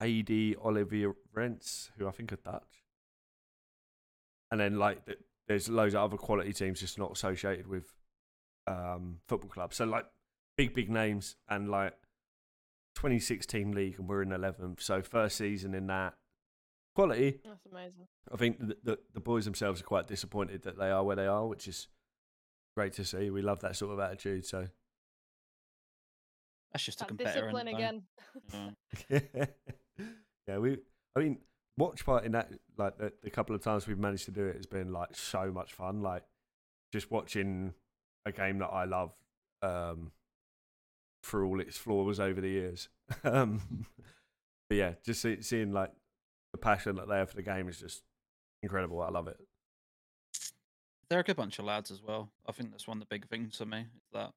AD 0.00 0.56
Olivier 0.62 1.12
Rents, 1.32 1.90
who 1.96 2.06
I 2.06 2.10
think 2.10 2.32
are 2.32 2.36
Dutch. 2.36 2.84
And 4.50 4.60
then 4.60 4.78
like 4.78 4.98
there's 5.48 5.68
loads 5.68 5.94
of 5.94 6.02
other 6.02 6.16
quality 6.16 6.52
teams 6.52 6.80
just 6.80 6.98
not 6.98 7.12
associated 7.12 7.66
with 7.66 7.92
um, 8.66 9.20
football 9.26 9.50
clubs. 9.50 9.76
So 9.76 9.84
like 9.84 10.06
big 10.56 10.74
big 10.74 10.90
names 10.90 11.36
and 11.48 11.70
like 11.70 11.94
26 12.96 13.44
team 13.46 13.72
league 13.72 13.98
and 13.98 14.08
we're 14.08 14.22
in 14.22 14.28
11th. 14.30 14.80
So 14.80 15.02
first 15.02 15.36
season 15.36 15.74
in 15.74 15.86
that 15.88 16.14
quality. 16.94 17.40
That's 17.44 17.66
amazing. 17.70 18.06
I 18.32 18.36
think 18.36 18.58
the, 18.60 18.76
the 18.82 18.98
the 19.14 19.20
boys 19.20 19.44
themselves 19.44 19.80
are 19.80 19.84
quite 19.84 20.06
disappointed 20.06 20.62
that 20.62 20.78
they 20.78 20.90
are 20.90 21.02
where 21.04 21.16
they 21.16 21.26
are, 21.26 21.46
which 21.46 21.66
is 21.68 21.88
great 22.76 22.92
to 22.94 23.04
see. 23.04 23.30
We 23.30 23.42
love 23.42 23.60
that 23.60 23.76
sort 23.76 23.92
of 23.92 24.00
attitude. 24.00 24.46
So 24.46 24.66
That's 26.72 26.84
just 26.84 27.00
a 27.00 27.04
That 27.04 27.08
competitor. 27.08 27.40
discipline 27.40 27.68
again. 27.68 28.02
Yeah. 28.52 29.20
yeah, 30.48 30.58
we. 30.58 30.78
I 31.16 31.20
mean, 31.20 31.38
watch 31.76 32.04
part 32.04 32.24
in 32.24 32.32
that. 32.32 32.50
Like 32.76 32.98
the, 32.98 33.12
the 33.22 33.30
couple 33.30 33.54
of 33.54 33.62
times 33.62 33.86
we've 33.86 33.98
managed 33.98 34.24
to 34.26 34.30
do 34.32 34.44
it 34.46 34.56
has 34.56 34.66
been 34.66 34.92
like 34.92 35.14
so 35.16 35.52
much 35.52 35.72
fun. 35.72 36.00
Like 36.02 36.24
just 36.92 37.10
watching 37.10 37.74
a 38.26 38.32
game 38.32 38.58
that 38.58 38.68
I 38.68 38.84
love 38.84 39.12
um, 39.62 40.10
for 41.24 41.44
all 41.44 41.60
its 41.60 41.76
flaws 41.76 42.20
over 42.20 42.40
the 42.40 42.48
years. 42.48 42.88
um, 43.24 43.60
but 44.68 44.76
yeah, 44.76 44.92
just 45.04 45.22
see, 45.22 45.40
seeing 45.42 45.72
like 45.72 45.90
the 46.52 46.58
passion 46.58 46.96
that 46.96 47.08
they 47.08 47.16
have 47.16 47.30
for 47.30 47.36
the 47.36 47.42
game 47.42 47.68
is 47.68 47.78
just 47.78 48.02
incredible. 48.62 49.00
I 49.02 49.10
love 49.10 49.28
it. 49.28 49.38
They're 51.08 51.20
a 51.20 51.24
good 51.24 51.36
bunch 51.36 51.58
of 51.58 51.64
lads 51.64 51.90
as 51.90 52.02
well. 52.02 52.30
I 52.46 52.52
think 52.52 52.70
that's 52.70 52.88
one 52.88 52.98
of 52.98 53.00
the 53.00 53.14
big 53.14 53.28
things 53.28 53.56
for 53.56 53.66
me. 53.66 53.80
Is 53.80 54.10
that 54.12 54.30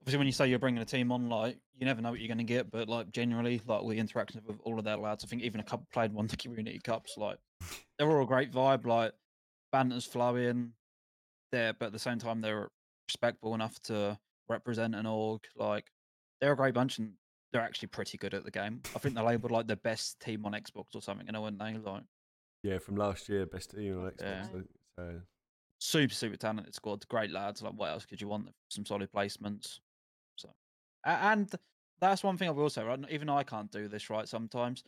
obviously 0.00 0.18
when 0.18 0.26
you 0.26 0.32
say 0.32 0.48
you're 0.48 0.58
bringing 0.58 0.82
a 0.82 0.86
team 0.86 1.12
on, 1.12 1.28
like 1.28 1.58
you 1.76 1.86
never 1.86 2.00
know 2.00 2.10
what 2.10 2.20
you're 2.20 2.28
going 2.28 2.38
to 2.38 2.44
get, 2.44 2.70
but 2.70 2.88
like 2.88 3.10
generally, 3.12 3.60
like 3.66 3.82
all 3.82 3.88
the 3.88 3.98
interactions 3.98 4.44
with 4.46 4.58
all 4.64 4.78
of 4.78 4.84
their 4.84 4.96
lads, 4.96 5.24
I 5.24 5.26
think 5.26 5.42
even 5.42 5.60
a 5.60 5.64
couple 5.64 5.86
played 5.92 6.12
one 6.12 6.26
of 6.26 6.30
the 6.30 6.36
community 6.38 6.80
cups. 6.82 7.16
Like 7.16 7.38
they're 7.98 8.10
all 8.10 8.22
a 8.22 8.26
great 8.26 8.52
vibe. 8.52 8.86
Like 8.86 9.12
banter's 9.72 10.06
flowing 10.06 10.72
there, 11.52 11.72
but 11.72 11.86
at 11.86 11.92
the 11.92 11.98
same 11.98 12.18
time 12.18 12.40
they're 12.40 12.68
respectful 13.08 13.54
enough 13.54 13.80
to 13.84 14.18
represent 14.48 14.94
an 14.94 15.06
org. 15.06 15.40
Like 15.56 15.86
they're 16.40 16.52
a 16.52 16.56
great 16.56 16.74
bunch 16.74 16.98
and 16.98 17.12
they're 17.52 17.62
actually 17.62 17.88
pretty 17.88 18.18
good 18.18 18.34
at 18.34 18.44
the 18.44 18.50
game. 18.50 18.82
I 18.94 18.98
think 18.98 19.14
they're 19.14 19.24
labeled 19.24 19.52
like 19.52 19.66
the 19.66 19.76
best 19.76 20.20
team 20.20 20.44
on 20.44 20.52
Xbox 20.52 20.94
or 20.94 21.02
something. 21.02 21.26
You 21.26 21.32
know, 21.32 21.42
when 21.42 21.58
they 21.58 21.76
like 21.78 22.02
Yeah, 22.62 22.78
from 22.78 22.96
last 22.96 23.28
year, 23.28 23.46
best 23.46 23.70
team 23.70 23.98
on 23.98 24.10
Xbox. 24.10 24.20
Yeah. 24.20 24.62
So, 24.96 25.20
super 25.80 26.14
super 26.14 26.36
talented 26.36 26.74
squad, 26.74 27.06
great 27.08 27.30
lads. 27.30 27.62
Like 27.62 27.74
what 27.74 27.90
else 27.90 28.04
could 28.04 28.20
you 28.20 28.28
want? 28.28 28.48
Some 28.68 28.84
solid 28.84 29.10
placements. 29.12 29.78
So, 30.36 30.50
and 31.04 31.50
that's 32.00 32.22
one 32.22 32.36
thing 32.36 32.48
I 32.48 32.52
will 32.52 32.70
say. 32.70 32.82
Right, 32.82 32.98
even 33.10 33.28
I 33.28 33.42
can't 33.42 33.70
do 33.70 33.88
this 33.88 34.10
right 34.10 34.28
sometimes. 34.28 34.84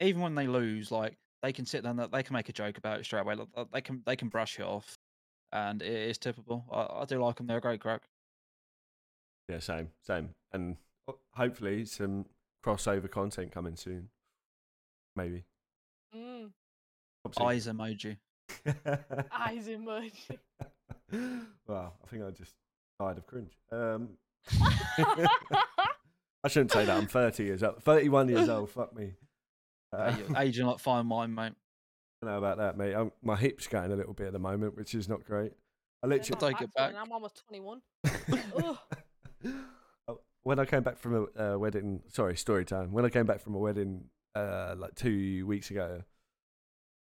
Even 0.00 0.20
when 0.20 0.34
they 0.34 0.46
lose, 0.46 0.90
like 0.90 1.16
they 1.42 1.52
can 1.52 1.64
sit 1.64 1.82
there 1.82 1.92
and 1.92 2.12
they 2.12 2.22
can 2.22 2.34
make 2.34 2.48
a 2.48 2.52
joke 2.52 2.76
about 2.76 3.00
it 3.00 3.04
straight 3.04 3.20
away. 3.20 3.34
Like, 3.34 3.70
they 3.72 3.80
can 3.80 4.02
they 4.04 4.16
can 4.16 4.28
brush 4.28 4.58
it 4.58 4.64
off, 4.66 4.98
and 5.52 5.80
it 5.80 6.10
is 6.10 6.18
typical. 6.18 6.64
I, 6.70 7.02
I 7.02 7.04
do 7.06 7.22
like 7.22 7.36
them. 7.36 7.46
They're 7.46 7.58
a 7.58 7.62
great 7.62 7.80
crack. 7.80 8.02
Yeah, 9.48 9.58
same, 9.58 9.90
same, 10.02 10.30
and 10.52 10.76
hopefully 11.34 11.84
some 11.84 12.26
crossover 12.64 13.10
content 13.10 13.52
coming 13.52 13.76
soon. 13.76 14.08
Maybe. 15.14 15.44
Mm. 16.14 16.50
Eyes 17.40 17.66
emoji. 17.66 18.16
Eyes 19.32 19.68
emoji. 19.68 20.38
well, 21.66 21.94
I 22.02 22.06
think 22.08 22.24
I 22.24 22.30
just 22.30 22.54
died 23.00 23.18
of 23.18 23.26
cringe. 23.26 23.52
Um, 23.72 24.10
I 26.44 26.48
shouldn't 26.48 26.72
say 26.72 26.84
that. 26.84 26.96
I'm 26.96 27.06
30 27.06 27.44
years 27.44 27.62
old. 27.62 27.82
31 27.82 28.28
years 28.28 28.48
old. 28.48 28.70
Fuck 28.70 28.96
me. 28.96 29.14
Uh, 29.92 30.12
Hey, 30.12 30.48
aging 30.48 30.66
like 30.66 30.78
fine 30.78 31.08
wine, 31.08 31.34
mate. 31.34 31.52
I 32.22 32.26
don't 32.26 32.32
know 32.32 32.38
about 32.38 32.58
that, 32.58 32.76
mate. 32.76 32.94
i 32.94 33.10
my 33.22 33.36
hip's 33.36 33.66
going 33.66 33.92
a 33.92 33.96
little 33.96 34.14
bit 34.14 34.28
at 34.28 34.32
the 34.32 34.38
moment, 34.38 34.76
which 34.76 34.94
is 34.94 35.08
not 35.08 35.24
great. 35.24 35.52
I 36.02 36.06
literally. 36.06 36.40
not 36.40 36.48
take 36.50 36.60
it 36.62 36.74
back 36.74 36.92
back. 36.92 37.02
I'm 37.02 37.12
almost 37.12 37.42
21. 37.48 37.80
Oh, 40.08 40.20
when 40.42 40.58
I 40.58 40.64
came 40.64 40.82
back 40.82 40.98
from 40.98 41.28
a 41.36 41.54
uh, 41.54 41.58
wedding, 41.58 42.02
sorry, 42.08 42.36
story 42.36 42.64
time. 42.64 42.92
When 42.92 43.04
I 43.04 43.08
came 43.08 43.26
back 43.26 43.40
from 43.40 43.54
a 43.54 43.58
wedding 43.58 44.04
uh, 44.34 44.74
like 44.76 44.94
two 44.94 45.46
weeks 45.46 45.70
ago, 45.70 46.02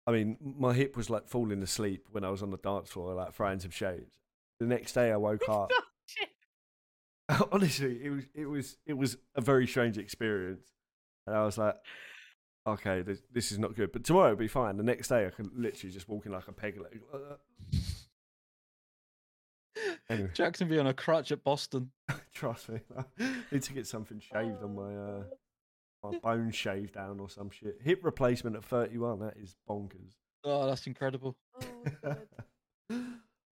I 0.07 0.11
mean, 0.11 0.37
my 0.41 0.73
hip 0.73 0.95
was 0.95 1.09
like 1.09 1.27
falling 1.27 1.61
asleep 1.63 2.07
when 2.11 2.23
I 2.23 2.29
was 2.29 2.43
on 2.43 2.51
the 2.51 2.57
dance 2.57 2.89
floor, 2.89 3.13
like 3.13 3.33
throwing 3.33 3.59
some 3.59 3.71
shades. 3.71 4.19
The 4.59 4.67
next 4.67 4.93
day, 4.93 5.11
I 5.11 5.17
woke 5.17 5.43
up. 5.49 5.71
Honestly, 7.51 8.01
it 8.03 8.09
was 8.11 8.23
it 8.35 8.45
was 8.45 8.77
it 8.85 8.93
was 8.93 9.17
a 9.35 9.41
very 9.41 9.65
strange 9.65 9.97
experience, 9.97 10.67
and 11.25 11.35
I 11.35 11.43
was 11.43 11.57
like, 11.57 11.75
okay, 12.67 13.01
this, 13.01 13.21
this 13.31 13.51
is 13.51 13.59
not 13.59 13.75
good. 13.75 13.91
But 13.91 14.03
tomorrow 14.03 14.29
will 14.29 14.37
be 14.37 14.47
fine. 14.47 14.77
The 14.77 14.83
next 14.83 15.07
day, 15.07 15.25
I 15.25 15.29
can 15.29 15.51
literally 15.55 15.91
just 15.91 16.07
walk 16.09 16.25
in 16.25 16.31
like 16.31 16.47
a 16.47 16.51
peg 16.51 16.79
leg. 16.79 17.01
Anyway. 20.09 20.29
Jackson 20.33 20.67
be 20.67 20.79
on 20.79 20.87
a 20.87 20.93
crutch 20.93 21.31
at 21.31 21.43
Boston. 21.43 21.91
Trust 22.33 22.69
me, 22.69 22.79
I 23.19 23.29
need 23.51 23.63
to 23.63 23.73
get 23.73 23.87
something 23.87 24.19
shaved 24.19 24.63
on 24.63 24.75
my 24.75 24.95
uh, 24.95 25.23
my 26.11 26.17
bone 26.23 26.51
shaved 26.51 26.93
down 26.93 27.19
or 27.19 27.29
some 27.29 27.49
shit. 27.49 27.77
Hip 27.83 27.99
replacement 28.03 28.55
at 28.55 28.63
31, 28.63 29.19
that 29.19 29.35
is 29.37 29.55
bonkers. 29.69 30.13
Oh, 30.43 30.67
that's 30.67 30.85
incredible. 30.87 31.35
Oh, 32.03 32.15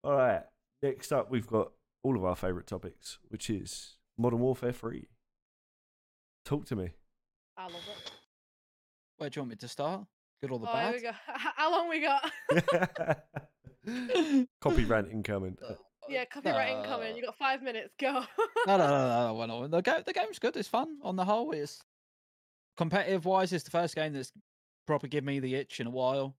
all 0.04 0.14
right, 0.16 0.44
next 0.82 1.12
up, 1.12 1.32
we've 1.32 1.48
got 1.48 1.72
all 2.04 2.16
of 2.16 2.24
our 2.24 2.36
favourite 2.36 2.68
topics, 2.68 3.18
which 3.30 3.50
is 3.50 3.96
Modern 4.18 4.40
Warfare 4.40 4.72
3. 4.74 5.08
Talk 6.46 6.66
to 6.66 6.76
me. 6.76 6.90
I 7.58 7.64
love 7.64 7.74
it. 7.76 8.12
Where 9.18 9.30
do 9.30 9.38
you 9.38 9.42
want 9.44 9.50
me 9.52 9.56
to 9.58 9.68
start? 9.68 10.06
Good 10.42 10.52
or 10.52 10.60
the 10.60 10.68
Oh, 10.70 10.74
bad? 10.74 10.94
we 10.94 11.02
go. 11.02 11.12
How 11.26 11.72
long 11.72 11.90
we 11.90 12.02
got? 12.02 12.32
Copyright 14.62 15.08
incoming. 15.10 15.58
Uh, 16.04 16.12
yeah, 16.12 16.26
copyright 16.26 16.78
incoming. 16.78 17.16
You 17.16 17.24
got 17.24 17.38
five 17.38 17.62
minutes. 17.62 17.94
Go. 18.00 18.24
no, 18.68 18.78
no, 18.78 18.88
no, 18.88 19.34
no, 19.34 19.46
no, 19.46 19.62
no. 19.62 19.68
The, 19.68 19.82
game, 19.82 20.04
the 20.06 20.14
game's 20.14 20.40
good. 20.40 20.56
It's 20.56 20.68
fun 20.68 20.98
on 21.02 21.16
the 21.16 21.26
whole. 21.26 21.52
It's 21.52 21.82
competitive 22.78 23.26
wise. 23.26 23.54
It's 23.54 23.64
the 23.64 23.72
first 23.72 23.96
game 23.96 24.14
that's 24.14 24.32
probably 24.86 25.10
given 25.10 25.28
me 25.28 25.40
the 25.40 25.56
itch 25.56 25.80
in 25.80 25.88
a 25.88 25.92
while. 25.92 26.36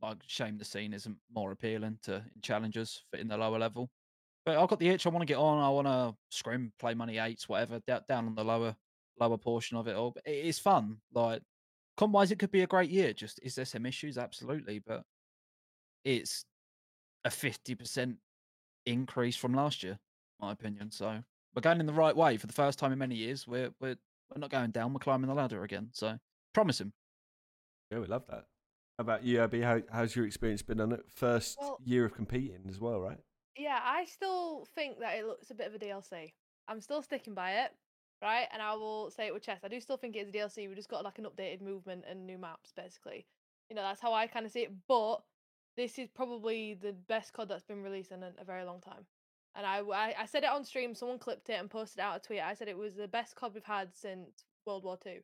Like, 0.00 0.18
shame 0.26 0.58
the 0.58 0.64
scene 0.64 0.92
isn't 0.92 1.16
more 1.34 1.50
appealing 1.50 1.98
to 2.04 2.16
in 2.16 2.40
challengers 2.42 3.02
for 3.10 3.18
in 3.18 3.28
the 3.28 3.36
lower 3.36 3.58
level. 3.58 3.90
But 4.44 4.56
I've 4.56 4.68
got 4.68 4.78
the 4.78 4.88
itch. 4.88 5.06
I 5.06 5.10
want 5.10 5.22
to 5.22 5.26
get 5.26 5.38
on. 5.38 5.62
I 5.62 5.68
want 5.68 5.86
to 5.88 6.16
scrim, 6.30 6.72
play 6.78 6.94
money 6.94 7.18
eights, 7.18 7.48
whatever, 7.48 7.80
down 7.86 8.26
on 8.26 8.34
the 8.34 8.44
lower 8.44 8.76
lower 9.20 9.36
portion 9.36 9.76
of 9.76 9.88
it 9.88 9.96
all. 9.96 10.12
But 10.12 10.22
it 10.26 10.44
is 10.44 10.58
fun. 10.58 10.98
Like, 11.12 11.42
comp 11.96 12.12
wise, 12.12 12.30
it 12.30 12.38
could 12.38 12.52
be 12.52 12.62
a 12.62 12.66
great 12.66 12.90
year. 12.90 13.12
Just 13.12 13.40
is 13.42 13.56
there 13.56 13.64
some 13.64 13.86
issues? 13.86 14.16
Absolutely, 14.16 14.78
but 14.78 15.02
it's 16.04 16.44
a 17.24 17.30
fifty 17.30 17.74
percent 17.74 18.16
increase 18.88 19.36
from 19.36 19.54
last 19.54 19.82
year, 19.82 19.98
my 20.40 20.52
opinion. 20.52 20.90
So 20.90 21.22
we're 21.54 21.62
going 21.62 21.80
in 21.80 21.86
the 21.86 21.92
right 21.92 22.16
way 22.16 22.36
for 22.36 22.46
the 22.46 22.52
first 22.52 22.78
time 22.78 22.92
in 22.92 22.98
many 22.98 23.14
years. 23.16 23.46
We're 23.46 23.70
we're 23.80 23.96
we're 24.34 24.40
not 24.40 24.50
going 24.50 24.70
down. 24.70 24.92
We're 24.92 24.98
climbing 25.00 25.28
the 25.28 25.34
ladder 25.34 25.62
again. 25.64 25.88
So 25.92 26.18
promising. 26.54 26.92
Yeah, 27.90 28.00
we 28.00 28.06
love 28.06 28.26
that. 28.28 28.44
How 28.98 29.02
about 29.02 29.24
you, 29.24 29.40
Abi? 29.40 29.62
How, 29.62 29.80
how's 29.90 30.14
your 30.16 30.26
experience 30.26 30.60
been 30.62 30.80
on 30.80 30.92
it? 30.92 31.00
First 31.08 31.56
Well- 31.60 31.78
year 31.84 32.04
of 32.04 32.14
competing 32.14 32.66
as 32.68 32.80
well, 32.80 33.00
right? 33.00 33.18
yeah, 33.56 33.80
I 33.82 34.04
still 34.04 34.66
think 34.74 35.00
that 35.00 35.16
it 35.18 35.26
looks 35.26 35.50
a 35.50 35.54
bit 35.54 35.66
of 35.66 35.74
a 35.74 35.78
DLC. 35.78 36.32
I'm 36.68 36.80
still 36.80 37.02
sticking 37.02 37.34
by 37.34 37.62
it, 37.64 37.72
right? 38.22 38.46
And 38.52 38.60
I 38.62 38.74
will 38.74 39.10
say 39.10 39.26
it 39.26 39.34
with 39.34 39.42
chess. 39.42 39.60
I 39.64 39.68
do 39.68 39.80
still 39.80 39.96
think 39.96 40.14
it's 40.14 40.28
a 40.28 40.32
DLC. 40.32 40.68
We 40.68 40.74
just 40.76 40.88
got 40.88 41.02
like 41.04 41.18
an 41.18 41.24
updated 41.26 41.60
movement 41.62 42.04
and 42.08 42.24
new 42.26 42.38
maps, 42.38 42.72
basically. 42.76 43.26
You 43.70 43.74
know, 43.76 43.82
that's 43.82 44.00
how 44.00 44.12
I 44.12 44.26
kind 44.28 44.46
of 44.46 44.52
see 44.52 44.60
it. 44.60 44.72
But 44.86 45.22
this 45.78 45.96
is 45.96 46.08
probably 46.08 46.74
the 46.74 46.92
best 46.92 47.32
COD 47.32 47.48
that's 47.48 47.62
been 47.62 47.82
released 47.82 48.10
in 48.10 48.24
a, 48.24 48.32
a 48.40 48.44
very 48.44 48.64
long 48.64 48.80
time. 48.80 49.06
And 49.54 49.64
I, 49.64 49.78
I, 49.78 50.14
I 50.20 50.26
said 50.26 50.42
it 50.42 50.50
on 50.50 50.64
stream. 50.64 50.92
Someone 50.94 51.18
clipped 51.18 51.48
it 51.48 51.58
and 51.58 51.70
posted 51.70 52.00
out 52.00 52.16
a 52.16 52.20
tweet. 52.20 52.40
I 52.40 52.54
said 52.54 52.66
it 52.66 52.76
was 52.76 52.96
the 52.96 53.06
best 53.06 53.36
COD 53.36 53.54
we've 53.54 53.64
had 53.64 53.94
since 53.94 54.44
World 54.66 54.84
War 54.84 54.98
Two. 55.02 55.20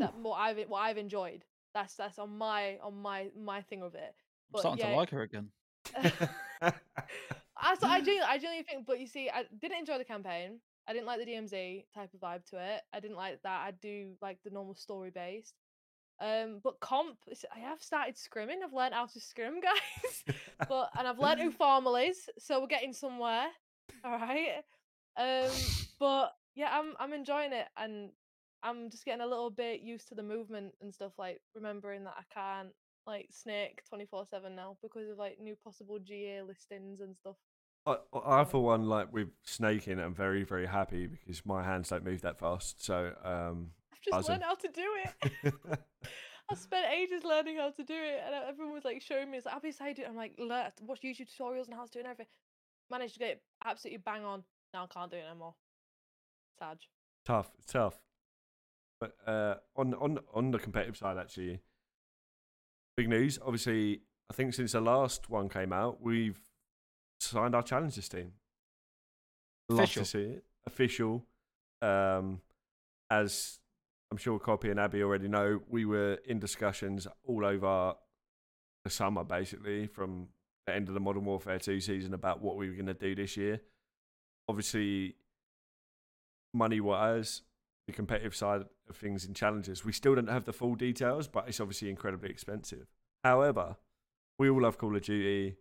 That 0.00 0.14
what 0.18 0.36
I've 0.36 0.58
what 0.68 0.80
I've 0.80 0.98
enjoyed. 0.98 1.44
That's 1.72 1.94
that's 1.94 2.18
on 2.18 2.36
my 2.36 2.78
on 2.82 3.00
my 3.02 3.28
my 3.36 3.62
thing 3.62 3.82
of 3.82 3.94
it. 3.94 4.14
I'm 4.54 4.60
starting 4.60 4.84
yeah, 4.84 4.92
to 4.92 4.96
like 4.96 5.10
her 5.10 5.22
again. 5.22 5.48
I, 5.96 6.14
so 7.80 7.86
I 7.86 7.98
genuinely, 7.98 8.26
I 8.28 8.38
genuinely 8.38 8.62
think, 8.62 8.86
but 8.86 9.00
you 9.00 9.06
see, 9.06 9.28
I 9.28 9.44
didn't 9.60 9.78
enjoy 9.78 9.98
the 9.98 10.04
campaign. 10.04 10.60
I 10.86 10.92
didn't 10.92 11.06
like 11.06 11.18
the 11.18 11.26
DMZ 11.26 11.84
type 11.94 12.10
of 12.14 12.20
vibe 12.20 12.44
to 12.50 12.56
it. 12.56 12.82
I 12.92 13.00
didn't 13.00 13.16
like 13.16 13.42
that. 13.42 13.66
I 13.66 13.72
do 13.82 14.12
like 14.20 14.38
the 14.44 14.50
normal 14.50 14.74
story 14.74 15.10
based. 15.10 15.54
Um, 16.20 16.60
but 16.62 16.80
comp, 16.80 17.18
I 17.54 17.58
have 17.60 17.82
started 17.82 18.16
scrimming. 18.16 18.62
I've 18.64 18.72
learned 18.72 18.94
how 18.94 19.06
to 19.06 19.20
scrim, 19.20 19.60
guys. 19.60 20.36
but 20.68 20.90
and 20.98 21.08
I've 21.08 21.18
learned 21.18 21.40
who 21.40 21.50
FormaL 21.60 22.08
is, 22.08 22.28
so 22.38 22.60
we're 22.60 22.66
getting 22.66 22.92
somewhere. 22.92 23.46
All 24.04 24.18
right. 24.18 24.62
Um, 25.16 25.50
but 25.98 26.32
yeah, 26.54 26.70
I'm 26.72 26.94
I'm 26.98 27.12
enjoying 27.12 27.52
it, 27.52 27.66
and 27.76 28.10
I'm 28.62 28.90
just 28.90 29.04
getting 29.04 29.22
a 29.22 29.26
little 29.26 29.50
bit 29.50 29.80
used 29.80 30.08
to 30.08 30.14
the 30.14 30.22
movement 30.22 30.74
and 30.80 30.94
stuff. 30.94 31.12
Like 31.18 31.40
remembering 31.54 32.04
that 32.04 32.14
I 32.16 32.22
can't 32.32 32.72
like 33.06 33.28
snake 33.30 33.82
twenty 33.88 34.06
four 34.06 34.24
seven 34.30 34.54
now 34.54 34.76
because 34.82 35.10
of 35.10 35.18
like 35.18 35.38
new 35.40 35.56
possible 35.64 35.98
GA 35.98 36.42
listings 36.42 37.00
and 37.00 37.16
stuff. 37.16 37.36
I, 37.86 37.96
I 38.24 38.44
for 38.44 38.62
one, 38.62 38.88
like 38.88 39.12
with 39.12 39.28
snaking, 39.42 39.98
I'm 39.98 40.14
very 40.14 40.44
very 40.44 40.66
happy 40.66 41.06
because 41.06 41.44
my 41.44 41.64
hands 41.64 41.88
don't 41.88 42.04
move 42.04 42.22
that 42.22 42.38
fast. 42.38 42.84
So 42.84 43.12
um, 43.24 43.72
just 44.04 44.12
Buzzing. 44.12 44.32
learned 44.32 44.44
how 44.44 44.54
to 44.54 44.68
do 44.68 44.86
it. 45.04 45.54
I 46.50 46.54
spent 46.54 46.86
ages 46.92 47.24
learning 47.24 47.56
how 47.56 47.70
to 47.70 47.82
do 47.82 47.94
it, 47.94 48.20
and 48.24 48.34
everyone 48.48 48.74
was 48.74 48.84
like 48.84 49.00
showing 49.00 49.30
me. 49.30 49.38
It's 49.38 49.46
like, 49.46 49.56
obviously, 49.56 49.86
how 49.86 49.92
do 49.92 50.02
it. 50.02 50.08
I'm 50.08 50.16
like, 50.16 50.34
learn, 50.38 50.70
watch 50.82 51.00
YouTube 51.02 51.28
tutorials 51.28 51.66
and 51.66 51.74
how 51.74 51.86
to 51.86 51.90
do 51.90 51.98
it 52.00 52.02
and 52.02 52.10
everything. 52.10 52.26
Managed 52.90 53.14
to 53.14 53.18
get 53.18 53.30
it 53.30 53.42
absolutely 53.64 54.02
bang 54.04 54.24
on. 54.24 54.44
Now 54.74 54.84
I 54.84 54.92
can't 54.92 55.10
do 55.10 55.16
it 55.16 55.24
anymore. 55.28 55.54
Sad. 56.58 56.78
tough, 57.24 57.50
tough. 57.66 57.98
But 59.00 59.16
uh, 59.26 59.54
on 59.76 59.94
on 59.94 60.18
on 60.34 60.50
the 60.50 60.58
competitive 60.58 60.96
side, 60.96 61.16
actually, 61.18 61.60
big 62.96 63.08
news. 63.08 63.38
Obviously, 63.42 64.02
I 64.30 64.34
think 64.34 64.54
since 64.54 64.72
the 64.72 64.80
last 64.80 65.30
one 65.30 65.48
came 65.48 65.72
out, 65.72 66.02
we've 66.02 66.40
signed 67.20 67.54
our 67.54 67.62
challengers 67.62 68.08
team. 68.08 68.32
Love 69.68 69.84
Official. 69.84 70.02
to 70.02 70.08
see 70.08 70.22
it 70.22 70.44
official. 70.66 71.24
Um, 71.82 72.40
as 73.10 73.58
I'm 74.14 74.18
sure 74.18 74.38
Copy 74.38 74.70
and 74.70 74.78
Abi 74.78 75.02
already 75.02 75.26
know, 75.26 75.60
we 75.68 75.84
were 75.84 76.20
in 76.24 76.38
discussions 76.38 77.08
all 77.24 77.44
over 77.44 77.94
the 78.84 78.90
summer, 78.90 79.24
basically 79.24 79.88
from 79.88 80.28
the 80.68 80.72
end 80.72 80.86
of 80.86 80.94
the 80.94 81.00
Modern 81.00 81.24
Warfare 81.24 81.58
2 81.58 81.80
season 81.80 82.14
about 82.14 82.40
what 82.40 82.56
we 82.56 82.68
were 82.68 82.76
going 82.76 82.86
to 82.86 82.94
do 82.94 83.16
this 83.16 83.36
year. 83.36 83.60
Obviously, 84.48 85.16
money 86.52 86.78
wise, 86.80 87.42
the 87.88 87.92
competitive 87.92 88.36
side 88.36 88.62
of 88.88 88.96
things 88.96 89.24
and 89.24 89.34
challengers, 89.34 89.84
we 89.84 89.90
still 89.90 90.14
don't 90.14 90.28
have 90.28 90.44
the 90.44 90.52
full 90.52 90.76
details, 90.76 91.26
but 91.26 91.48
it's 91.48 91.58
obviously 91.58 91.90
incredibly 91.90 92.30
expensive. 92.30 92.86
However, 93.24 93.74
we 94.38 94.48
all 94.48 94.62
love 94.62 94.78
Call 94.78 94.94
of 94.94 95.02
Duty. 95.02 95.56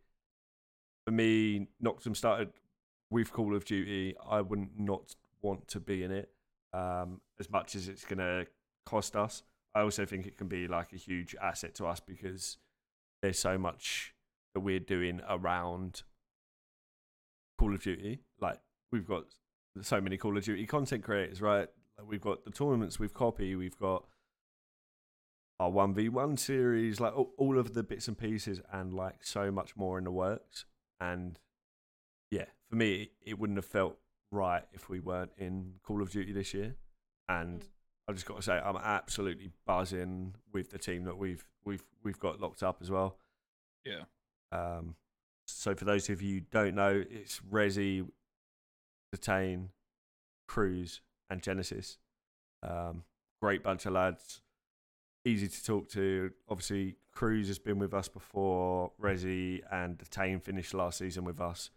For 1.08 1.12
me, 1.12 1.70
Noctem 1.84 2.16
started 2.16 2.50
with 3.10 3.34
Call 3.34 3.56
of 3.56 3.66
Duty. 3.66 4.16
I 4.24 4.42
wouldn't 4.42 4.80
not 4.80 5.16
want 5.42 5.68
to 5.70 5.80
be 5.80 6.04
in 6.04 6.12
it 6.12 6.30
um, 6.74 7.22
as 7.40 7.50
much 7.50 7.76
as 7.76 7.88
it's 7.88 8.06
going 8.06 8.20
to 8.20 8.48
cost 8.86 9.16
us. 9.16 9.44
I 9.76 9.82
also 9.82 10.06
think 10.06 10.28
it 10.28 10.38
can 10.38 10.48
be 10.48 10.68
like 10.68 10.94
a 10.94 10.98
huge 10.98 11.36
asset 11.42 11.76
to 11.76 11.86
us 11.88 12.00
because 12.00 12.58
there's 13.22 13.40
so 13.40 13.58
much 13.58 14.14
that 14.54 14.60
we're 14.60 14.80
doing 14.80 15.22
around 15.28 16.04
Call 17.58 17.74
of 17.74 17.82
Duty. 17.82 18.20
Like 18.40 18.60
we've 18.92 19.08
got 19.08 19.26
so 19.82 20.00
many 20.00 20.18
Call 20.18 20.38
of 20.38 20.44
Duty 20.44 20.66
content 20.66 21.04
creators, 21.04 21.42
right? 21.42 21.68
Like, 21.98 22.08
we've 22.08 22.22
got 22.22 22.46
the 22.46 22.52
tournaments 22.52 23.00
with 23.00 23.14
Copy, 23.14 23.56
we've 23.56 23.78
got 23.78 24.06
our 25.60 25.70
one 25.70 25.94
v 25.94 26.10
one 26.10 26.38
series, 26.38 27.00
like 27.00 27.14
all 27.16 27.58
of 27.58 27.74
the 27.74 27.84
bits 27.84 28.08
and 28.08 28.18
pieces, 28.18 28.62
and 28.72 28.94
like 28.94 29.24
so 29.26 29.52
much 29.52 29.76
more 29.76 29.98
in 29.98 30.04
the 30.04 30.12
works. 30.12 30.66
And 31.00 31.40
yeah, 32.32 32.46
for 32.70 32.76
me, 32.76 33.12
it 33.26 33.40
wouldn't 33.40 33.58
have 33.58 33.66
felt 33.66 33.98
right 34.34 34.64
if 34.74 34.90
we 34.90 35.00
weren't 35.00 35.32
in 35.38 35.76
Call 35.84 36.02
of 36.02 36.10
Duty 36.12 36.34
this 36.34 36.54
year. 36.54 36.76
And 37.30 37.62
Mm. 37.62 37.68
I 38.10 38.12
just 38.14 38.26
got 38.26 38.36
to 38.38 38.42
say, 38.44 38.54
I'm 38.60 38.76
absolutely 38.76 39.52
buzzing 39.66 40.36
with 40.52 40.72
the 40.72 40.78
team 40.78 41.06
that 41.06 41.18
we've 41.18 41.46
we've 41.64 41.84
we've 42.04 42.20
got 42.20 42.42
locked 42.42 42.62
up 42.64 42.80
as 42.82 42.92
well. 42.92 43.18
Yeah. 43.86 44.04
Um, 44.52 44.96
so 45.48 45.74
for 45.76 45.86
those 45.86 46.10
of 46.10 46.22
you 46.22 46.36
who 46.36 46.46
don't 46.52 46.76
know, 46.76 47.04
it's 47.10 47.40
Resi, 47.50 48.06
Detain, 49.12 49.70
Cruise, 50.48 51.02
and 51.30 51.42
Genesis. 51.42 51.98
Um, 52.62 53.04
great 53.42 53.64
bunch 53.64 53.86
of 53.86 53.94
lads, 53.94 54.42
easy 55.26 55.48
to 55.48 55.64
talk 55.64 55.90
to. 55.90 56.32
Obviously, 56.50 56.96
Cruise 57.12 57.48
has 57.48 57.60
been 57.60 57.80
with 57.80 57.94
us 57.94 58.08
before. 58.08 58.92
Resi 59.02 59.62
and 59.72 59.98
Detain 59.98 60.40
finished 60.40 60.74
last 60.74 60.98
season 61.00 61.24
with 61.24 61.40
us, 61.42 61.70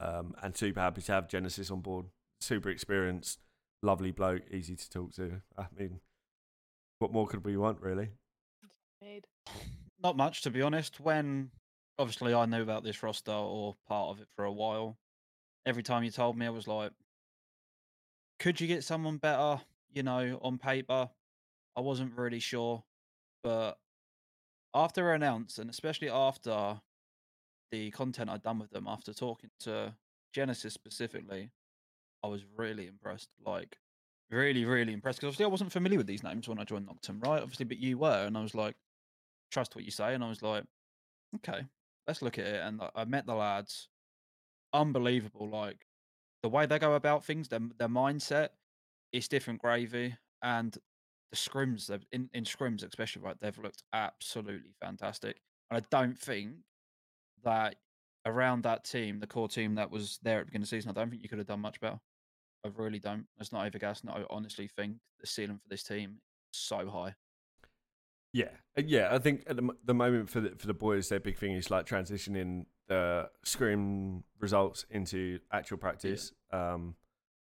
um, 0.00 0.34
and 0.42 0.56
super 0.56 0.80
happy 0.80 1.02
to 1.02 1.12
have 1.12 1.28
Genesis 1.28 1.70
on 1.70 1.80
board. 1.80 2.06
Super 2.40 2.70
experienced, 2.70 3.40
lovely 3.82 4.10
bloke, 4.10 4.42
easy 4.50 4.76
to 4.76 4.90
talk 4.90 5.12
to. 5.14 5.42
I 5.56 5.66
mean, 5.76 6.00
what 6.98 7.12
more 7.12 7.26
could 7.26 7.44
we 7.44 7.56
want, 7.56 7.80
really? 7.80 8.10
Not 10.02 10.16
much, 10.16 10.42
to 10.42 10.50
be 10.50 10.62
honest. 10.62 11.00
When 11.00 11.50
obviously 11.98 12.34
I 12.34 12.46
knew 12.46 12.62
about 12.62 12.84
this 12.84 13.02
roster 13.02 13.32
or 13.32 13.74
part 13.88 14.10
of 14.10 14.20
it 14.20 14.28
for 14.36 14.44
a 14.44 14.52
while, 14.52 14.98
every 15.64 15.82
time 15.82 16.04
you 16.04 16.10
told 16.10 16.36
me, 16.36 16.46
I 16.46 16.50
was 16.50 16.68
like, 16.68 16.92
could 18.38 18.60
you 18.60 18.66
get 18.66 18.84
someone 18.84 19.16
better? 19.16 19.60
You 19.92 20.02
know, 20.02 20.38
on 20.42 20.58
paper, 20.58 21.08
I 21.74 21.80
wasn't 21.80 22.16
really 22.16 22.40
sure, 22.40 22.84
but 23.42 23.78
after 24.74 25.12
announced, 25.12 25.58
and 25.58 25.70
especially 25.70 26.10
after 26.10 26.80
the 27.70 27.90
content 27.90 28.30
I'd 28.30 28.42
done 28.42 28.58
with 28.58 28.70
them, 28.70 28.86
after 28.88 29.12
talking 29.12 29.50
to 29.60 29.94
Genesis 30.32 30.74
specifically, 30.74 31.50
I 32.22 32.28
was 32.28 32.42
really 32.56 32.86
impressed. 32.86 33.30
Like, 33.44 33.78
really, 34.30 34.64
really 34.64 34.92
impressed. 34.92 35.18
Because 35.18 35.28
obviously 35.28 35.44
I 35.44 35.48
wasn't 35.48 35.72
familiar 35.72 35.98
with 35.98 36.06
these 36.06 36.22
names 36.22 36.48
when 36.48 36.58
I 36.58 36.64
joined 36.64 36.88
Noctem, 36.88 37.24
right? 37.24 37.42
Obviously, 37.42 37.66
but 37.66 37.78
you 37.78 37.98
were, 37.98 38.24
and 38.26 38.36
I 38.36 38.42
was 38.42 38.54
like, 38.54 38.76
trust 39.50 39.74
what 39.74 39.84
you 39.84 39.90
say, 39.90 40.14
and 40.14 40.24
I 40.24 40.28
was 40.28 40.42
like, 40.42 40.64
okay, 41.36 41.66
let's 42.06 42.22
look 42.22 42.38
at 42.38 42.46
it. 42.46 42.60
And 42.62 42.80
I- 42.94 43.04
met 43.04 43.26
the 43.26 43.34
lads, 43.34 43.88
unbelievable. 44.72 45.48
Like 45.48 45.86
the 46.42 46.48
way 46.48 46.66
they 46.66 46.78
go 46.78 46.94
about 46.94 47.24
things, 47.24 47.48
their 47.48 47.60
their 47.78 47.88
mindset, 47.88 48.50
it's 49.12 49.28
different 49.28 49.60
gravy, 49.60 50.16
and 50.42 50.76
the 51.30 51.36
scrims 51.36 51.90
in 52.12 52.30
in 52.32 52.44
scrims 52.44 52.84
especially, 52.86 53.22
right? 53.22 53.36
They've 53.40 53.58
looked 53.58 53.82
absolutely 53.92 54.74
fantastic, 54.80 55.40
and 55.70 55.78
I 55.78 55.86
don't 55.90 56.18
think 56.18 56.56
that 57.46 57.76
around 58.26 58.64
that 58.64 58.84
team, 58.84 59.20
the 59.20 59.26
core 59.26 59.48
team 59.48 59.76
that 59.76 59.90
was 59.90 60.18
there 60.22 60.40
at 60.40 60.42
the 60.42 60.46
beginning 60.46 60.64
of 60.64 60.70
the 60.70 60.76
season, 60.76 60.90
I 60.90 60.94
don't 60.94 61.08
think 61.10 61.22
you 61.22 61.28
could 61.28 61.38
have 61.38 61.46
done 61.46 61.60
much 61.60 61.80
better. 61.80 61.98
I 62.64 62.68
really 62.76 62.98
don't. 62.98 63.26
It's 63.40 63.52
not 63.52 63.72
overgas. 63.72 64.04
No, 64.04 64.12
I 64.12 64.24
honestly 64.28 64.68
think 64.68 64.96
the 65.20 65.26
ceiling 65.26 65.56
for 65.56 65.68
this 65.68 65.82
team 65.84 66.18
is 66.52 66.60
so 66.60 66.88
high. 66.90 67.14
Yeah, 68.32 68.50
Uh, 68.76 68.82
yeah. 68.84 69.08
I 69.12 69.18
think 69.18 69.44
at 69.46 69.56
the, 69.56 69.70
the 69.84 69.94
moment 69.94 70.28
for 70.28 70.40
the, 70.40 70.50
for 70.58 70.66
the 70.66 70.74
boys, 70.74 71.08
their 71.08 71.20
big 71.20 71.38
thing 71.38 71.52
is 71.52 71.70
like 71.70 71.86
transitioning 71.86 72.66
the 72.88 73.30
scrim 73.44 74.24
results 74.40 74.84
into 74.90 75.38
actual 75.52 75.78
practice. 75.78 76.32
Um, 76.52 76.96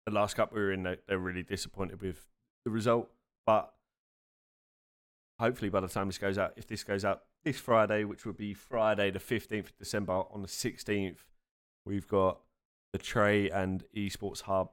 the 0.06 0.14
last 0.14 0.36
cup 0.36 0.54
we 0.54 0.60
were 0.62 0.72
in, 0.72 0.84
they, 0.84 0.98
they 1.08 1.16
were 1.16 1.22
really 1.22 1.44
disappointed 1.44 2.02
with 2.02 2.26
the 2.66 2.72
result, 2.72 3.10
but 3.46 3.72
hopefully 5.40 5.70
by 5.70 5.82
the 5.82 5.88
time 5.88 6.08
this 6.08 6.18
goes 6.18 6.38
out, 6.38 6.54
if 6.58 6.68
this 6.68 6.84
goes 6.84 7.06
out 7.06 7.24
this 7.43 7.60
Friday, 7.60 8.04
which 8.04 8.25
would 8.25 8.38
be 8.38 8.54
Friday 8.54 9.12
the 9.12 9.19
fifteenth 9.19 9.67
of 9.67 9.78
December, 9.78 10.23
on 10.32 10.41
the 10.41 10.47
sixteenth, 10.47 11.25
we've 11.86 12.08
got 12.08 12.39
the 12.93 12.99
Trey 12.99 13.49
and 13.49 13.84
Esports 13.95 14.41
Hub. 14.41 14.71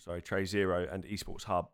Sorry, 0.00 0.22
Trey 0.22 0.44
Zero 0.44 0.86
and 0.90 1.04
Esports 1.04 1.44
Hub 1.44 1.68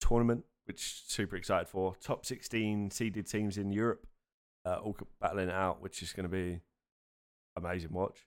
tournament, 0.00 0.44
which 0.66 1.02
super 1.06 1.36
excited 1.36 1.68
for. 1.68 1.94
Top 1.96 2.24
16 2.24 2.90
seeded 2.90 3.26
teams 3.26 3.58
in 3.58 3.72
Europe, 3.72 4.06
uh, 4.64 4.76
all 4.76 4.96
battling 5.20 5.48
it 5.48 5.54
out, 5.54 5.82
which 5.82 6.02
is 6.02 6.12
going 6.12 6.24
to 6.24 6.28
be 6.28 6.60
amazing 7.56 7.92
watch. 7.92 8.26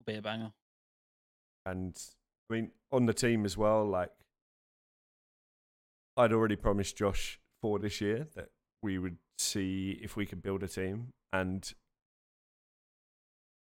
Will 0.00 0.12
Be 0.12 0.18
a 0.18 0.22
banger. 0.22 0.52
And 1.66 1.96
I 2.50 2.54
mean, 2.54 2.70
on 2.92 3.06
the 3.06 3.14
team 3.14 3.44
as 3.44 3.56
well, 3.56 3.86
like 3.86 4.12
I'd 6.16 6.32
already 6.32 6.56
promised 6.56 6.96
Josh 6.96 7.40
for 7.60 7.78
this 7.78 8.00
year 8.00 8.28
that 8.34 8.50
we 8.82 8.98
would 8.98 9.16
see 9.38 9.98
if 10.02 10.16
we 10.16 10.26
could 10.26 10.42
build 10.42 10.62
a 10.62 10.68
team. 10.68 11.12
And 11.32 11.72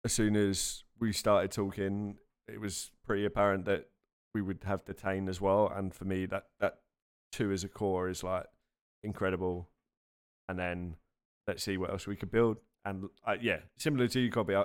as 0.05 0.13
soon 0.13 0.35
as 0.35 0.83
we 0.99 1.11
started 1.11 1.51
talking, 1.51 2.17
it 2.47 2.59
was 2.59 2.91
pretty 3.05 3.25
apparent 3.25 3.65
that 3.65 3.89
we 4.33 4.41
would 4.41 4.59
have 4.65 4.85
Detain 4.85 5.27
as 5.27 5.41
well. 5.41 5.71
And 5.73 5.93
for 5.93 6.05
me, 6.05 6.25
that 6.27 6.45
that 6.59 6.79
two 7.31 7.51
as 7.51 7.63
a 7.63 7.69
core 7.69 8.09
is 8.09 8.23
like 8.23 8.45
incredible. 9.03 9.69
And 10.47 10.57
then 10.57 10.95
let's 11.47 11.63
see 11.63 11.77
what 11.77 11.91
else 11.91 12.07
we 12.07 12.15
could 12.15 12.31
build. 12.31 12.57
And 12.85 13.09
uh, 13.25 13.35
yeah, 13.39 13.59
similar 13.77 14.07
to 14.07 14.19
you, 14.19 14.31
Copy, 14.31 14.55
I, 14.55 14.63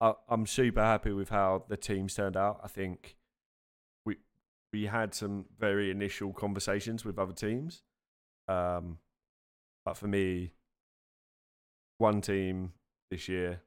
I, 0.00 0.12
I'm 0.28 0.46
super 0.46 0.82
happy 0.82 1.12
with 1.12 1.30
how 1.30 1.64
the 1.68 1.76
teams 1.76 2.14
turned 2.14 2.36
out. 2.36 2.60
I 2.62 2.68
think 2.68 3.16
we 4.04 4.16
we 4.72 4.86
had 4.86 5.14
some 5.14 5.46
very 5.58 5.90
initial 5.90 6.32
conversations 6.32 7.04
with 7.04 7.18
other 7.18 7.32
teams, 7.32 7.82
um, 8.48 8.98
but 9.88 9.96
for 9.96 10.06
me, 10.06 10.52
one 11.96 12.20
team 12.20 12.74
this 13.10 13.26
year, 13.26 13.62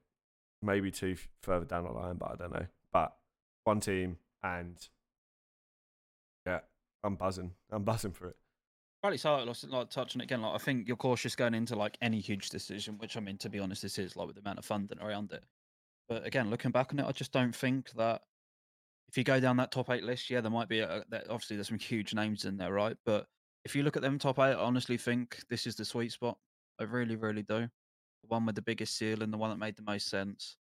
maybe 0.62 0.92
two 0.92 1.16
further 1.42 1.64
down 1.64 1.82
the 1.82 1.90
line, 1.90 2.14
but 2.14 2.30
I 2.30 2.36
don't 2.36 2.52
know. 2.52 2.66
But 2.92 3.16
one 3.64 3.80
team, 3.80 4.18
and 4.40 4.76
yeah, 6.46 6.60
I'm 7.02 7.16
buzzing. 7.16 7.54
I'm 7.72 7.82
buzzing 7.82 8.12
for 8.12 8.28
it. 8.28 8.36
Rightly 9.02 9.18
so, 9.18 9.34
like, 9.34 9.56
like 9.68 9.90
touching 9.90 10.20
it 10.20 10.24
again, 10.24 10.42
like 10.42 10.54
I 10.54 10.58
think 10.58 10.86
you're 10.86 10.96
cautious 10.96 11.34
going 11.34 11.54
into 11.54 11.74
like 11.74 11.98
any 12.00 12.20
huge 12.20 12.50
decision, 12.50 12.98
which 12.98 13.16
I 13.16 13.20
mean, 13.20 13.38
to 13.38 13.48
be 13.48 13.58
honest, 13.58 13.82
this 13.82 13.98
is 13.98 14.14
like 14.14 14.28
with 14.28 14.36
the 14.36 14.42
amount 14.42 14.60
of 14.60 14.64
funding 14.64 15.00
around 15.00 15.32
it. 15.32 15.42
But 16.08 16.24
again, 16.24 16.50
looking 16.50 16.70
back 16.70 16.92
on 16.92 17.00
it, 17.00 17.04
I 17.04 17.10
just 17.10 17.32
don't 17.32 17.56
think 17.56 17.90
that 17.94 18.22
if 19.08 19.18
you 19.18 19.24
go 19.24 19.40
down 19.40 19.56
that 19.56 19.72
top 19.72 19.90
eight 19.90 20.04
list, 20.04 20.30
yeah, 20.30 20.40
there 20.40 20.52
might 20.52 20.68
be 20.68 20.78
a, 20.78 21.04
obviously 21.28 21.56
there's 21.56 21.66
some 21.66 21.80
huge 21.80 22.14
names 22.14 22.44
in 22.44 22.58
there, 22.58 22.72
right? 22.72 22.96
But 23.04 23.26
if 23.64 23.74
you 23.76 23.82
look 23.82 23.96
at 23.96 24.02
them 24.02 24.18
top 24.18 24.38
eight, 24.38 24.52
I 24.52 24.54
honestly 24.54 24.96
think 24.96 25.40
this 25.48 25.66
is 25.66 25.76
the 25.76 25.84
sweet 25.84 26.12
spot. 26.12 26.38
I 26.80 26.84
really, 26.84 27.16
really 27.16 27.42
do. 27.42 27.60
The 28.22 28.28
one 28.28 28.46
with 28.46 28.54
the 28.54 28.62
biggest 28.62 28.96
seal 28.96 29.22
and 29.22 29.32
the 29.32 29.38
one 29.38 29.50
that 29.50 29.56
made 29.58 29.76
the 29.76 29.82
most 29.82 30.08
sense. 30.08 30.56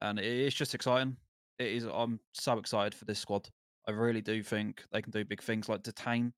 And 0.00 0.18
it's 0.18 0.56
just 0.56 0.74
exciting. 0.74 1.16
It 1.58 1.68
is. 1.72 1.84
I'm 1.84 2.20
so 2.32 2.58
excited 2.58 2.94
for 2.94 3.04
this 3.04 3.18
squad. 3.18 3.48
I 3.86 3.92
really 3.92 4.22
do 4.22 4.42
think 4.42 4.84
they 4.92 5.02
can 5.02 5.10
do 5.10 5.24
big 5.24 5.42
things 5.42 5.68
like 5.68 5.82
detain. 5.82 6.32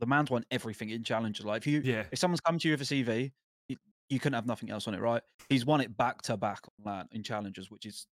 The 0.00 0.06
man's 0.06 0.30
won 0.30 0.44
everything 0.50 0.90
in 0.90 1.04
challengers. 1.04 1.46
Like 1.46 1.58
if 1.62 1.66
you, 1.66 1.80
Yeah. 1.84 2.04
if 2.10 2.18
someone's 2.18 2.40
come 2.40 2.58
to 2.58 2.68
you 2.68 2.72
with 2.74 2.80
a 2.80 2.84
CV, 2.84 3.32
you, 3.68 3.76
you 4.08 4.18
couldn't 4.18 4.34
have 4.34 4.46
nothing 4.46 4.70
else 4.70 4.88
on 4.88 4.94
it, 4.94 5.00
right? 5.00 5.22
He's 5.48 5.64
won 5.64 5.80
it 5.80 5.96
back 5.96 6.22
to 6.22 6.36
back 6.36 6.60
on 6.78 6.92
land 6.92 7.08
in 7.12 7.22
challengers, 7.22 7.70
which 7.70 7.86
is 7.86 8.06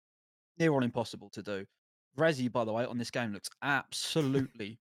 near 0.58 0.72
on 0.74 0.82
impossible 0.84 1.30
to 1.30 1.42
do. 1.42 1.66
Resi, 2.16 2.50
by 2.52 2.64
the 2.64 2.72
way, 2.72 2.84
on 2.84 2.98
this 2.98 3.10
game 3.10 3.32
looks 3.32 3.48
absolutely 3.62 4.78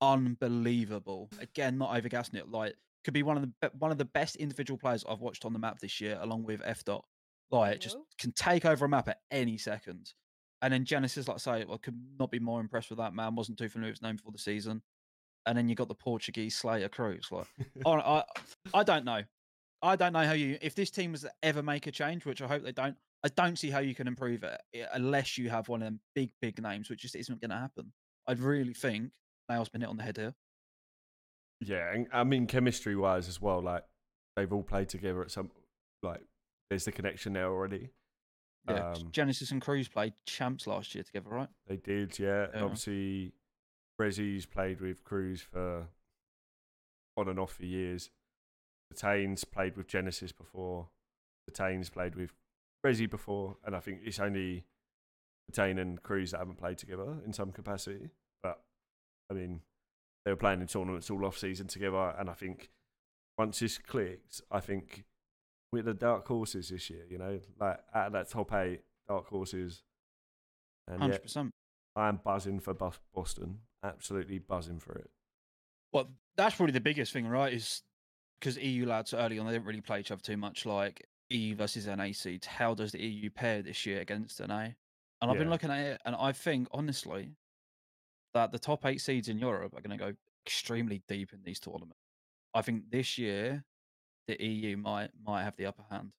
unbelievable. 0.00 1.30
Again, 1.40 1.78
not 1.78 1.90
overgassing 1.90 2.34
it. 2.34 2.50
Like 2.50 2.74
could 3.04 3.14
be 3.14 3.22
one 3.22 3.36
of 3.36 3.42
the 3.42 3.70
one 3.78 3.90
of 3.92 3.98
the 3.98 4.04
best 4.04 4.36
individual 4.36 4.78
players 4.78 5.04
I've 5.08 5.20
watched 5.20 5.44
on 5.44 5.52
the 5.52 5.58
map 5.58 5.78
this 5.78 6.00
year, 6.00 6.18
along 6.20 6.44
with 6.44 6.60
F 6.64 6.84
dot. 6.84 7.04
Like 7.50 7.80
just 7.80 7.96
can 8.18 8.32
take 8.32 8.64
over 8.64 8.84
a 8.84 8.88
map 8.88 9.08
at 9.08 9.20
any 9.30 9.58
second. 9.58 10.12
And 10.62 10.72
then 10.72 10.84
Genesis, 10.84 11.28
like 11.28 11.36
I 11.36 11.38
say, 11.38 11.66
I 11.70 11.76
could 11.76 11.98
not 12.18 12.30
be 12.30 12.38
more 12.38 12.60
impressed 12.60 12.90
with 12.90 12.98
that 12.98 13.14
man. 13.14 13.34
Wasn't 13.36 13.58
too 13.58 13.68
familiar 13.68 13.92
with 13.92 13.98
his 13.98 14.02
name 14.02 14.18
for 14.18 14.32
the 14.32 14.38
season. 14.38 14.82
And 15.46 15.56
then 15.56 15.68
you 15.68 15.76
got 15.76 15.86
the 15.86 15.94
Portuguese 15.94 16.56
Slayer 16.56 16.88
Cruz. 16.88 17.28
Like, 17.30 17.46
hon- 17.84 18.00
I, 18.04 18.24
I 18.74 18.82
don't 18.82 19.04
know. 19.04 19.22
I 19.82 19.94
don't 19.94 20.12
know 20.12 20.24
how 20.24 20.32
you. 20.32 20.58
If 20.60 20.74
this 20.74 20.90
team 20.90 21.12
was 21.12 21.20
to 21.20 21.30
ever 21.42 21.62
make 21.62 21.86
a 21.86 21.92
change, 21.92 22.24
which 22.24 22.42
I 22.42 22.48
hope 22.48 22.64
they 22.64 22.72
don't, 22.72 22.96
I 23.22 23.28
don't 23.36 23.56
see 23.56 23.70
how 23.70 23.78
you 23.78 23.94
can 23.94 24.08
improve 24.08 24.42
it 24.42 24.60
eh, 24.74 24.86
unless 24.92 25.38
you 25.38 25.50
have 25.50 25.68
one 25.68 25.82
of 25.82 25.86
them 25.86 26.00
big, 26.14 26.30
big 26.40 26.60
names, 26.60 26.90
which 26.90 27.02
just 27.02 27.14
isn't 27.14 27.40
going 27.40 27.50
to 27.50 27.56
happen. 27.56 27.92
I'd 28.26 28.40
really 28.40 28.74
think 28.74 29.12
nails 29.48 29.68
been 29.68 29.80
hit 29.80 29.90
on 29.90 29.96
the 29.96 30.02
head 30.02 30.16
here. 30.16 30.34
Yeah, 31.60 31.92
and 31.92 32.06
I 32.12 32.24
mean 32.24 32.46
chemistry 32.46 32.96
wise 32.96 33.28
as 33.28 33.40
well. 33.40 33.62
Like 33.62 33.84
they've 34.36 34.52
all 34.52 34.62
played 34.62 34.88
together 34.88 35.22
at 35.22 35.30
some 35.30 35.50
like 36.02 36.20
there's 36.70 36.84
the 36.84 36.92
connection 36.92 37.32
there 37.32 37.46
already. 37.48 37.90
Yeah, 38.68 38.92
Um, 38.92 39.08
Genesis 39.12 39.52
and 39.52 39.62
Cruz 39.62 39.88
played 39.88 40.14
champs 40.26 40.66
last 40.66 40.94
year 40.94 41.04
together, 41.04 41.30
right? 41.30 41.48
They 41.68 41.76
did, 41.76 42.18
yeah. 42.18 42.48
Yeah. 42.52 42.62
obviously, 42.64 43.32
Rezzy's 44.00 44.44
played 44.44 44.80
with 44.80 45.04
Cruz 45.04 45.40
for 45.40 45.86
on 47.16 47.28
and 47.28 47.38
off 47.38 47.52
for 47.52 47.64
years. 47.64 48.10
The 48.90 48.96
Taines 48.96 49.44
played 49.48 49.76
with 49.76 49.86
Genesis 49.86 50.32
before. 50.32 50.88
The 51.46 51.52
Taines 51.52 51.90
played 51.90 52.16
with 52.16 52.32
Rezzy 52.84 53.08
before, 53.08 53.56
and 53.64 53.74
I 53.76 53.80
think 53.80 54.00
it's 54.04 54.18
only 54.18 54.64
the 55.46 55.52
Tane 55.52 55.78
and 55.78 56.02
Cruz 56.02 56.32
that 56.32 56.38
haven't 56.38 56.58
played 56.58 56.78
together 56.78 57.16
in 57.24 57.32
some 57.32 57.52
capacity. 57.52 58.10
But 58.42 58.60
I 59.30 59.34
mean, 59.34 59.60
they 60.24 60.32
were 60.32 60.36
playing 60.36 60.60
in 60.60 60.66
tournaments 60.66 61.10
all 61.10 61.24
off 61.24 61.38
season 61.38 61.66
together, 61.66 62.14
and 62.18 62.28
I 62.28 62.34
think 62.34 62.70
once 63.38 63.60
this 63.60 63.78
clicked, 63.78 64.40
I 64.50 64.60
think 64.60 65.04
with 65.72 65.84
the 65.84 65.94
dark 65.94 66.26
horses 66.26 66.68
this 66.68 66.90
year, 66.90 67.04
you 67.08 67.18
know, 67.18 67.40
like 67.60 67.78
out 67.94 68.08
of 68.08 68.12
that 68.12 68.30
top 68.30 68.52
eight 68.54 68.80
dark 69.08 69.28
horses, 69.28 69.82
and 70.88 71.00
Hundred 71.00 71.14
yeah, 71.14 71.18
percent. 71.18 71.50
I 71.94 72.08
am 72.08 72.20
buzzing 72.22 72.60
for 72.60 72.74
Boston. 72.74 73.60
Absolutely 73.82 74.38
buzzing 74.38 74.78
for 74.78 74.94
it. 74.96 75.10
Well, 75.92 76.08
that's 76.36 76.56
probably 76.56 76.72
the 76.72 76.80
biggest 76.80 77.12
thing, 77.12 77.26
right? 77.26 77.52
Is 77.52 77.82
because 78.38 78.58
EU 78.58 78.86
lads 78.86 79.14
early 79.14 79.38
on 79.38 79.46
they 79.46 79.52
didn't 79.52 79.66
really 79.66 79.80
play 79.80 80.00
each 80.00 80.10
other 80.10 80.20
too 80.20 80.36
much. 80.36 80.66
Like 80.66 81.06
EU 81.30 81.54
versus 81.54 81.86
NA 81.86 82.12
seeds. 82.12 82.46
How 82.46 82.74
does 82.74 82.92
the 82.92 83.00
EU 83.00 83.30
pair 83.30 83.62
this 83.62 83.86
year 83.86 84.00
against 84.00 84.40
NA? 84.40 84.68
And 85.22 85.30
I've 85.30 85.38
been 85.38 85.50
looking 85.50 85.70
at 85.70 85.78
it, 85.78 86.00
and 86.04 86.14
I 86.14 86.32
think 86.32 86.68
honestly 86.72 87.30
that 88.36 88.52
the 88.52 88.58
top 88.58 88.84
eight 88.84 89.00
seeds 89.00 89.28
in 89.28 89.38
Europe 89.38 89.72
are 89.74 89.80
going 89.80 89.98
to 89.98 90.04
go 90.04 90.12
extremely 90.44 91.02
deep 91.08 91.32
in 91.32 91.40
these 91.42 91.58
tournaments. 91.58 91.96
I 92.52 92.60
think 92.60 92.90
this 92.90 93.16
year 93.16 93.64
the 94.28 94.36
EU 94.44 94.76
might 94.76 95.10
might 95.24 95.42
have 95.44 95.56
the 95.56 95.64
upper 95.66 95.84
hand 95.90 96.12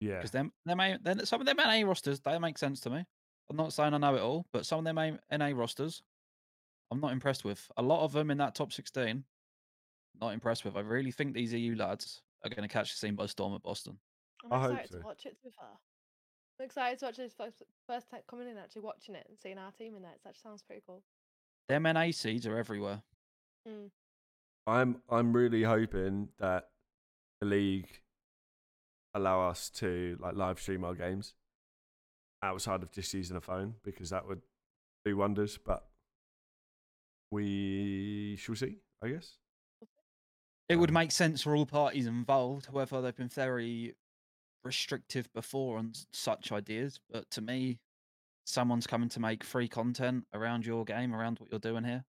Yeah. 0.00 0.16
because 0.16 0.30
them 0.30 0.52
they 0.66 0.74
may 0.74 0.98
then 1.02 1.26
some 1.26 1.40
of 1.40 1.46
them 1.46 1.56
NA 1.56 1.84
rosters 1.86 2.20
they 2.20 2.38
make 2.38 2.58
sense 2.58 2.78
to 2.80 2.90
me. 2.90 3.04
I'm 3.50 3.56
not 3.56 3.72
saying 3.72 3.92
I 3.92 3.98
know 3.98 4.14
it 4.14 4.20
all, 4.22 4.46
but 4.52 4.66
some 4.66 4.78
of 4.78 4.84
them 4.84 4.98
A- 4.98 5.36
NA 5.36 5.50
rosters 5.58 6.02
I'm 6.92 7.00
not 7.00 7.12
impressed 7.12 7.44
with. 7.44 7.68
A 7.76 7.82
lot 7.82 8.04
of 8.04 8.12
them 8.12 8.30
in 8.30 8.38
that 8.38 8.54
top 8.54 8.72
16 8.72 9.24
not 10.20 10.32
impressed 10.34 10.64
with. 10.64 10.76
I 10.76 10.80
really 10.80 11.10
think 11.10 11.34
these 11.34 11.52
EU 11.52 11.74
lads 11.74 12.22
are 12.44 12.50
going 12.50 12.68
to 12.68 12.72
catch 12.72 12.92
the 12.92 12.98
scene 12.98 13.16
by 13.16 13.26
storm 13.26 13.54
at 13.54 13.62
Boston. 13.62 13.98
I'm 14.44 14.52
I 14.52 14.60
hope 14.60 14.70
excited 14.72 14.92
so. 14.92 14.98
to 14.98 15.04
watch 15.04 15.26
it. 15.26 15.36
To 15.38 15.42
be 15.44 15.50
fair, 15.50 15.66
I'm 16.60 16.64
excited 16.66 16.98
to 17.00 17.04
watch 17.06 17.16
this 17.16 17.32
first, 17.34 17.62
first 17.86 18.10
time 18.10 18.20
coming 18.28 18.48
in, 18.48 18.58
actually 18.58 18.82
watching 18.82 19.14
it 19.14 19.26
and 19.28 19.38
seeing 19.38 19.56
our 19.58 19.72
team 19.72 19.96
in 19.96 20.02
there. 20.02 20.12
It 20.12 20.20
actually 20.28 20.40
sounds 20.42 20.62
pretty 20.62 20.82
cool. 20.86 21.02
Them 21.68 21.84
NA 21.84 22.10
seeds 22.10 22.46
are 22.46 22.58
everywhere. 22.58 23.02
Mm. 23.68 23.90
I'm 24.66 25.02
I'm 25.08 25.32
really 25.32 25.62
hoping 25.62 26.28
that 26.38 26.68
the 27.40 27.46
league 27.46 27.88
allow 29.14 29.48
us 29.48 29.68
to 29.70 30.16
like 30.20 30.36
live 30.36 30.60
stream 30.60 30.84
our 30.84 30.94
games 30.94 31.34
outside 32.42 32.82
of 32.82 32.90
just 32.90 33.12
using 33.14 33.36
a 33.36 33.40
phone 33.40 33.74
because 33.84 34.10
that 34.10 34.26
would 34.26 34.42
do 35.04 35.16
wonders. 35.16 35.58
But 35.64 35.84
we 37.30 38.36
shall 38.38 38.54
see, 38.54 38.76
I 39.02 39.08
guess. 39.08 39.38
It 40.68 40.76
would 40.76 40.90
Um, 40.90 40.94
make 40.94 41.10
sense 41.10 41.42
for 41.42 41.56
all 41.56 41.66
parties 41.66 42.06
involved. 42.06 42.66
However, 42.66 43.00
they've 43.00 43.14
been 43.16 43.28
very 43.28 43.94
restrictive 44.64 45.32
before 45.32 45.78
on 45.78 45.92
such 46.12 46.52
ideas. 46.52 47.00
But 47.10 47.30
to 47.30 47.40
me, 47.40 47.78
someone's 48.44 48.86
coming 48.86 49.08
to 49.10 49.20
make 49.20 49.44
free 49.44 49.68
content 49.68 50.24
around 50.34 50.66
your 50.66 50.84
game, 50.84 51.14
around 51.14 51.38
what 51.38 51.50
you're 51.50 51.60
doing 51.60 51.84
here. 51.84 52.04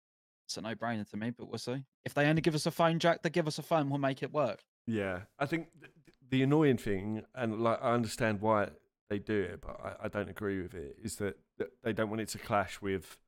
It's 0.47 0.57
a 0.57 0.61
no 0.61 0.75
brainer 0.75 1.09
to 1.11 1.17
me, 1.17 1.31
but 1.31 1.49
we'll 1.49 1.59
see. 1.59 1.85
If 2.05 2.15
they 2.15 2.27
only 2.27 2.43
give 2.43 2.55
us 2.55 2.67
a 2.67 2.71
phone 2.71 2.99
jack, 2.99 3.23
they 3.23 3.31
give 3.31 3.47
us 3.47 3.59
a 3.59 3.63
phone, 3.63 3.89
we'll 3.91 3.99
make 3.99 4.23
it 4.23 4.33
work. 4.33 4.63
Yeah, 4.87 5.21
I 5.39 5.47
think 5.47 5.69
th- 5.81 5.93
th- 6.07 6.17
the 6.31 6.43
annoying 6.43 6.77
thing, 6.79 7.23
and 7.35 7.61
like 7.61 7.79
I 7.81 7.93
understand 7.93 8.41
why 8.41 8.71
they 9.09 9.19
do 9.19 9.41
it, 9.41 9.61
but 9.61 9.79
I, 9.81 10.07
I 10.07 10.09
don't 10.09 10.29
agree 10.29 10.61
with 10.61 10.75
it, 10.75 10.97
is 11.03 11.17
that 11.17 11.39
th- 11.59 11.71
they 11.85 11.93
don't 11.93 12.11
want 12.11 12.23
it 12.23 12.29
to 12.31 12.39
clash 12.39 12.81
with 12.81 13.19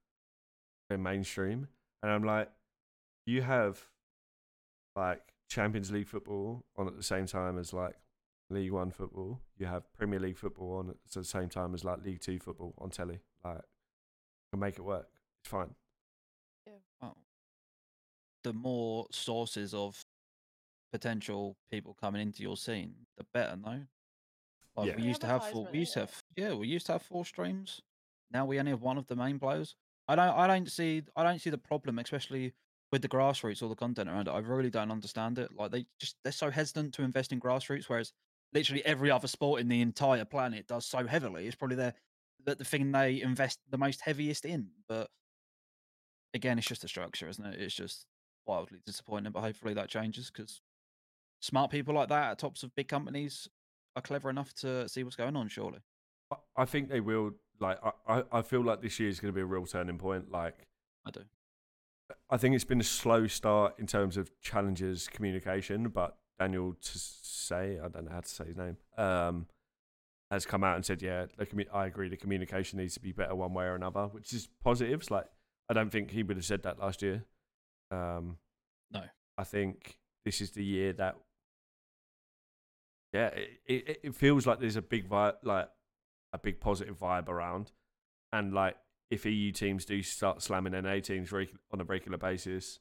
their 0.88 0.98
mainstream. 0.98 1.68
And 2.02 2.10
I'm 2.10 2.24
like, 2.24 2.50
you 3.26 3.42
have 3.42 3.80
like 4.96 5.22
Champions 5.48 5.90
League 5.90 6.08
football 6.08 6.64
on 6.76 6.88
at 6.88 6.96
the 6.96 7.02
same 7.02 7.26
time 7.26 7.58
as 7.58 7.72
like 7.72 7.94
League 8.50 8.72
One 8.72 8.90
football. 8.90 9.40
You 9.58 9.66
have 9.66 9.90
Premier 9.94 10.20
League 10.20 10.38
football 10.38 10.78
on 10.78 10.90
at 10.90 10.96
the 11.12 11.24
same 11.24 11.48
time 11.48 11.74
as 11.74 11.84
like 11.84 12.04
League 12.04 12.20
Two 12.20 12.38
football 12.38 12.74
on 12.78 12.90
telly. 12.90 13.20
Like, 13.44 13.56
you 13.56 13.62
can 14.52 14.60
make 14.60 14.78
it 14.78 14.82
work. 14.82 15.08
It's 15.42 15.50
fine. 15.50 15.74
Yeah. 16.66 16.74
Well, 17.00 17.16
the 18.42 18.52
more 18.52 19.06
sources 19.10 19.74
of 19.74 20.04
potential 20.92 21.56
people 21.70 21.96
coming 22.00 22.20
into 22.22 22.42
your 22.42 22.56
scene, 22.56 22.94
the 23.16 23.24
better, 23.32 23.56
no? 23.56 23.80
Like 24.76 24.88
Yeah. 24.88 24.96
we 24.96 25.02
used 25.02 25.20
to 25.22 25.26
have 25.26 25.44
four. 25.48 25.68
We 25.72 25.80
used 25.80 25.94
to 25.94 26.00
have 26.00 26.22
yeah. 26.36 26.52
We 26.54 26.68
used 26.68 26.86
to 26.86 26.92
have 26.92 27.02
four 27.02 27.24
streams. 27.24 27.80
Now 28.30 28.44
we 28.46 28.58
only 28.58 28.70
have 28.72 28.82
one 28.82 28.98
of 28.98 29.06
the 29.06 29.16
main 29.16 29.38
players. 29.38 29.76
I 30.08 30.16
don't. 30.16 30.28
I 30.36 30.46
don't 30.46 30.70
see. 30.70 31.02
I 31.16 31.22
don't 31.22 31.40
see 31.40 31.50
the 31.50 31.58
problem, 31.58 31.98
especially 31.98 32.52
with 32.92 33.02
the 33.02 33.08
grassroots, 33.08 33.62
or 33.62 33.68
the 33.68 33.74
content 33.74 34.08
around 34.08 34.28
it. 34.28 34.32
I 34.32 34.38
really 34.38 34.70
don't 34.70 34.90
understand 34.90 35.38
it. 35.38 35.50
Like 35.56 35.70
they 35.70 35.86
just 35.98 36.16
they're 36.22 36.32
so 36.32 36.50
hesitant 36.50 36.92
to 36.94 37.02
invest 37.02 37.32
in 37.32 37.40
grassroots, 37.40 37.88
whereas 37.88 38.12
literally 38.54 38.84
every 38.86 39.10
other 39.10 39.26
sport 39.28 39.60
in 39.60 39.68
the 39.68 39.80
entire 39.80 40.24
planet 40.24 40.66
does 40.66 40.86
so 40.86 41.06
heavily. 41.06 41.46
It's 41.46 41.56
probably 41.56 41.76
their 41.76 41.94
the, 42.44 42.54
the 42.54 42.64
thing 42.64 42.92
they 42.92 43.20
invest 43.20 43.58
the 43.70 43.78
most 43.78 44.00
heaviest 44.02 44.44
in. 44.44 44.68
But 44.88 45.10
again, 46.32 46.58
it's 46.58 46.66
just 46.66 46.84
a 46.84 46.88
structure, 46.88 47.28
isn't 47.28 47.44
it? 47.44 47.60
It's 47.60 47.74
just 47.74 48.06
wildly 48.46 48.78
disappointing. 48.86 49.32
But 49.32 49.40
hopefully 49.40 49.74
that 49.74 49.88
changes 49.88 50.30
because 50.30 50.60
smart 51.40 51.70
people 51.70 51.94
like 51.94 52.08
that 52.08 52.32
at 52.32 52.38
tops 52.38 52.62
of 52.62 52.74
big 52.74 52.88
companies 52.88 53.48
are 53.96 54.02
clever 54.02 54.30
enough 54.30 54.54
to 54.54 54.88
see 54.88 55.04
what's 55.04 55.16
going 55.16 55.36
on. 55.36 55.48
Surely, 55.48 55.80
I- 56.56 56.64
think 56.64 56.88
they 56.88 57.00
will. 57.00 57.32
Like, 57.60 57.78
I, 57.84 57.92
I- 58.18 58.24
I 58.32 58.42
feel 58.42 58.62
like 58.62 58.82
this 58.82 58.98
year 58.98 59.08
is 59.08 59.20
going 59.20 59.32
to 59.32 59.36
be 59.36 59.42
a 59.42 59.46
real 59.46 59.64
turning 59.66 59.98
point. 59.98 60.30
Like, 60.30 60.66
I 61.06 61.10
do. 61.10 61.20
I 62.28 62.36
think 62.36 62.54
it's 62.54 62.64
been 62.64 62.80
a 62.80 62.84
slow 62.84 63.26
start 63.26 63.78
in 63.78 63.86
terms 63.86 64.16
of 64.16 64.30
challengers 64.40 65.08
communication, 65.08 65.88
but 65.88 66.16
Daniel 66.38 66.74
to 66.74 66.98
say 66.98 67.78
I 67.82 67.88
don't 67.88 68.06
know 68.06 68.12
how 68.12 68.20
to 68.20 68.28
say 68.28 68.44
his 68.46 68.56
name 68.56 68.76
um, 68.96 69.46
has 70.30 70.46
come 70.46 70.64
out 70.64 70.76
and 70.76 70.84
said, 70.84 71.02
yeah, 71.02 71.26
commu- 71.40 71.72
I 71.72 71.86
agree. 71.86 72.08
The 72.08 72.16
communication 72.16 72.78
needs 72.78 72.94
to 72.94 73.00
be 73.00 73.12
better 73.12 73.34
one 73.34 73.54
way 73.54 73.64
or 73.64 73.74
another, 73.74 74.06
which 74.06 74.32
is 74.32 74.48
positives. 74.62 75.10
Like 75.10 75.26
I 75.68 75.74
don't 75.74 75.90
think 75.90 76.10
he 76.10 76.22
would 76.22 76.36
have 76.36 76.44
said 76.44 76.62
that 76.64 76.78
last 76.78 77.02
year. 77.02 77.24
Um, 77.90 78.38
No. 78.92 79.02
I 79.38 79.44
think 79.44 79.98
this 80.24 80.40
is 80.40 80.52
the 80.52 80.64
year 80.64 80.92
that 80.94 81.16
yeah, 83.12 83.28
it, 83.28 83.60
it, 83.66 84.00
it 84.02 84.14
feels 84.14 84.46
like 84.46 84.58
there's 84.58 84.76
a 84.76 84.82
big 84.82 85.08
vibe, 85.08 85.36
like 85.44 85.68
a 86.32 86.38
big 86.38 86.58
positive 86.60 86.98
vibe 86.98 87.28
around, 87.28 87.70
and 88.32 88.52
like 88.52 88.76
if 89.10 89.24
EU 89.24 89.52
teams 89.52 89.84
do 89.84 90.02
start 90.02 90.42
slamming 90.42 90.72
NA 90.72 90.98
teams 90.98 91.32
on 91.32 91.80
a 91.80 91.84
regular 91.84 92.18
basis, 92.18 92.80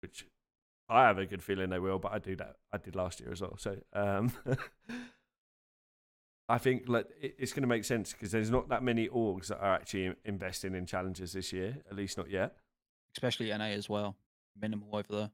which 0.00 0.26
I 0.92 1.06
have 1.06 1.18
a 1.18 1.26
good 1.26 1.42
feeling 1.42 1.70
they 1.70 1.78
will, 1.78 1.98
but 1.98 2.12
I 2.12 2.18
do 2.18 2.36
that. 2.36 2.56
I 2.72 2.78
did 2.78 2.94
last 2.94 3.20
year 3.20 3.32
as 3.32 3.40
well. 3.40 3.56
So 3.56 3.76
um, 3.92 4.32
I 6.48 6.58
think 6.58 6.84
like 6.88 7.06
it, 7.20 7.36
it's 7.38 7.52
going 7.52 7.62
to 7.62 7.68
make 7.68 7.84
sense 7.84 8.12
because 8.12 8.30
there's 8.30 8.50
not 8.50 8.68
that 8.68 8.82
many 8.82 9.08
orgs 9.08 9.46
that 9.48 9.58
are 9.60 9.74
actually 9.74 10.14
investing 10.24 10.74
in 10.74 10.86
challengers 10.86 11.32
this 11.32 11.52
year. 11.52 11.78
At 11.90 11.96
least 11.96 12.18
not 12.18 12.30
yet. 12.30 12.56
especially 13.16 13.48
NA 13.48 13.64
as 13.66 13.88
well. 13.88 14.16
Minimal 14.60 14.88
over 14.92 15.06
there. 15.10 15.30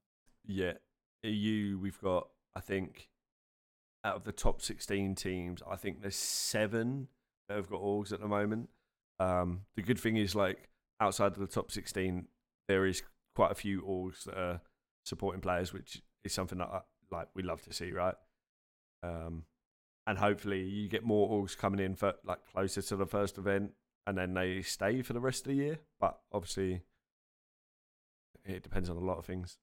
Yeah, 0.46 0.72
EU 1.24 1.78
we've 1.80 2.00
got. 2.00 2.28
I 2.54 2.60
think 2.60 3.08
out 4.04 4.16
of 4.16 4.24
the 4.24 4.32
top 4.32 4.62
16 4.62 5.14
teams, 5.16 5.62
I 5.68 5.76
think 5.76 6.00
there's 6.02 6.16
seven 6.16 7.08
that 7.48 7.56
have 7.56 7.68
got 7.68 7.80
orgs 7.80 8.12
at 8.12 8.20
the 8.20 8.28
moment. 8.28 8.68
Um, 9.20 9.62
the 9.76 9.82
good 9.82 9.98
thing 9.98 10.16
is 10.16 10.34
like 10.34 10.68
outside 11.00 11.32
of 11.32 11.38
the 11.38 11.46
top 11.46 11.70
16, 11.70 12.26
there 12.68 12.86
is 12.86 13.02
quite 13.34 13.50
a 13.52 13.54
few 13.56 13.82
orgs 13.82 14.24
that 14.24 14.36
are 14.38 14.60
supporting 15.08 15.40
players, 15.40 15.72
which 15.72 16.02
is 16.24 16.32
something 16.32 16.58
that 16.58 16.68
I, 16.68 16.80
like 17.10 17.28
we 17.34 17.42
love 17.42 17.62
to 17.62 17.72
see, 17.72 17.90
right? 17.90 18.14
Um, 19.02 19.44
and 20.06 20.18
hopefully 20.18 20.62
you 20.62 20.88
get 20.88 21.04
more 21.04 21.28
orgs 21.28 21.56
coming 21.56 21.80
in 21.80 21.94
for 21.94 22.14
like 22.24 22.38
closer 22.52 22.82
to 22.82 22.96
the 22.96 23.06
first 23.06 23.38
event, 23.38 23.72
and 24.06 24.16
then 24.16 24.34
they 24.34 24.62
stay 24.62 25.02
for 25.02 25.12
the 25.12 25.20
rest 25.20 25.46
of 25.46 25.50
the 25.50 25.56
year. 25.56 25.78
But 26.00 26.18
obviously, 26.32 26.82
it 28.44 28.62
depends 28.62 28.88
on 28.88 28.96
a 28.96 29.00
lot 29.00 29.18
of 29.18 29.26
things. 29.26 29.58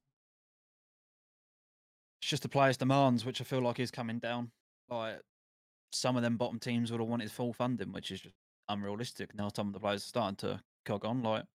It's 2.22 2.30
just 2.30 2.44
the 2.44 2.50
players' 2.50 2.78
demands, 2.78 3.26
which 3.26 3.42
I 3.42 3.44
feel 3.44 3.62
like 3.62 3.80
is 3.80 3.92
coming 3.92 4.20
down. 4.20 4.52
Like 4.90 5.22
some 5.92 6.16
of 6.16 6.24
them 6.24 6.38
bottom 6.38 6.60
teams 6.60 6.92
would 6.92 7.00
have 7.00 7.10
wanted 7.10 7.32
full 7.32 7.54
funding, 7.54 7.92
which 7.92 8.12
is 8.12 8.22
just 8.22 8.36
unrealistic. 8.70 9.36
Now 9.36 9.50
some 9.56 9.68
of 9.68 9.74
the 9.74 9.80
players 9.80 10.04
are 10.04 10.08
starting 10.08 10.36
to 10.38 10.62
cog 10.86 11.06
on. 11.06 11.24
Like 11.24 11.46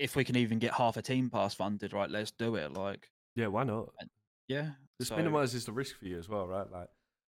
if 0.00 0.16
we 0.16 0.24
can 0.24 0.36
even 0.36 0.58
get 0.58 0.72
half 0.74 0.96
a 0.96 1.02
team 1.02 1.30
pass 1.30 1.54
funded, 1.54 1.92
right? 1.92 2.10
Let's 2.10 2.30
do 2.32 2.56
it. 2.56 2.72
Like 2.72 3.10
Yeah, 3.36 3.48
why 3.48 3.64
not? 3.64 3.90
yeah, 4.48 4.72
This 4.98 5.08
so- 5.08 5.16
minimises 5.16 5.64
the 5.66 5.72
risk 5.72 5.96
for 5.98 6.06
you 6.06 6.18
as 6.18 6.28
well, 6.28 6.46
right? 6.48 6.70
Like, 6.70 6.88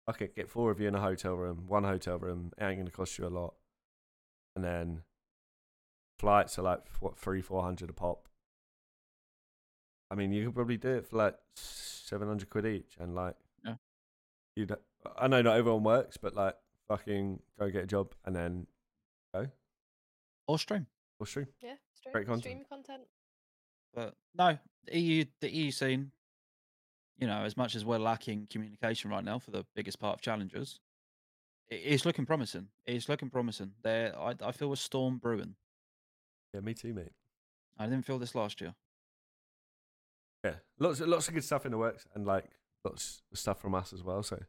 okay, 0.10 0.30
get 0.36 0.50
four 0.50 0.72
of 0.72 0.80
you 0.80 0.88
in 0.88 0.96
a 0.96 1.02
hotel 1.02 1.36
room, 1.36 1.66
one 1.68 1.84
hotel 1.84 2.18
room, 2.18 2.52
it 2.58 2.64
ain't 2.64 2.78
going 2.78 2.86
to 2.88 2.92
cost 2.92 3.18
you 3.18 3.26
a 3.26 3.30
lot. 3.30 3.54
And 4.56 4.64
then 4.64 5.04
flights 6.20 6.58
are 6.58 6.64
like, 6.64 6.82
what, 7.00 7.18
three, 7.18 7.42
four 7.42 7.64
hundred 7.64 7.90
a 7.90 7.94
pop. 7.94 8.28
I 10.12 10.16
mean, 10.16 10.32
you 10.32 10.46
could 10.46 10.56
probably 10.56 10.78
do 10.78 10.90
it 10.98 11.08
for 11.08 11.18
like 11.18 11.36
700 11.56 12.50
quid 12.50 12.66
each. 12.66 12.96
And 13.00 13.16
like, 13.16 13.36
Yeah. 13.66 13.76
you'd, 14.56 14.76
I 15.18 15.28
know 15.28 15.42
not 15.42 15.58
everyone 15.58 15.84
works, 15.84 16.18
but 16.18 16.36
like, 16.36 16.56
fucking 16.88 17.42
go 17.60 17.70
get 17.72 17.84
a 17.86 17.88
job 17.88 18.14
and 18.26 18.36
then 18.36 18.68
go 19.34 19.48
or 20.48 20.60
stream. 20.60 20.86
or 21.20 21.26
stream. 21.26 21.48
Yeah, 21.62 21.76
stream, 22.04 22.14
Great 22.14 22.26
content. 22.28 22.42
stream 22.44 22.66
content. 22.70 23.04
But 23.94 24.16
no, 24.36 24.58
the 24.86 25.00
EU, 25.00 25.26
the 25.40 25.50
EU 25.54 25.72
scene, 25.72 26.12
you 27.18 27.28
know, 27.28 27.44
as 27.44 27.56
much 27.56 27.76
as 27.76 27.86
we're 27.86 28.00
lacking 28.00 28.48
communication 28.50 29.10
right 29.12 29.24
now 29.24 29.40
for 29.40 29.52
the 29.52 29.66
biggest 29.76 30.00
part 30.00 30.16
of 30.16 30.22
challengers, 30.22 30.80
it's 31.70 32.06
looking 32.06 32.26
promising. 32.26 32.68
It's 32.86 33.08
looking 33.08 33.30
promising. 33.30 33.72
There, 33.84 34.18
I, 34.20 34.34
I 34.44 34.52
feel 34.52 34.74
a 34.74 34.78
storm 34.78 35.18
brewing. 35.18 35.56
Yeah, 36.54 36.60
me 36.62 36.74
too, 36.74 36.94
mate. 36.94 37.14
I 37.78 37.86
didn't 37.86 38.06
feel 38.06 38.20
this 38.20 38.36
last 38.36 38.62
year. 38.62 38.76
Yeah, 40.44 40.56
lots, 40.80 41.00
lots 41.00 41.28
of 41.30 41.34
good 41.36 41.44
stuff 41.44 41.66
in 41.66 41.72
the 41.72 41.78
works 41.78 42.06
and 42.14 42.26
like 42.28 42.46
lots 42.84 43.22
of 43.32 43.40
stuff 43.40 43.62
from 43.62 43.74
us 43.76 43.94
as 43.94 44.04
well. 44.04 44.22
So 44.24 44.40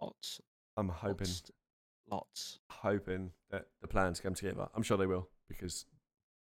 Lots, 0.00 0.40
I'm 0.76 0.88
hoping. 0.88 1.26
lots, 1.28 1.50
lots. 2.10 2.58
hoping 2.70 3.30
that 3.50 3.66
the 3.80 3.88
plans 3.88 4.20
come 4.20 4.34
together. 4.34 4.68
I'm 4.74 4.82
sure 4.82 4.96
they 4.96 5.06
will 5.06 5.28
because 5.48 5.86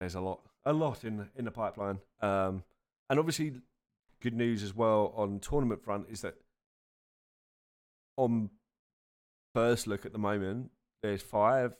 there's 0.00 0.14
a 0.14 0.20
lot, 0.20 0.40
a 0.64 0.72
lot 0.72 1.04
in 1.04 1.28
in 1.36 1.44
the 1.44 1.50
pipeline. 1.50 1.98
Um, 2.20 2.64
and 3.10 3.18
obviously, 3.18 3.54
good 4.20 4.34
news 4.34 4.62
as 4.62 4.74
well 4.74 5.12
on 5.16 5.40
tournament 5.40 5.82
front 5.84 6.06
is 6.10 6.20
that 6.22 6.34
on 8.16 8.50
first 9.54 9.86
look 9.86 10.06
at 10.06 10.12
the 10.12 10.18
moment, 10.18 10.70
there's 11.02 11.22
five 11.22 11.74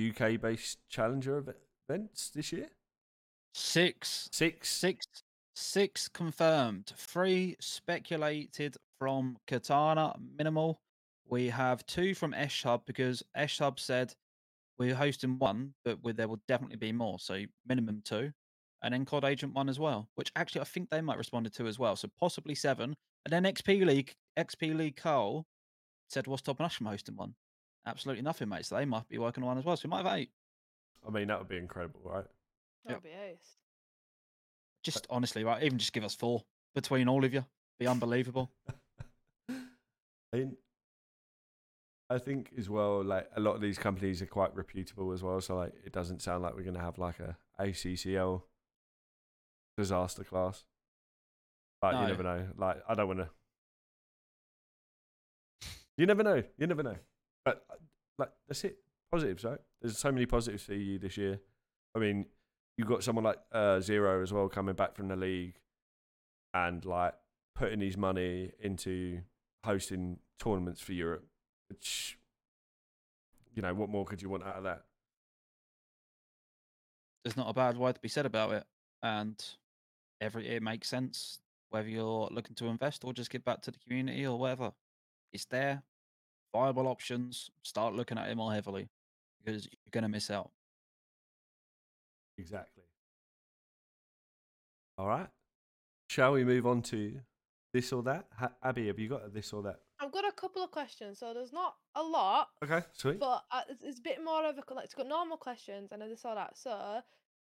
UK 0.00 0.40
based 0.40 0.78
challenger 0.88 1.44
events 1.88 2.30
this 2.30 2.52
year. 2.52 2.68
Six, 3.52 4.28
Six. 4.32 4.70
six, 4.70 5.06
six 5.54 6.08
confirmed. 6.08 6.92
Three 6.96 7.56
speculated 7.60 8.76
from 8.98 9.38
Katana 9.46 10.14
minimal. 10.36 10.80
We 11.30 11.48
have 11.48 11.86
two 11.86 12.14
from 12.14 12.34
Esh 12.34 12.64
Hub 12.64 12.84
because 12.86 13.22
Esh 13.34 13.58
Hub 13.58 13.78
said 13.78 14.14
we're 14.78 14.94
hosting 14.96 15.38
one, 15.38 15.74
but 15.84 16.02
we- 16.02 16.12
there 16.12 16.26
will 16.26 16.40
definitely 16.48 16.76
be 16.76 16.90
more. 16.92 17.18
So 17.20 17.44
minimum 17.64 18.02
two, 18.02 18.32
and 18.82 18.92
then 18.92 19.04
COD 19.04 19.24
Agent 19.24 19.54
one 19.54 19.68
as 19.68 19.78
well. 19.78 20.10
Which 20.16 20.32
actually 20.34 20.62
I 20.62 20.64
think 20.64 20.90
they 20.90 21.00
might 21.00 21.18
responded 21.18 21.52
to 21.54 21.66
as 21.68 21.78
well. 21.78 21.94
So 21.96 22.08
possibly 22.18 22.54
seven. 22.54 22.96
And 23.24 23.32
then 23.32 23.44
XP 23.44 23.84
League, 23.84 24.14
XP 24.36 24.74
League 24.76 24.96
Cole 24.96 25.46
said 26.08 26.26
what's 26.26 26.42
stopping 26.42 26.66
us 26.66 26.74
from 26.74 26.86
hosting 26.86 27.14
one? 27.16 27.36
Absolutely 27.86 28.22
nothing, 28.22 28.48
mate. 28.48 28.66
So 28.66 28.74
they 28.76 28.84
might 28.84 29.08
be 29.08 29.18
working 29.18 29.42
on 29.44 29.48
one 29.48 29.58
as 29.58 29.64
well. 29.64 29.76
So 29.76 29.86
we 29.86 29.90
might 29.90 30.04
have 30.04 30.18
eight. 30.18 30.32
I 31.06 31.10
mean, 31.10 31.28
that 31.28 31.38
would 31.38 31.48
be 31.48 31.56
incredible, 31.58 32.00
right? 32.02 32.26
That 32.84 32.92
Yep. 32.92 33.02
would 33.02 33.08
be 33.10 33.14
ace. 33.16 33.56
Just 34.82 35.06
honestly, 35.10 35.44
right? 35.44 35.62
Even 35.62 35.78
just 35.78 35.92
give 35.92 36.04
us 36.04 36.14
four 36.14 36.44
between 36.74 37.08
all 37.08 37.24
of 37.24 37.32
you. 37.32 37.44
Be 37.78 37.86
unbelievable. 37.86 38.50
I 39.48 39.56
think, 40.32 40.58
I 42.10 42.18
think 42.18 42.50
as 42.58 42.68
well, 42.68 43.04
like 43.04 43.30
a 43.36 43.40
lot 43.40 43.54
of 43.54 43.60
these 43.60 43.78
companies 43.78 44.20
are 44.20 44.26
quite 44.26 44.54
reputable 44.56 45.12
as 45.12 45.22
well. 45.22 45.40
So 45.40 45.56
like, 45.56 45.72
it 45.86 45.92
doesn't 45.92 46.20
sound 46.20 46.42
like 46.42 46.56
we're 46.56 46.64
going 46.64 46.74
to 46.74 46.80
have 46.80 46.98
like 46.98 47.20
a 47.20 47.36
ACCL 47.60 48.42
disaster 49.78 50.24
class. 50.24 50.64
But 51.80 52.00
you 52.00 52.08
never 52.08 52.22
know. 52.22 52.46
Like, 52.58 52.82
I 52.88 52.94
don't 52.94 53.06
want 53.06 53.20
to. 53.20 53.28
You 55.96 56.06
never 56.06 56.22
know. 56.22 56.42
You 56.58 56.66
never 56.66 56.82
know. 56.82 56.96
But 57.44 57.64
uh, 57.70 57.74
like, 58.18 58.30
that's 58.48 58.64
it. 58.64 58.78
Positives, 59.10 59.44
right? 59.44 59.58
There's 59.80 59.96
so 59.96 60.12
many 60.12 60.26
positives 60.26 60.64
for 60.64 60.74
you 60.74 60.98
this 60.98 61.16
year. 61.16 61.40
I 61.94 62.00
mean, 62.00 62.26
you've 62.76 62.88
got 62.88 63.02
someone 63.02 63.24
like 63.24 63.38
uh, 63.52 63.80
Zero 63.80 64.22
as 64.22 64.32
well 64.32 64.48
coming 64.48 64.74
back 64.74 64.94
from 64.94 65.08
the 65.08 65.16
league, 65.16 65.54
and 66.54 66.84
like 66.84 67.14
putting 67.54 67.80
his 67.80 67.96
money 67.96 68.52
into 68.60 69.20
hosting 69.64 70.18
tournaments 70.38 70.80
for 70.80 70.92
Europe, 70.92 71.24
which 71.70 72.18
you 73.54 73.62
know, 73.62 73.74
what 73.74 73.88
more 73.88 74.04
could 74.04 74.22
you 74.22 74.28
want 74.28 74.44
out 74.44 74.56
of 74.56 74.64
that? 74.64 74.82
There's 77.24 77.36
not 77.36 77.50
a 77.50 77.54
bad 77.54 77.76
word 77.76 77.94
to 77.94 78.00
be 78.00 78.08
said 78.08 78.26
about 78.26 78.52
it, 78.52 78.64
and 79.02 79.42
every 80.20 80.48
it 80.48 80.62
makes 80.62 80.88
sense 80.88 81.40
whether 81.70 81.88
you're 81.88 82.28
looking 82.30 82.54
to 82.56 82.66
invest 82.66 83.04
or 83.04 83.12
just 83.12 83.30
give 83.30 83.44
back 83.44 83.62
to 83.62 83.70
the 83.70 83.78
community 83.78 84.26
or 84.26 84.38
whatever. 84.38 84.72
It's 85.32 85.44
there, 85.44 85.82
viable 86.52 86.88
options. 86.88 87.50
Start 87.62 87.94
looking 87.94 88.18
at 88.18 88.28
it 88.28 88.36
more 88.36 88.52
heavily 88.52 88.88
because 89.44 89.66
you're 89.66 89.90
gonna 89.92 90.08
miss 90.08 90.30
out. 90.30 90.50
Exactly. 92.38 92.84
All 94.98 95.06
right. 95.06 95.28
Shall 96.08 96.32
we 96.32 96.44
move 96.44 96.66
on 96.66 96.82
to 96.82 97.20
this 97.72 97.92
or 97.92 98.02
that? 98.04 98.26
Ha- 98.36 98.52
Abi, 98.62 98.88
have 98.88 98.98
you 98.98 99.08
got 99.08 99.24
a 99.24 99.28
this 99.28 99.52
or 99.52 99.62
that? 99.62 99.80
I've 100.00 100.12
got 100.12 100.26
a 100.26 100.32
couple 100.32 100.62
of 100.62 100.70
questions, 100.70 101.18
so 101.18 101.34
there's 101.34 101.52
not 101.52 101.74
a 101.94 102.02
lot, 102.02 102.48
Okay, 102.64 102.82
sweet. 102.94 103.18
but 103.20 103.44
uh, 103.50 103.62
it's, 103.68 103.82
it's 103.84 103.98
a 103.98 104.02
bit 104.02 104.24
more 104.24 104.44
of 104.46 104.56
a 104.56 104.74
like 104.74 104.84
it's 104.86 104.94
got 104.94 105.06
normal 105.06 105.36
questions 105.36 105.90
and 105.92 106.00
this 106.02 106.24
or 106.24 106.34
that. 106.34 106.56
So, 106.56 107.00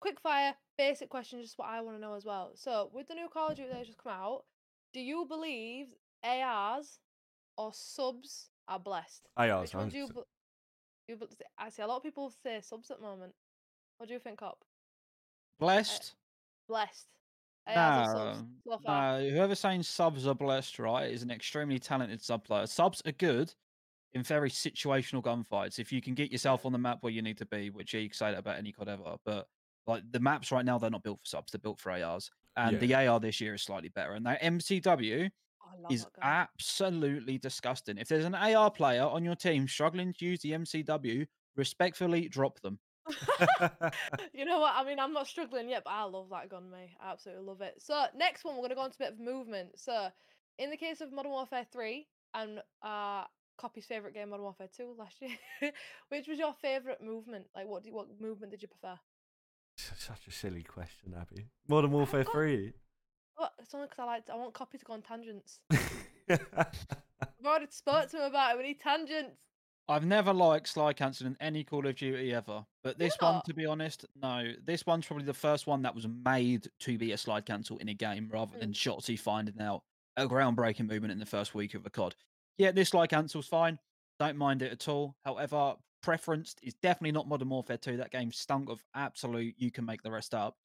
quick 0.01 0.21
fire, 0.21 0.55
basic 0.79 1.09
questions, 1.09 1.43
just 1.43 1.59
what 1.59 1.69
I 1.69 1.81
want 1.81 1.97
to 1.97 2.01
know 2.01 2.15
as 2.15 2.25
well. 2.25 2.53
So, 2.55 2.91
with 2.93 3.09
the 3.09 3.15
new 3.15 3.29
Call 3.29 3.49
of 3.49 3.57
Duty 3.57 3.69
that 3.71 3.79
has 3.79 3.87
just 3.87 3.99
come 3.99 4.13
out, 4.13 4.45
do 4.93 5.01
you 5.01 5.27
believe 5.29 5.87
ARs 6.23 7.01
or 7.57 7.73
subs 7.73 8.51
are 8.69 8.79
blessed? 8.79 9.29
ARs, 9.37 9.63
Which 9.71 9.75
one 9.75 9.89
do 9.89 9.97
you? 9.99 10.07
100%. 10.07 10.15
be- 10.15 10.21
you 11.09 11.17
be- 11.17 11.27
I 11.59 11.69
see 11.71 11.83
a 11.83 11.87
lot 11.87 11.97
of 11.99 12.03
people 12.03 12.33
say 12.43 12.61
subs 12.61 12.91
at 12.91 12.99
the 12.99 13.03
moment. 13.05 13.33
What 13.99 14.07
do 14.09 14.15
you 14.15 14.21
think, 14.21 14.43
Up? 14.43 14.59
Blessed. 15.59 16.15
Blessed. 16.69 17.07
ARs 17.67 17.97
or 17.97 18.05
No, 18.05 18.05
subs 18.05 18.45
so 18.67 18.79
far? 18.79 19.07
no. 19.19 19.29
Whoever's 19.31 19.61
saying 19.61 19.83
subs 19.83 20.27
are 20.27 20.35
blessed, 20.35 20.79
right, 20.79 21.11
is 21.11 21.23
an 21.23 21.31
extremely 21.31 21.79
talented 21.79 22.23
sub 22.23 22.45
player. 22.45 22.67
Subs 22.67 23.03
are 23.07 23.13
good 23.13 23.55
in 24.15 24.23
very 24.23 24.51
situational 24.51 25.23
gunfights. 25.23 25.79
If 25.79 25.93
you 25.93 26.03
can 26.03 26.15
get 26.15 26.33
yourself 26.33 26.67
on 26.67 26.73
the 26.73 26.79
map 26.79 26.99
where 27.03 27.13
you 27.13 27.23
need 27.23 27.39
to 27.39 27.47
be, 27.47 27.71
which 27.71 27.95
you 27.95 28.09
can 28.09 28.15
say 28.17 28.33
that 28.33 28.39
about 28.41 28.59
any 28.59 28.73
COD 28.73 28.89
ever, 28.91 29.17
but 29.25 29.49
like 29.87 30.05
the 30.11 30.21
maps 30.21 30.53
right 30.53 30.65
now, 30.65 30.79
they're 30.79 30.91
not 30.91 31.05
built 31.05 31.21
for 31.21 31.27
subs. 31.27 31.53
They're 31.53 31.61
built 31.61 31.81
for 31.81 31.93
ARs, 31.93 32.31
and 32.57 32.79
Yeah. 32.79 32.81
the 32.81 32.95
AR 32.95 33.21
this 33.21 33.41
year 33.41 33.55
is 33.55 33.63
slightly 33.63 33.91
better. 33.91 34.13
And 34.15 34.27
that 34.27 34.41
MCW 34.43 35.31
Oh, 35.61 35.77
is 35.89 36.07
that 36.15 36.15
absolutely 36.23 37.39
disgusting. 37.39 37.99
If 37.99 38.09
there's 38.09 38.25
an 38.25 38.35
AR 38.35 38.71
player 38.71 39.05
on 39.05 39.25
your 39.25 39.37
team 39.37 39.69
struggling 39.69 40.13
to 40.15 40.27
use 40.27 40.41
the 40.41 40.55
MCW, 40.55 41.27
respectfully 41.57 42.29
drop 42.29 42.61
them. 42.61 42.81
you 44.33 44.45
know 44.45 44.61
what? 44.61 44.75
I 44.77 44.85
mean, 44.85 44.99
I'm 44.99 45.13
not 45.13 45.27
struggling 45.27 45.69
yet, 45.69 45.83
but 45.85 45.91
I 45.93 46.05
love 46.05 46.29
that 46.31 46.49
gun, 46.49 46.71
mate. 46.71 46.97
I 47.01 47.13
absolutely 47.13 47.45
love 47.45 47.61
it. 47.61 47.75
So, 47.79 48.05
next 48.17 48.45
one, 48.45 48.55
we're 48.55 48.61
going 48.63 48.71
to 48.71 48.75
go 48.77 48.85
into 48.85 48.97
a 48.97 49.05
bit 49.07 49.13
of 49.13 49.21
movement. 49.21 49.71
So, 49.79 50.09
in 50.59 50.71
the 50.71 50.77
case 50.77 51.01
of 51.01 51.13
Modern 51.13 51.33
Warfare 51.33 51.67
3 51.73 52.07
and 52.35 52.61
uh, 52.83 53.25
Copy's 53.59 53.87
favourite 53.87 54.15
game, 54.15 54.31
Modern 54.31 54.45
Warfare 54.45 54.69
2, 54.77 54.95
last 54.99 55.17
year, 55.21 55.31
which 56.09 56.29
was 56.29 56.39
your 56.39 56.55
favourite 56.61 57.03
movement? 57.03 57.47
Like, 57.55 57.67
what 57.67 57.83
do 57.83 57.89
you, 57.91 57.95
what 57.95 58.09
movement 58.21 58.53
did 58.53 58.63
you 58.63 58.69
prefer? 58.69 58.99
Such 59.77 60.27
a 60.27 60.31
silly 60.31 60.63
question, 60.63 61.15
Abi. 61.19 61.47
Modern 61.69 61.93
Warfare 61.93 62.25
got- 62.25 62.33
3. 62.33 62.73
What? 63.37 63.53
It's 63.59 63.75
only 63.75 63.87
because 63.89 63.99
I 64.03 64.07
like. 64.07 64.23
I 64.33 64.37
want 64.37 64.55
copy 64.55 64.79
to 64.79 64.85
go 64.87 64.95
on 64.95 65.03
tangents. 65.03 65.61
I've 66.31 66.71
already 67.45 67.67
spoke 67.69 68.09
to 68.11 68.17
him 68.17 68.23
about 68.23 68.53
it. 68.55 68.57
We 68.59 68.65
need 68.65 68.81
tangents. 68.81 69.37
I've 69.89 70.05
never 70.05 70.33
liked 70.33 70.69
Slide 70.69 70.97
Cancel 70.97 71.27
in 71.29 71.37
any 71.41 71.63
Call 71.63 71.87
of 71.87 71.95
Duty 71.95 72.35
ever. 72.35 72.65
But 72.83 72.99
this 72.99 73.15
one, 73.21 73.41
to 73.47 73.55
be 73.55 73.67
honest, 73.67 74.05
no. 74.21 74.53
This 74.65 74.85
one's 74.85 75.07
probably 75.07 75.25
the 75.27 75.33
first 75.35 75.67
one 75.67 75.83
that 75.83 75.95
was 75.95 76.07
made 76.09 76.69
to 76.81 76.99
be 76.99 77.13
a 77.13 77.17
slide 77.17 77.47
cancel 77.47 77.79
in 77.79 77.89
a 77.89 77.95
game 77.95 78.29
rather 78.33 78.57
Mm. 78.57 78.61
than 78.61 78.73
Shotzzy 78.73 79.19
finding 79.19 79.61
out 79.61 79.83
a 80.17 80.27
groundbreaking 80.27 80.89
movement 80.89 81.13
in 81.13 81.19
the 81.19 81.27
first 81.27 81.55
week 81.55 81.75
of 81.75 81.85
the 81.85 81.91
COD. 81.91 82.17
Yeah, 82.59 82.73
this 82.73 82.89
slide 82.89 83.11
cancel's 83.11 83.47
fine. 83.47 83.79
Don't 84.19 84.37
mind 84.37 84.63
it 84.63 84.73
at 84.73 84.89
all. 84.89 85.15
However, 85.25 85.77
preferenced 86.03 86.57
is 86.63 86.75
definitely 86.75 87.13
not 87.13 87.29
Modern 87.29 87.49
Warfare 87.51 87.77
2. 87.77 87.97
That 87.99 88.11
game 88.11 88.33
stunk 88.33 88.69
of 88.71 88.83
absolute, 88.95 89.55
you 89.59 89.71
can 89.71 89.85
make 89.85 90.03
the 90.03 90.11
rest 90.11 90.35
up. 90.35 90.57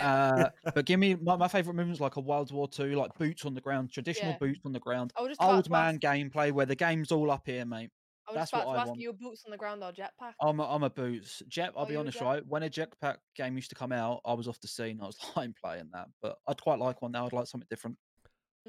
Uh, 0.00 0.50
but 0.74 0.84
give 0.84 0.98
me 0.98 1.14
my, 1.14 1.36
my 1.36 1.46
favorite 1.48 1.74
movements 1.74 2.00
like 2.00 2.16
a 2.16 2.20
World 2.20 2.50
War 2.50 2.68
II, 2.78 2.96
like 2.96 3.14
boots 3.16 3.44
on 3.44 3.54
the 3.54 3.60
ground, 3.60 3.90
traditional 3.92 4.32
Yeah. 4.32 4.38
boots 4.38 4.60
on 4.64 4.72
the 4.72 4.80
ground, 4.80 5.12
just 5.28 5.40
old 5.40 5.70
man 5.70 5.98
gameplay 6.00 6.50
where 6.52 6.66
the 6.66 6.74
game's 6.74 7.12
all 7.12 7.30
up 7.30 7.46
here, 7.46 7.64
mate. 7.64 7.90
I 8.28 8.32
was 8.32 8.36
that's 8.38 8.50
just 8.50 8.52
about 8.54 8.66
what 8.66 8.72
to 8.74 8.78
I 8.78 8.82
ask 8.82 8.88
want. 8.88 9.00
you 9.00 9.12
boots 9.12 9.42
on 9.46 9.50
the 9.52 9.56
ground 9.56 9.82
or 9.84 9.92
jetpack. 9.92 10.32
I'm 10.40 10.58
a, 10.60 10.64
I'm 10.74 10.82
a 10.82 10.90
boots. 10.90 11.42
Jet, 11.48 11.72
I'll 11.76 11.84
Oh, 11.84 11.86
be 11.86 11.92
you're 11.92 11.98
a 11.98 12.04
honest, 12.04 12.18
jet? 12.18 12.24
right? 12.24 12.46
When 12.46 12.62
a 12.64 12.70
jetpack 12.70 13.16
game 13.36 13.54
used 13.56 13.68
to 13.70 13.76
come 13.76 13.92
out, 13.92 14.20
I 14.24 14.32
was 14.34 14.48
off 14.48 14.60
the 14.60 14.68
scene. 14.68 14.98
I 15.00 15.06
was 15.06 15.16
like 15.36 15.44
I'm 15.46 15.54
playing 15.62 15.90
that, 15.92 16.08
but 16.22 16.38
I'd 16.48 16.60
quite 16.60 16.78
like 16.78 17.02
one 17.02 17.12
now. 17.12 17.26
I'd 17.26 17.32
like 17.32 17.46
something 17.46 17.68
different. 17.70 17.96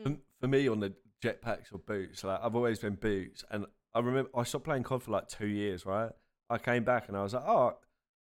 For, 0.03 0.15
for 0.41 0.47
me, 0.47 0.67
on 0.67 0.79
the 0.79 0.93
jetpacks 1.23 1.73
or 1.73 1.79
boots, 1.79 2.23
like 2.23 2.39
I've 2.43 2.55
always 2.55 2.79
been 2.79 2.95
boots, 2.95 3.43
and 3.49 3.65
I 3.95 3.99
remember 3.99 4.29
I 4.35 4.43
stopped 4.43 4.65
playing 4.65 4.83
COD 4.83 5.01
for 5.03 5.11
like 5.11 5.27
two 5.27 5.47
years. 5.47 5.85
Right, 5.85 6.11
I 6.49 6.59
came 6.59 6.83
back 6.83 7.07
and 7.07 7.17
I 7.17 7.23
was 7.23 7.33
like, 7.33 7.43
oh, 7.47 7.77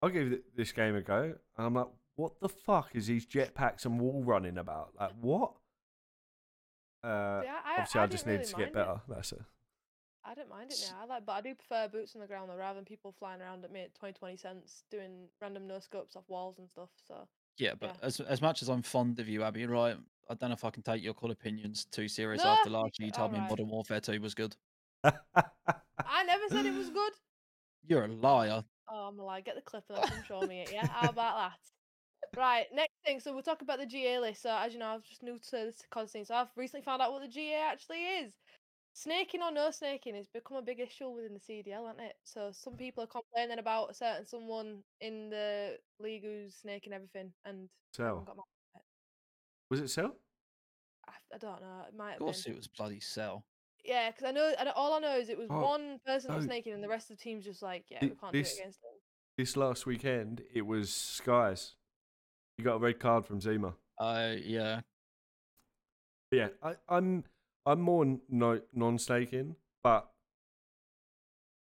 I'll 0.02 0.10
give 0.10 0.28
th- 0.28 0.42
this 0.54 0.72
game 0.72 0.94
a 0.94 1.00
go. 1.00 1.34
And 1.56 1.66
I'm 1.66 1.72
like, 1.74 1.86
what 2.16 2.38
the 2.40 2.50
fuck 2.50 2.90
is 2.94 3.06
these 3.06 3.24
jetpacks 3.26 3.86
and 3.86 3.98
wall 3.98 4.22
running 4.22 4.58
about? 4.58 4.90
Like 5.00 5.12
what? 5.20 5.52
Uh, 7.02 7.42
See, 7.42 7.48
I, 7.48 7.52
I, 7.52 7.72
obviously, 7.78 8.00
I, 8.00 8.04
I 8.04 8.06
just 8.06 8.24
didn't 8.24 8.32
need 8.32 8.38
really 8.40 8.50
to 8.50 8.56
get 8.56 8.58
mind 8.58 8.68
it. 8.68 8.74
better. 8.74 9.00
That's 9.08 9.32
it. 9.32 9.42
I 10.26 10.34
don't 10.34 10.48
mind 10.48 10.70
it 10.72 10.78
now. 10.90 10.98
I 11.02 11.06
like, 11.06 11.26
but 11.26 11.32
I 11.32 11.40
do 11.42 11.54
prefer 11.54 11.88
boots 11.88 12.14
on 12.14 12.20
the 12.20 12.26
ground 12.26 12.50
though, 12.50 12.56
rather 12.56 12.76
than 12.76 12.84
people 12.84 13.12
flying 13.18 13.42
around 13.42 13.64
at 13.64 13.70
me 13.72 13.82
at 13.82 13.94
20, 13.94 14.14
20 14.14 14.36
cents 14.36 14.84
doing 14.90 15.28
random 15.40 15.66
no 15.66 15.78
scopes 15.78 16.16
off 16.16 16.24
walls 16.28 16.58
and 16.58 16.68
stuff. 16.68 16.88
So 17.06 17.28
Yeah, 17.58 17.74
but 17.78 17.96
Yeah. 18.00 18.06
as 18.06 18.20
as 18.20 18.40
much 18.40 18.62
as 18.62 18.68
I'm 18.68 18.82
fond 18.82 19.20
of 19.20 19.28
you, 19.28 19.44
Abi, 19.44 19.66
right? 19.66 19.96
I 20.30 20.34
don't 20.34 20.48
know 20.48 20.54
if 20.54 20.64
I 20.64 20.70
can 20.70 20.82
take 20.82 21.02
your 21.02 21.12
call 21.12 21.30
opinions 21.30 21.84
too 21.84 22.08
serious 22.08 22.42
No, 22.42 22.50
after 22.50 22.70
last 22.70 22.98
year 22.98 23.06
you 23.06 23.12
told 23.12 23.32
me 23.32 23.38
alright. 23.38 23.50
Modern 23.50 23.68
Warfare 23.68 24.00
2 24.00 24.20
was 24.20 24.34
good. 24.34 24.56
I 25.04 26.24
never 26.26 26.48
said 26.48 26.64
it 26.64 26.74
was 26.74 26.88
good. 26.88 27.12
You're 27.86 28.04
a 28.04 28.08
liar. 28.08 28.64
Oh, 28.88 29.08
I'm 29.08 29.18
a 29.18 29.24
liar. 29.24 29.42
Get 29.42 29.56
the 29.56 29.62
clip 29.62 29.84
and 29.90 30.02
come 30.02 30.22
show 30.26 30.46
me 30.46 30.62
it. 30.62 30.70
Yeah, 30.72 30.86
how 30.86 31.08
about 31.10 31.36
that? 31.36 32.38
Right, 32.38 32.66
next 32.72 32.94
thing. 33.04 33.20
So 33.20 33.34
we'll 33.34 33.42
talk 33.42 33.60
about 33.60 33.78
the 33.78 33.86
GA 33.86 34.18
list. 34.18 34.42
So 34.42 34.56
as 34.56 34.72
you 34.72 34.78
know, 34.78 34.86
I 34.86 34.94
was 34.94 35.04
just 35.04 35.22
new 35.22 35.38
to 35.38 35.50
this 35.50 35.82
scene, 36.10 36.24
so 36.24 36.34
I've 36.34 36.48
recently 36.56 36.82
found 36.82 37.02
out 37.02 37.12
what 37.12 37.20
the 37.20 37.28
GA 37.28 37.68
actually 37.70 37.98
is. 37.98 38.32
Snaking 38.96 39.42
or 39.42 39.50
no 39.50 39.72
snaking 39.72 40.14
has 40.14 40.28
become 40.28 40.56
a 40.56 40.62
big 40.62 40.78
issue 40.78 41.08
within 41.10 41.34
the 41.34 41.40
CDL, 41.40 41.86
hasn't 41.86 42.00
it? 42.04 42.14
So 42.22 42.50
some 42.52 42.74
people 42.74 43.02
are 43.02 43.08
complaining 43.08 43.58
about 43.58 43.90
a 43.90 43.94
certain 43.94 44.24
someone 44.24 44.78
in 45.00 45.30
the 45.30 45.78
league 45.98 46.22
who's 46.22 46.54
snaking 46.54 46.92
everything, 46.92 47.32
and 47.44 47.68
Cell. 47.92 48.22
got 48.24 48.36
it. 48.36 48.82
Was 49.68 49.80
it 49.80 49.90
Cell? 49.90 50.14
I, 51.08 51.12
I 51.34 51.38
don't 51.38 51.60
know. 51.60 51.82
It 51.88 51.96
might 51.96 52.12
Of 52.14 52.18
course, 52.20 52.46
it 52.46 52.54
was 52.54 52.68
bloody 52.68 53.00
Cell. 53.00 53.44
Yeah, 53.84 54.10
because 54.12 54.24
I 54.26 54.30
know. 54.30 54.52
I, 54.58 54.70
all 54.76 54.94
I 54.94 55.00
know 55.00 55.18
is 55.18 55.28
it 55.28 55.36
was 55.38 55.48
Oh, 55.50 55.60
one 55.60 55.98
person 56.06 56.32
was 56.32 56.44
no. 56.44 56.48
snaking, 56.50 56.72
and 56.72 56.82
the 56.82 56.88
rest 56.88 57.10
of 57.10 57.16
the 57.16 57.22
team's 57.22 57.44
just 57.44 57.62
like, 57.62 57.84
yeah, 57.88 57.98
we 58.00 58.10
can't 58.10 58.32
this- 58.32 58.52
do 58.54 58.58
it 58.58 58.60
against 58.62 58.80
them. 58.80 58.90
This 59.36 59.56
last 59.56 59.84
weekend, 59.86 60.42
it 60.54 60.62
was 60.64 60.90
Skyz. 60.90 61.72
You 62.56 62.64
got 62.64 62.76
a 62.76 62.78
red 62.78 63.00
card 63.00 63.26
from 63.26 63.40
Zima. 63.40 63.74
Uh, 63.98 64.34
yeah. 64.40 64.82
Yeah, 66.30 66.48
I, 66.62 66.74
I'm 66.88 67.24
I'm 67.66 67.80
more 67.80 68.18
no 68.28 68.60
non-staking, 68.72 69.56
but 69.82 70.08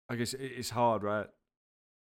I 0.08 0.16
guess 0.16 0.34
it's 0.34 0.70
hard, 0.70 1.02
right? 1.02 1.26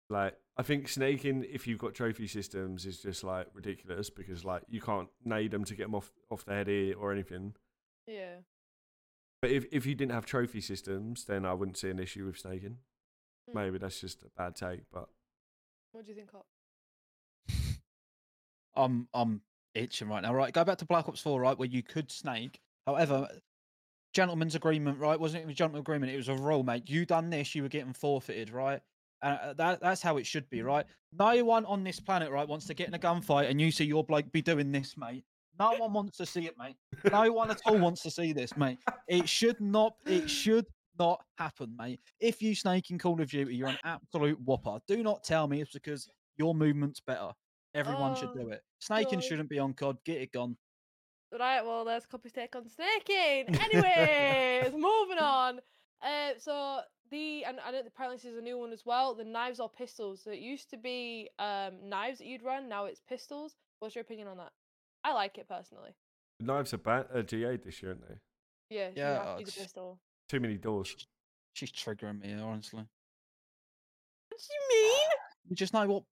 Like 0.09 0.35
I 0.57 0.63
think 0.63 0.89
snaking, 0.89 1.45
if 1.49 1.65
you've 1.65 1.79
got 1.79 1.93
trophy 1.93 2.27
systems, 2.27 2.85
is 2.85 3.01
just 3.01 3.23
like 3.23 3.47
ridiculous 3.53 4.09
because 4.09 4.43
like 4.43 4.63
you 4.69 4.81
can't 4.81 5.09
nade 5.23 5.51
them 5.51 5.63
to 5.65 5.75
get 5.75 5.83
them 5.83 5.95
off 5.95 6.11
off 6.29 6.45
the 6.45 6.53
head 6.53 6.67
here 6.67 6.95
or 6.97 7.11
anything. 7.11 7.55
Yeah. 8.07 8.35
But 9.41 9.51
if 9.51 9.65
if 9.71 9.85
you 9.85 9.95
didn't 9.95 10.11
have 10.11 10.25
trophy 10.25 10.61
systems, 10.61 11.25
then 11.25 11.45
I 11.45 11.53
wouldn't 11.53 11.77
see 11.77 11.89
an 11.89 11.99
issue 11.99 12.25
with 12.25 12.37
snaking. 12.37 12.77
Mm. 13.49 13.55
Maybe 13.55 13.77
that's 13.77 13.99
just 13.99 14.21
a 14.23 14.27
bad 14.37 14.55
take, 14.55 14.81
but 14.91 15.07
What 15.93 16.05
do 16.05 16.11
you 16.11 16.15
think? 16.15 16.31
Hop? 16.31 16.45
I'm 18.75 19.07
I'm 19.13 19.41
itching 19.73 20.09
right 20.09 20.21
now. 20.21 20.33
Right, 20.33 20.53
go 20.53 20.63
back 20.63 20.77
to 20.79 20.85
Black 20.85 21.07
Ops 21.07 21.21
4, 21.21 21.39
right, 21.39 21.57
where 21.57 21.67
you 21.67 21.81
could 21.81 22.11
snake. 22.11 22.59
However, 22.85 23.27
gentleman's 24.13 24.55
agreement, 24.55 24.99
right? 24.99 25.19
Wasn't 25.19 25.43
it 25.43 25.49
a 25.49 25.53
gentleman's 25.53 25.81
agreement? 25.83 26.11
It 26.11 26.17
was 26.17 26.29
a 26.29 26.35
rule, 26.35 26.63
mate. 26.63 26.89
You 26.89 27.05
done 27.05 27.29
this, 27.29 27.55
you 27.55 27.63
were 27.63 27.69
getting 27.69 27.93
forfeited, 27.93 28.49
right? 28.51 28.81
And 29.23 29.37
uh, 29.39 29.53
that 29.53 29.81
that's 29.81 30.01
how 30.01 30.17
it 30.17 30.25
should 30.25 30.49
be, 30.49 30.61
right? 30.63 30.85
No 31.17 31.43
one 31.43 31.65
on 31.65 31.83
this 31.83 31.99
planet, 31.99 32.31
right, 32.31 32.47
wants 32.47 32.65
to 32.67 32.73
get 32.73 32.87
in 32.87 32.93
a 32.93 32.99
gunfight 32.99 33.49
and 33.49 33.59
you 33.61 33.71
see 33.71 33.85
your 33.85 34.03
bloke 34.03 34.31
be 34.31 34.41
doing 34.41 34.71
this, 34.71 34.95
mate. 34.97 35.23
No 35.59 35.71
one 35.77 35.93
wants 35.93 36.17
to 36.17 36.25
see 36.25 36.47
it, 36.47 36.55
mate. 36.57 36.75
No 37.11 37.31
one 37.31 37.51
at 37.51 37.61
all 37.65 37.77
wants 37.77 38.01
to 38.03 38.11
see 38.11 38.33
this, 38.33 38.55
mate. 38.57 38.79
It 39.07 39.29
should 39.29 39.59
not. 39.61 39.93
It 40.05 40.29
should 40.29 40.65
not 40.99 41.21
happen, 41.37 41.75
mate. 41.77 41.99
If 42.19 42.41
you 42.41 42.55
snake 42.55 42.89
in 42.89 42.97
Call 42.97 43.21
of 43.21 43.29
Duty, 43.29 43.55
you're 43.55 43.67
an 43.69 43.77
absolute 43.83 44.39
whopper. 44.41 44.79
Do 44.87 45.03
not 45.03 45.23
tell 45.23 45.47
me 45.47 45.61
it's 45.61 45.71
because 45.71 46.09
your 46.37 46.55
movement's 46.55 46.99
better. 46.99 47.29
Everyone 47.73 48.15
should 48.15 48.29
Oh, 48.29 48.33
do 48.43 48.49
it. 48.49 48.61
Snaking 48.79 49.19
God. 49.19 49.23
shouldn't 49.23 49.49
be 49.49 49.59
on 49.59 49.73
COD. 49.73 49.97
Get 50.03 50.21
it 50.21 50.31
gone. 50.31 50.57
Right, 51.37 51.61
well, 51.65 51.85
there's 51.85 52.05
Copy's 52.05 52.33
take 52.33 52.55
on 52.55 52.67
snaking. 52.67 53.47
Anyways, 53.47 54.73
moving 54.73 55.17
on. 55.17 55.59
Uh, 56.01 56.31
so 56.37 56.81
the 57.09 57.45
and 57.45 57.59
I 57.65 57.71
know 57.71 57.81
apparently 57.85 58.17
this 58.17 58.25
is 58.25 58.37
a 58.37 58.41
new 58.41 58.57
one 58.57 58.73
as 58.73 58.85
well. 58.85 59.13
The 59.15 59.23
knives 59.23 59.59
or 59.59 59.69
pistols. 59.69 60.21
So 60.23 60.31
it 60.31 60.39
used 60.39 60.69
to 60.71 60.77
be 60.77 61.29
um 61.39 61.89
knives 61.89 62.17
that 62.17 62.27
you'd 62.27 62.43
run. 62.43 62.67
Now 62.67 62.85
it's 62.85 63.01
pistols. 63.07 63.55
What's 63.79 63.95
your 63.95 64.01
opinion 64.01 64.27
on 64.27 64.37
that? 64.37 64.51
I 65.03 65.13
like 65.13 65.37
it 65.37 65.47
personally. 65.47 65.91
knives 66.39 66.73
are 66.73 66.77
bad 66.77 67.05
uh, 67.13 67.21
GA 67.21 67.57
this 67.57 67.81
year, 67.81 67.91
aren't 67.91 68.07
they? 68.07 68.15
Yeah, 68.69 68.87
you 68.89 68.93
Yeah, 68.95 69.13
have 69.25 69.35
to 69.37 69.43
use 69.43 69.55
a 69.55 69.59
pistol. 69.59 69.99
Too 70.27 70.39
many 70.39 70.57
doors. 70.57 71.07
She's 71.53 71.71
triggering 71.71 72.21
me, 72.21 72.33
honestly. 72.41 72.83
What 74.29 74.39
do 74.39 74.53
you 74.53 74.83
mean? 74.83 75.09
You 75.49 75.55
just 75.55 75.73
know 75.73 75.85
what 75.87 76.03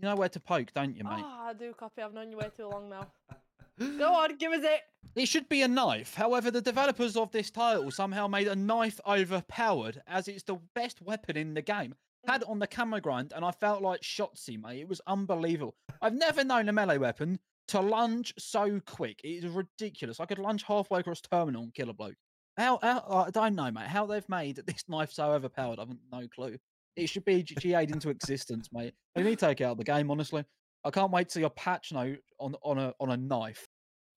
you 0.00 0.08
know 0.08 0.16
where 0.16 0.28
to 0.28 0.40
poke, 0.40 0.72
don't 0.74 0.94
you, 0.96 1.04
mate? 1.04 1.12
Ah, 1.16 1.48
I 1.48 1.52
do 1.54 1.72
copy. 1.72 2.02
I've 2.02 2.12
known 2.14 2.30
you 2.30 2.36
way 2.36 2.50
too 2.56 2.68
long 2.68 2.88
now. 2.90 3.06
Go 3.98 4.14
on, 4.14 4.36
give 4.36 4.52
us 4.52 4.64
it. 4.64 4.80
It 5.14 5.28
should 5.28 5.48
be 5.48 5.62
a 5.62 5.68
knife. 5.68 6.14
However, 6.14 6.50
the 6.50 6.60
developers 6.60 7.16
of 7.16 7.30
this 7.30 7.50
title 7.50 7.90
somehow 7.90 8.26
made 8.26 8.48
a 8.48 8.56
knife 8.56 9.00
overpowered 9.06 10.00
as 10.06 10.28
it's 10.28 10.42
the 10.42 10.56
best 10.74 11.02
weapon 11.02 11.36
in 11.36 11.54
the 11.54 11.62
game. 11.62 11.94
Had 12.26 12.42
on 12.44 12.58
the 12.58 12.66
camera 12.66 13.00
grind, 13.00 13.32
and 13.34 13.44
I 13.44 13.50
felt 13.52 13.82
like 13.82 14.00
Shotzzy, 14.00 14.60
mate. 14.60 14.80
It 14.80 14.88
was 14.88 15.00
unbelievable. 15.06 15.74
I've 16.02 16.14
never 16.14 16.42
known 16.42 16.68
a 16.68 16.72
melee 16.72 16.98
weapon 16.98 17.38
to 17.68 17.80
lunge 17.80 18.34
so 18.38 18.80
quick. 18.84 19.20
It 19.22 19.44
is 19.44 19.46
ridiculous. 19.46 20.20
I 20.20 20.26
could 20.26 20.38
lunge 20.38 20.62
halfway 20.62 21.00
across 21.00 21.20
terminal 21.20 21.62
and 21.62 21.74
kill 21.74 21.90
a 21.90 21.94
bloke. 21.94 22.16
How, 22.56 22.78
how 22.82 23.26
I 23.26 23.30
don't 23.30 23.54
know, 23.54 23.70
mate. 23.70 23.86
How 23.86 24.06
they've 24.06 24.28
made 24.28 24.56
this 24.66 24.84
knife 24.88 25.12
so 25.12 25.32
overpowered, 25.32 25.78
I've 25.78 25.88
no 26.10 26.26
clue. 26.34 26.56
It 26.96 27.08
should 27.08 27.26
be 27.26 27.42
GA'd 27.42 27.90
into 27.90 28.08
existence, 28.08 28.70
mate. 28.72 28.94
They 29.14 29.22
need 29.22 29.38
to 29.38 29.46
take 29.46 29.60
out 29.60 29.76
the 29.76 29.84
game, 29.84 30.10
honestly. 30.10 30.44
I 30.84 30.90
can't 30.90 31.10
wait 31.12 31.28
to 31.28 31.34
see 31.34 31.42
a 31.42 31.50
patch 31.50 31.92
note 31.92 32.18
on 32.38 32.54
on 32.62 32.78
a 32.78 32.92
on 33.00 33.10
a 33.10 33.16
knife. 33.16 33.66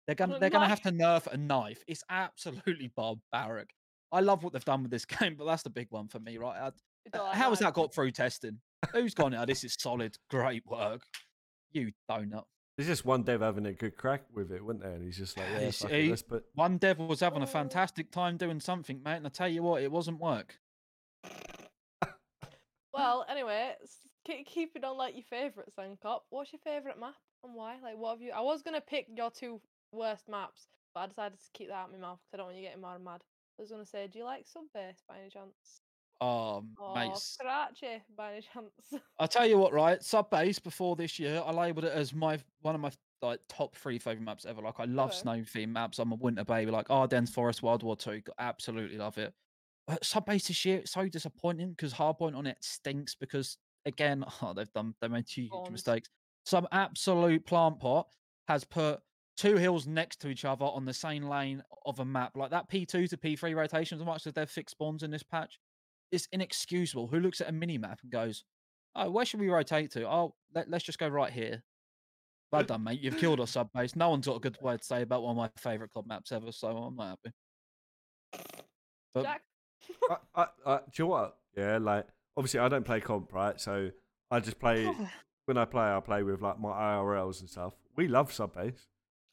They're 0.05 0.15
gonna 0.15 0.39
they're 0.39 0.49
gonna 0.49 0.67
have 0.67 0.81
to 0.83 0.91
nerf 0.91 1.27
a 1.27 1.37
knife. 1.37 1.83
It's 1.87 2.03
absolutely 2.09 2.91
barbaric. 2.95 3.69
I 4.11 4.21
love 4.21 4.43
what 4.43 4.53
they've 4.53 4.65
done 4.65 4.81
with 4.83 4.91
this 4.91 5.05
game, 5.19 5.35
but 5.37 5.45
that's 5.45 5.63
the 5.63 5.69
big 5.69 5.87
one 5.91 6.07
for 6.07 6.19
me, 6.19 6.37
right? 6.37 6.57
I- 6.59 6.71
You 7.05 7.21
how 7.33 7.49
has 7.49 7.59
that 7.59 7.73
got 7.73 7.93
through 7.93 8.11
testing? 8.11 8.59
Who's 8.93 9.13
gone? 9.13 9.33
Oh, 9.35 9.45
this 9.45 9.63
is 9.63 9.75
solid, 9.79 10.15
great 10.29 10.63
work. 10.65 11.01
You 11.71 11.91
donut. 12.09 12.43
There's 12.77 12.87
just 12.87 13.03
one 13.05 13.23
dev 13.23 13.41
having 13.41 13.65
a 13.65 13.73
good 13.73 13.97
crack 13.97 14.23
with 14.33 14.51
it, 14.51 14.63
wasn't 14.63 14.83
there? 14.83 14.93
And 14.93 15.03
he's 15.03 15.17
just 15.17 15.37
like, 15.37 15.47
yeah, 15.51 15.59
He's- 15.59 15.79
fuck 15.79 15.91
he- 15.91 16.05
it, 16.07 16.09
let's 16.09 16.21
put. 16.23 16.45
One 16.55 16.77
dev 16.77 16.97
was 16.99 17.19
having 17.19 17.41
a 17.41 17.45
Oh. 17.45 17.47
fantastic 17.47 18.09
time 18.11 18.37
doing 18.37 18.59
something, 18.59 19.01
mate, 19.03 19.17
and 19.17 19.25
I 19.27 19.29
tell 19.29 19.49
you 19.49 19.61
what, 19.63 19.83
it 19.83 19.91
wasn't 19.91 20.19
work. 20.19 20.57
Well, 22.93 23.25
anyway, 23.29 23.75
s- 23.83 23.97
keep 24.03 24.08
keeping 24.45 24.83
on 24.83 24.97
like 24.97 25.15
your 25.15 25.23
favourites 25.23 25.73
then, 25.77 25.97
Cop. 26.01 26.25
What's 26.29 26.53
your 26.53 26.59
favourite 26.63 26.99
map 26.99 27.15
and 27.43 27.53
why? 27.55 27.79
Like, 27.81 27.97
what 27.97 28.11
have 28.11 28.21
you? 28.21 28.31
I 28.31 28.41
was 28.41 28.61
gonna 28.61 28.81
pick 28.81 29.07
your 29.15 29.31
two 29.31 29.61
worst 29.91 30.27
maps, 30.27 30.67
but 30.93 31.01
I 31.01 31.07
decided 31.07 31.39
to 31.39 31.45
keep 31.53 31.67
that 31.69 31.75
out 31.75 31.89
of 31.89 31.93
my 31.93 31.99
mouth 31.99 32.19
because 32.19 32.33
I 32.33 32.37
don't 32.37 32.45
want 32.47 32.57
you 32.57 32.63
getting 32.63 32.83
and 32.83 33.03
mad. 33.03 33.21
I 33.57 33.61
was 33.61 33.71
gonna 33.71 33.85
say, 33.85 34.07
do 34.07 34.19
you 34.19 34.25
like 34.25 34.45
Subbase 34.45 35.03
by 35.07 35.19
any 35.19 35.29
chance? 35.29 35.81
Oh, 36.21 36.65
Or 36.77 36.93
mate. 36.95 37.13
by 38.15 38.33
any 38.33 38.41
chance? 38.41 38.93
I'll 39.19 39.27
tell 39.27 39.45
you 39.47 39.57
what, 39.57 39.73
right? 39.73 40.01
Sub 40.01 40.29
base 40.29 40.59
before 40.59 40.95
this 40.95 41.19
year, 41.19 41.41
I 41.45 41.51
labelled 41.51 41.85
it 41.85 41.91
as 41.93 42.13
my 42.13 42.39
one 42.61 42.75
of 42.75 42.81
my 42.81 42.91
like 43.21 43.41
top 43.49 43.75
three 43.75 43.99
favorite 43.99 44.23
maps 44.23 44.45
ever. 44.45 44.61
Like 44.61 44.79
I 44.79 44.85
love 44.85 45.11
Okay. 45.11 45.17
snow 45.17 45.39
themed 45.39 45.69
maps. 45.69 45.99
I'm 45.99 46.11
a 46.11 46.15
winter 46.15 46.45
baby. 46.45 46.71
Like 46.71 46.89
Ardennes 46.89 47.29
Forest, 47.31 47.61
World 47.61 47.83
War 47.83 47.97
Two. 47.97 48.21
Absolutely 48.37 48.97
love 48.97 49.17
it. 49.17 49.33
But 49.87 50.05
sub 50.05 50.25
base 50.25 50.47
this 50.47 50.63
year, 50.65 50.83
so 50.85 51.07
disappointing 51.09 51.71
because 51.71 51.93
hardpoint 51.93 52.35
on 52.37 52.47
it 52.47 52.57
stinks 52.61 53.15
because 53.15 53.57
again, 53.85 54.23
oh, 54.41 54.53
they've 54.53 54.71
done 54.73 54.93
they 55.01 55.07
made 55.07 55.27
two 55.27 55.43
huge 55.51 55.69
mistakes. 55.71 56.09
Some 56.45 56.67
absolute 56.71 57.45
plant 57.45 57.79
pot 57.79 58.07
has 58.47 58.63
put 58.63 59.01
two 59.37 59.55
hills 59.55 59.87
next 59.87 60.19
to 60.21 60.27
each 60.27 60.43
other 60.43 60.65
on 60.65 60.85
the 60.85 60.93
same 60.93 61.23
lane 61.23 61.63
of 61.85 61.99
a 61.99 62.05
map, 62.05 62.35
like 62.35 62.51
that 62.51 62.69
P2 62.69 63.09
to 63.09 63.17
P3 63.17 63.55
rotation, 63.55 63.99
as 63.99 64.05
much 64.05 64.27
as 64.27 64.33
they've 64.33 64.49
fixed 64.49 64.75
spawns 64.75 65.03
in 65.03 65.11
this 65.11 65.23
patch, 65.23 65.59
it's 66.11 66.27
inexcusable. 66.31 67.07
Who 67.07 67.19
looks 67.19 67.39
at 67.39 67.47
a 67.49 67.51
mini 67.51 67.77
map 67.77 67.99
and 68.03 68.11
goes, 68.11 68.43
"Oh, 68.95 69.09
where 69.09 69.25
should 69.25 69.39
we 69.39 69.49
rotate 69.49 69.91
to? 69.91 70.07
Oh, 70.09 70.35
let, 70.53 70.73
us 70.73 70.83
just 70.83 70.99
go 70.99 71.07
right 71.07 71.31
here." 71.31 71.63
Well 72.51 72.63
done, 72.63 72.83
mate. 72.83 72.99
You've 72.99 73.17
killed 73.17 73.39
our 73.39 73.47
sub 73.55 73.71
base. 73.73 73.95
No 73.95 74.09
one's 74.09 74.25
got 74.25 74.37
a 74.37 74.39
good 74.39 74.57
word 74.61 74.81
to 74.81 74.85
say 74.85 75.03
about 75.03 75.21
one 75.23 75.31
of 75.31 75.37
my 75.37 75.49
favourite 75.57 75.91
club 75.91 76.07
maps 76.07 76.31
ever, 76.31 76.51
so 76.51 76.67
I'm 76.69 76.95
not 76.95 77.17
happy. 77.23 78.55
But 79.13 79.23
Jack. 79.23 79.41
I, 80.09 80.17
I, 80.35 80.47
I, 80.65 80.77
do 80.77 80.83
you 80.95 81.03
know 81.05 81.09
what? 81.09 81.37
Yeah, 81.55 81.77
like 81.77 82.07
obviously 82.37 82.59
I 82.59 82.69
don't 82.69 82.85
play 82.85 82.99
comp, 83.01 83.33
right? 83.33 83.59
So 83.59 83.89
I 84.31 84.39
just 84.39 84.59
play 84.59 84.89
when 85.45 85.57
I 85.57 85.65
play. 85.65 85.83
I 85.83 85.99
play 85.99 86.23
with 86.23 86.41
like 86.41 86.59
my 86.59 86.69
IRLs 86.69 87.39
and 87.41 87.49
stuff. 87.49 87.73
We 87.95 88.07
love 88.07 88.31
sub 88.31 88.53
base. 88.55 88.87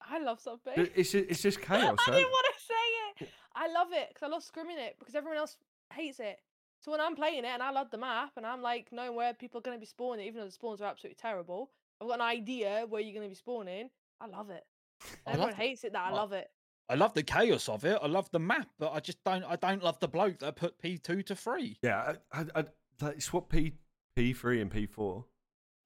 I 0.08 0.18
love. 0.20 0.38
It- 0.76 0.92
It's 0.94 1.10
ju- 1.12 1.26
it's 1.28 1.42
just 1.42 1.60
chaos. 1.68 1.82
I 2.06 2.10
right? 2.10 2.16
didn't 2.18 2.30
want 2.30 2.46
to 2.54 2.64
say 2.64 3.24
it. 3.26 3.30
I 3.54 3.72
love 3.72 3.88
it 3.92 4.08
because 4.08 4.22
I 4.22 4.28
love 4.28 4.42
scrimming 4.44 4.78
it 4.78 4.96
because 4.98 5.14
everyone 5.14 5.38
else 5.38 5.56
hates 5.92 6.20
it. 6.20 6.38
So 6.82 6.90
when 6.92 7.00
I'm 7.00 7.16
playing 7.16 7.44
it 7.44 7.48
and 7.48 7.62
I 7.62 7.70
love 7.70 7.90
the 7.90 7.98
map 7.98 8.32
and 8.36 8.46
I'm 8.46 8.60
like 8.62 8.88
knowing 8.92 9.14
where 9.16 9.32
people 9.34 9.58
are 9.58 9.62
going 9.62 9.76
to 9.76 9.80
be 9.80 9.86
spawning, 9.86 10.26
even 10.26 10.40
though 10.40 10.46
the 10.46 10.52
spawns 10.52 10.80
are 10.80 10.84
absolutely 10.84 11.16
terrible, 11.20 11.70
I've 12.00 12.06
got 12.08 12.16
an 12.16 12.20
idea 12.20 12.84
where 12.88 13.00
you're 13.00 13.14
going 13.14 13.24
to 13.24 13.30
be 13.30 13.34
spawning. 13.34 13.88
I 14.20 14.26
love 14.26 14.50
it. 14.50 14.62
I 15.26 15.30
Everyone 15.30 15.48
love, 15.50 15.58
hates 15.58 15.84
it 15.84 15.92
that 15.94 16.04
I 16.06 16.10
I- 16.10 16.12
love 16.12 16.32
it. 16.32 16.48
I 16.88 16.94
love 16.94 17.14
the 17.14 17.24
chaos 17.24 17.68
of 17.68 17.84
it. 17.84 17.98
I 18.00 18.06
love 18.06 18.30
the 18.30 18.38
map, 18.38 18.68
but 18.78 18.92
I 18.92 19.00
just 19.00 19.24
don't. 19.24 19.42
I 19.44 19.56
don't 19.56 19.82
love 19.82 19.98
the 19.98 20.06
bloke 20.06 20.38
that 20.38 20.54
put 20.54 20.80
P2 20.80 21.26
to 21.26 21.34
three. 21.34 21.78
Yeah, 21.82 22.12
I, 22.32 22.44
I, 22.54 22.64
like, 23.00 23.20
swap 23.22 23.48
P 23.50 23.74
P 24.14 24.32
three 24.32 24.60
and 24.60 24.70
P 24.70 24.86
four. 24.86 25.24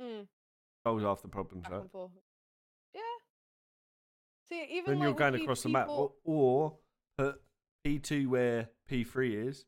Mm, 0.03 0.27
Solves 0.87 1.05
half 1.05 1.23
the 1.23 1.29
problems, 1.29 1.65
back 1.65 1.73
right? 1.73 1.81
and 1.83 1.91
forth. 1.91 2.11
Yeah. 2.95 3.01
See, 4.49 4.67
even 4.73 4.85
Then 4.93 4.99
like 4.99 5.05
you're 5.07 5.15
going 5.15 5.35
P- 5.35 5.43
across 5.43 5.63
the 5.63 5.69
map, 5.69 5.89
or, 5.89 6.13
or 6.25 6.79
put 7.19 7.41
P 7.85 7.99
two 7.99 8.31
where 8.31 8.69
P 8.89 9.05
three 9.05 9.37
is. 9.37 9.67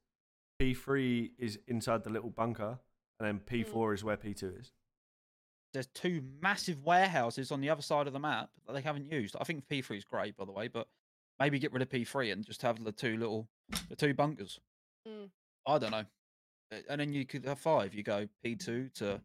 P 0.59 0.75
three 0.75 1.33
is 1.39 1.59
inside 1.67 2.05
the 2.05 2.11
little 2.11 2.31
bunker, 2.31 2.79
and 3.19 3.27
then 3.29 3.39
P 3.41 3.63
four 3.65 3.93
is 3.95 4.03
where 4.05 4.17
P 4.17 4.33
two 4.35 4.55
is. 4.59 4.73
There's 5.73 5.87
two 5.87 6.23
massive 6.43 6.85
warehouses 6.85 7.51
on 7.51 7.63
the 7.63 7.71
other 7.71 7.81
side 7.83 8.07
of 8.07 8.13
the 8.13 8.19
map 8.19 8.51
that 8.67 8.75
they 8.75 8.83
haven't 8.83 9.11
used. 9.11 9.35
I 9.41 9.45
think 9.45 9.65
P3 9.71 9.97
is 9.97 10.05
great, 10.05 10.37
by 10.37 10.45
the 10.45 10.53
way, 10.53 10.69
but 10.69 10.87
maybe 11.41 11.59
get 11.59 11.73
rid 11.73 11.81
of 11.81 11.89
P3 11.89 12.31
and 12.31 12.45
just 12.45 12.61
have 12.61 12.85
the 12.85 12.93
two 12.93 13.17
little, 13.17 13.49
the 13.89 13.97
two 13.97 14.13
bunkers. 14.13 14.61
Mm. 15.09 15.31
I 15.67 15.79
don't 15.79 15.93
know. 15.93 16.05
Uh, 16.73 16.77
And 16.89 17.01
then 17.01 17.13
you 17.13 17.27
could 17.27 17.45
have 17.45 17.59
five. 17.59 17.95
You 17.95 18.03
go 18.03 18.27
P2 18.45 18.95
to 18.95 19.21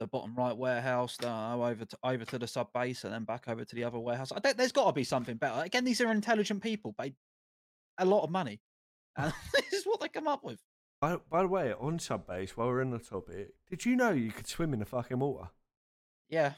the 0.00 0.06
bottom 0.06 0.34
right 0.34 0.56
warehouse, 0.56 1.16
uh, 1.22 1.54
over 1.56 1.84
to 1.84 1.98
over 2.02 2.24
to 2.24 2.38
the 2.38 2.46
sub 2.46 2.72
base, 2.72 3.04
and 3.04 3.12
then 3.12 3.24
back 3.24 3.48
over 3.48 3.64
to 3.64 3.74
the 3.74 3.84
other 3.84 3.98
warehouse. 3.98 4.32
I 4.34 4.40
don't, 4.40 4.56
there's 4.56 4.72
got 4.72 4.86
to 4.86 4.92
be 4.92 5.04
something 5.04 5.36
better. 5.36 5.62
Again, 5.62 5.84
these 5.84 6.00
are 6.00 6.10
intelligent 6.10 6.62
people, 6.62 6.92
paid 6.98 7.14
a 7.98 8.04
lot 8.04 8.24
of 8.24 8.30
money, 8.30 8.60
and 9.16 9.32
this 9.54 9.72
is 9.72 9.84
what 9.84 10.00
they 10.00 10.08
come 10.08 10.26
up 10.28 10.42
with. 10.44 10.58
By, 11.00 11.16
by 11.30 11.42
the 11.42 11.48
way, 11.48 11.72
on 11.72 11.98
sub 11.98 12.26
base, 12.26 12.56
while 12.56 12.68
we're 12.68 12.80
in 12.80 12.90
the 12.90 12.98
topic, 12.98 13.48
did 13.68 13.84
you 13.84 13.96
know 13.96 14.10
you 14.10 14.30
could 14.30 14.46
swim 14.46 14.72
in 14.72 14.78
the 14.80 14.84
fucking 14.86 15.18
water? 15.18 15.48
Yeah, 16.28 16.54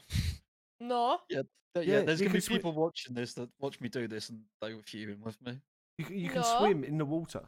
No. 0.79 1.19
Th- 1.29 1.45
yeah. 1.75 1.81
Yeah, 1.81 2.01
there's 2.03 2.21
gonna 2.21 2.29
be 2.33 2.39
can 2.39 2.53
swi- 2.53 2.57
people 2.57 2.71
watching 2.73 3.13
this 3.15 3.33
that 3.33 3.49
watch 3.59 3.81
me 3.81 3.89
do 3.89 4.07
this, 4.07 4.29
and 4.29 4.41
they 4.61 4.73
were 4.73 4.81
fuming 4.83 5.19
with 5.21 5.41
me. 5.41 5.59
You, 5.97 6.05
you 6.09 6.29
can 6.29 6.41
No. 6.41 6.57
swim 6.59 6.83
in 6.83 6.97
the 6.97 7.05
water. 7.05 7.41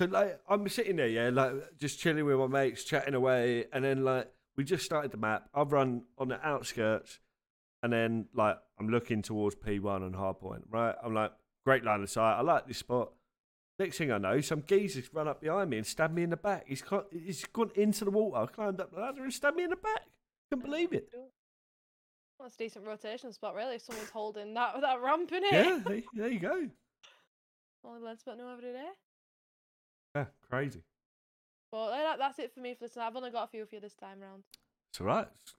So 0.00 0.06
like 0.06 0.40
I'm 0.48 0.66
sitting 0.70 0.96
there, 0.96 1.08
yeah, 1.08 1.28
like 1.28 1.76
just 1.78 2.00
chilling 2.00 2.24
with 2.24 2.38
my 2.38 2.46
mates, 2.46 2.84
chatting 2.84 3.12
away, 3.12 3.66
and 3.70 3.84
then 3.84 4.02
like 4.02 4.32
we 4.56 4.64
just 4.64 4.82
started 4.82 5.10
the 5.10 5.18
map. 5.18 5.50
I've 5.52 5.72
run 5.72 6.04
on 6.16 6.28
the 6.28 6.42
outskirts, 6.42 7.18
and 7.82 7.92
then 7.92 8.24
like 8.34 8.56
I'm 8.78 8.88
looking 8.88 9.20
towards 9.20 9.56
P1 9.56 9.96
and 9.98 10.14
Hardpoint. 10.14 10.62
Right, 10.70 10.94
I'm 11.04 11.12
like, 11.12 11.32
great 11.66 11.84
line 11.84 12.00
of 12.00 12.08
sight. 12.08 12.38
I 12.38 12.40
like 12.40 12.66
this 12.66 12.78
spot. 12.78 13.12
Next 13.78 13.98
thing 13.98 14.10
I 14.10 14.16
know, 14.16 14.40
some 14.40 14.62
geezer's 14.66 15.12
run 15.12 15.28
up 15.28 15.42
behind 15.42 15.68
me 15.68 15.76
and 15.76 15.86
stabbed 15.86 16.14
me 16.14 16.22
in 16.22 16.30
the 16.30 16.38
back. 16.38 16.64
He's 16.66 16.80
got, 16.80 17.08
he's 17.12 17.44
gone 17.44 17.70
into 17.74 18.06
the 18.06 18.10
water, 18.10 18.50
climbed 18.50 18.80
up 18.80 18.94
the 18.94 19.00
ladder, 19.00 19.22
and 19.22 19.32
stabbed 19.34 19.58
me 19.58 19.64
in 19.64 19.70
the 19.70 19.76
back. 19.76 20.04
Couldn't 20.50 20.64
believe 20.64 20.94
it. 20.94 21.10
Well, 21.12 21.28
That's 22.40 22.54
a 22.54 22.58
decent 22.58 22.86
rotation 22.86 23.34
spot, 23.34 23.54
really. 23.54 23.74
If 23.74 23.82
someone's 23.82 24.08
holding 24.08 24.54
that 24.54 24.80
that 24.80 25.02
ramp 25.02 25.30
in 25.32 25.44
it. 25.44 25.52
Yeah, 25.52 25.78
there, 25.84 26.00
there 26.14 26.30
you 26.30 26.40
go. 26.40 26.70
Only 27.84 28.00
learn 28.00 28.16
something 28.16 28.42
new 28.42 28.50
every 28.50 28.72
day. 28.72 28.88
Yeah, 30.14 30.26
crazy. 30.48 30.82
But 31.70 31.86
uh, 31.86 31.98
that, 31.98 32.18
that's 32.18 32.38
it 32.38 32.52
for 32.52 32.60
me 32.60 32.74
for 32.74 32.84
this. 32.84 32.96
I've 32.96 33.16
only 33.16 33.30
got 33.30 33.44
a 33.44 33.48
few 33.48 33.64
for 33.64 33.76
you 33.76 33.80
this 33.80 33.94
time 33.94 34.20
round. 34.20 34.42
It's 34.92 35.00
all 35.00 35.06
right. 35.06 35.26
It's 35.42 35.54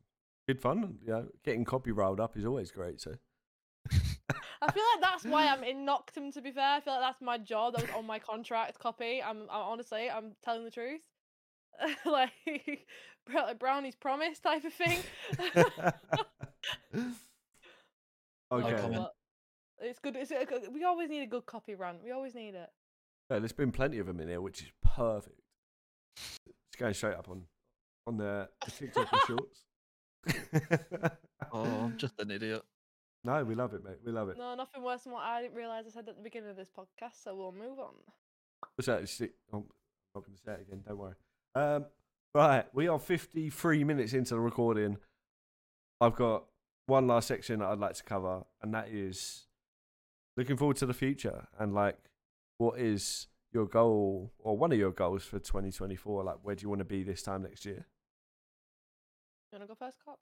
good 0.47 0.59
fun. 0.59 0.97
You 1.05 1.11
know, 1.11 1.27
getting 1.45 1.63
copy 1.63 1.91
rolled 1.91 2.19
up 2.19 2.35
is 2.37 2.45
always 2.45 2.71
great. 2.71 2.99
So. 2.99 3.13
I 4.63 4.71
feel 4.71 4.83
like 4.93 5.01
that's 5.01 5.25
why 5.25 5.47
I'm 5.47 5.63
in 5.71 5.85
Noctem. 5.85 6.33
To 6.33 6.41
be 6.41 6.51
fair, 6.51 6.75
I 6.75 6.79
feel 6.81 6.93
like 6.93 7.01
that's 7.01 7.21
my 7.21 7.37
job. 7.37 7.75
That 7.75 7.83
was 7.83 7.91
on 7.95 8.05
my 8.05 8.19
contract 8.19 8.77
copy. 8.79 9.21
I'm, 9.23 9.43
I'm 9.43 9.61
honestly, 9.61 10.09
I'm 10.09 10.33
telling 10.43 10.65
the 10.65 10.71
truth. 10.71 11.01
like, 12.05 12.31
like 13.33 13.57
brownie's 13.59 13.95
promise 13.95 14.39
type 14.39 14.65
of 14.65 14.73
thing. 14.73 14.99
okay. 18.51 18.81
comment. 18.81 18.95
But 18.95 19.13
It's 19.81 19.99
good. 19.99 20.15
It's 20.15 20.31
a, 20.31 20.45
good- 20.45 20.73
we 20.73 20.83
always 20.83 21.09
need 21.09 21.23
a 21.23 21.27
good 21.27 21.45
copy 21.45 21.73
run. 21.73 21.97
We 22.03 22.11
always 22.11 22.35
need 22.35 22.53
it. 22.53 22.69
Yeah, 23.31 23.39
there's 23.39 23.53
been 23.53 23.71
plenty 23.71 23.97
of 23.99 24.07
them 24.07 24.19
in 24.19 24.27
here, 24.27 24.41
which 24.41 24.61
is 24.61 24.67
perfect. 24.83 25.39
It's 26.17 26.75
going 26.77 26.93
straight 26.93 27.15
up 27.15 27.29
on 27.29 27.43
on 28.05 28.17
the, 28.17 28.49
the 28.65 28.71
TikTok 28.71 29.07
and 29.09 29.21
shorts. 29.25 29.63
Oh, 31.53 31.63
I'm 31.63 31.97
just 31.97 32.19
an 32.19 32.29
idiot. 32.29 32.61
no, 33.23 33.43
we 33.43 33.55
love 33.55 33.73
it, 33.73 33.83
mate. 33.85 33.97
We 34.05 34.11
love 34.11 34.29
it. 34.29 34.37
No, 34.37 34.53
nothing 34.55 34.83
worse 34.83 35.03
than 35.03 35.13
what 35.13 35.23
I 35.23 35.41
didn't 35.41 35.55
realise 35.55 35.85
I 35.87 35.91
said 35.91 36.09
at 36.09 36.17
the 36.17 36.21
beginning 36.21 36.49
of 36.49 36.57
this 36.57 36.69
podcast. 36.69 37.23
So 37.23 37.35
we'll 37.35 37.53
move 37.53 37.79
on. 37.79 37.93
What's 38.75 38.87
that? 38.87 39.29
Oh, 39.51 39.57
I'm 39.57 39.63
not 40.13 40.25
going 40.25 40.37
to 40.37 40.41
say 40.45 40.51
it 40.51 40.67
again. 40.67 40.83
Don't 40.85 40.97
worry. 40.97 41.15
Um, 41.55 41.85
right, 42.35 42.65
we 42.73 42.89
are 42.89 42.99
53 42.99 43.83
minutes 43.85 44.13
into 44.13 44.35
the 44.35 44.39
recording. 44.39 44.97
I've 45.99 46.15
got 46.15 46.45
one 46.85 47.07
last 47.07 47.29
section 47.29 47.59
that 47.59 47.69
I'd 47.69 47.79
like 47.79 47.95
to 47.95 48.03
cover, 48.03 48.43
and 48.61 48.73
that 48.73 48.89
is 48.89 49.45
looking 50.37 50.57
forward 50.57 50.77
to 50.77 50.85
the 50.85 50.93
future 50.93 51.47
and 51.57 51.73
like 51.73 51.97
what 52.61 52.79
is 52.79 53.27
your 53.51 53.65
goal 53.65 54.31
or 54.37 54.55
one 54.55 54.71
of 54.71 54.77
your 54.77 54.91
goals 54.91 55.23
for 55.23 55.39
2024? 55.39 56.23
Like, 56.23 56.35
where 56.43 56.53
do 56.55 56.61
you 56.61 56.69
want 56.69 56.79
to 56.79 56.85
be 56.85 57.01
this 57.01 57.23
time 57.23 57.41
next 57.41 57.65
year? 57.65 57.87
You 59.51 59.57
wanna 59.57 59.65
go 59.65 59.73
first, 59.73 59.97
cop? 60.05 60.19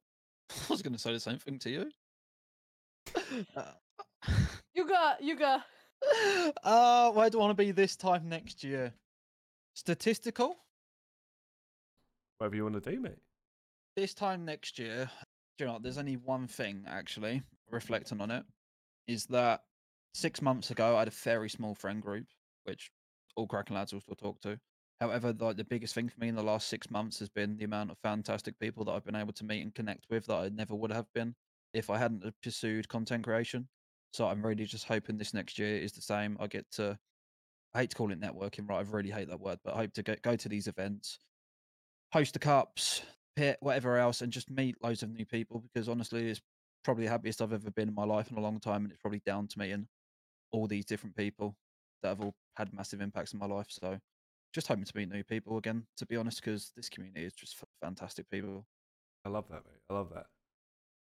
I 0.70 0.74
was 0.74 0.82
going 0.82 0.94
to 0.94 1.00
say 1.00 1.12
the 1.12 1.20
same 1.20 1.38
thing 1.38 1.60
to 1.60 1.70
you. 1.70 1.92
Uh, 3.56 3.72
You 4.74 4.88
go. 4.88 5.14
You 5.20 5.36
go. 5.36 5.58
uh, 6.64 7.12
where 7.12 7.30
do 7.30 7.40
I 7.40 7.42
want 7.42 7.58
to 7.58 7.64
be 7.64 7.72
this 7.72 7.96
time 7.96 8.28
next 8.28 8.64
year? 8.64 8.94
Statistical. 9.76 10.56
Whatever 12.38 12.56
you 12.56 12.64
want 12.64 12.82
to 12.82 12.92
do, 12.92 13.00
mate. 13.00 13.20
This 13.96 14.14
time 14.14 14.46
next 14.46 14.80
year, 14.80 15.10
do 15.58 15.66
you 15.66 15.70
know, 15.70 15.80
there's 15.82 15.98
only 15.98 16.18
one 16.18 16.48
thing 16.48 16.86
actually, 16.88 17.44
reflecting 17.70 18.22
on 18.22 18.32
it, 18.32 18.44
is 19.08 19.26
that 19.28 19.64
six 20.14 20.42
months 20.42 20.72
ago 20.72 20.96
I 20.96 21.00
had 21.00 21.08
a 21.08 21.12
very 21.12 21.50
small 21.50 21.76
friend 21.76 22.02
group, 22.02 22.26
which 22.64 22.92
all 23.36 23.48
cracking 23.48 23.76
lads 23.76 23.94
will 23.94 24.02
still 24.02 24.16
talk 24.16 24.42
to. 24.42 24.60
However, 25.00 25.34
like 25.40 25.56
the 25.56 25.64
biggest 25.64 25.96
thing 25.96 26.10
for 26.10 26.20
me 26.20 26.28
in 26.28 26.36
the 26.36 26.44
last 26.44 26.68
six 26.68 26.92
months 26.92 27.20
has 27.20 27.30
been 27.30 27.56
the 27.58 27.64
amount 27.64 27.92
of 27.92 27.98
fantastic 28.00 28.60
people 28.60 28.84
that 28.86 28.92
I've 28.92 29.06
been 29.06 29.16
able 29.16 29.34
to 29.34 29.46
meet 29.46 29.62
and 29.62 29.74
connect 29.74 30.06
with 30.10 30.26
that 30.26 30.36
I 30.36 30.50
never 30.50 30.76
would 30.76 30.92
have 30.92 31.12
been 31.14 31.36
if 31.74 31.90
I 31.90 31.98
hadn't 31.98 32.26
pursued 32.44 32.90
content 32.90 33.24
creation. 33.24 33.70
So 34.12 34.28
I'm 34.28 34.46
really 34.46 34.66
just 34.66 34.86
hoping 34.86 35.18
this 35.18 35.34
next 35.34 35.58
year 35.58 35.78
is 35.78 35.94
the 35.94 36.02
same. 36.02 36.36
I 36.40 36.48
get 36.48 36.70
to, 36.72 36.98
I 37.74 37.82
hate 37.82 37.92
to 37.92 37.96
call 37.96 38.12
it 38.12 38.20
networking, 38.20 38.68
right? 38.68 38.80
I 38.86 38.90
really 38.90 39.12
hate 39.12 39.30
that 39.30 39.40
word, 39.40 39.60
but 39.64 39.76
I 39.76 39.78
hope 39.78 39.94
to 39.94 40.04
get, 40.04 40.22
go 40.22 40.36
to 40.36 40.50
these 40.50 40.68
events, 40.68 41.20
host 42.12 42.34
the 42.34 42.40
cups, 42.40 43.04
pit, 43.38 43.58
whatever 43.62 43.98
else, 43.98 44.22
and 44.22 44.34
just 44.34 44.50
meet 44.50 44.76
loads 44.84 45.04
of 45.04 45.12
new 45.12 45.26
people 45.26 45.62
because 45.62 45.88
honestly, 45.88 46.30
it's 46.30 46.42
probably 46.84 47.06
the 47.06 47.12
happiest 47.12 47.42
I've 47.42 47.54
ever 47.54 47.72
been 47.72 47.88
in 47.88 47.96
my 47.96 48.06
life 48.06 48.32
in 48.32 48.38
a 48.38 48.42
long 48.42 48.60
time. 48.60 48.84
And 48.84 48.92
it's 48.92 49.02
probably 49.02 49.22
down 49.26 49.48
to 49.48 49.60
me 49.60 49.72
and 49.72 49.88
all 50.52 50.68
these 50.68 50.86
different 50.86 51.16
people 51.16 51.56
that 52.02 52.10
have 52.10 52.22
all 52.22 52.36
had 52.56 52.74
massive 52.74 53.02
impacts 53.02 53.34
in 53.34 53.40
my 53.40 53.46
life. 53.46 53.68
So 53.70 54.00
just 54.54 54.68
hoping 54.68 54.86
to 54.86 54.98
meet 54.98 55.10
new 55.10 55.24
people 55.24 55.58
again, 55.58 55.86
to 55.98 56.06
be 56.06 56.16
honest, 56.16 56.44
because 56.44 56.72
this 56.76 56.90
community 56.90 57.26
is 57.26 57.34
just 57.34 57.58
fantastic 57.82 58.30
people. 58.30 58.66
I 59.26 59.30
love 59.30 59.48
that, 59.50 59.64
mate. 59.66 59.82
I 59.90 59.94
love 59.94 60.10
that. 60.14 60.26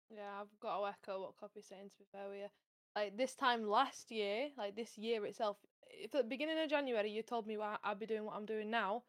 Yeah, 0.10 0.42
I've 0.42 0.60
got 0.60 0.80
to 0.80 0.88
echo 0.88 1.22
what 1.22 1.38
Copy's 1.38 1.68
saying. 1.68 1.90
To 1.90 1.98
be 1.98 2.06
fair 2.12 2.28
with 2.30 2.40
you, 2.40 2.48
like 2.96 3.18
this 3.18 3.36
time 3.36 3.68
last 3.68 4.12
year, 4.12 4.50
like 4.58 4.76
this 4.76 4.98
year 4.98 5.26
itself, 5.26 5.58
if 5.90 6.14
at 6.14 6.24
the 6.24 6.30
beginning 6.30 6.60
of 6.62 6.70
January 6.70 7.10
you 7.10 7.22
told 7.22 7.48
me 7.48 7.58
what 7.58 7.80
I'd 7.84 8.00
be 8.00 8.06
doing 8.06 8.26
what 8.26 8.36
I'm 8.36 8.46
doing 8.46 8.70
now, 8.70 9.04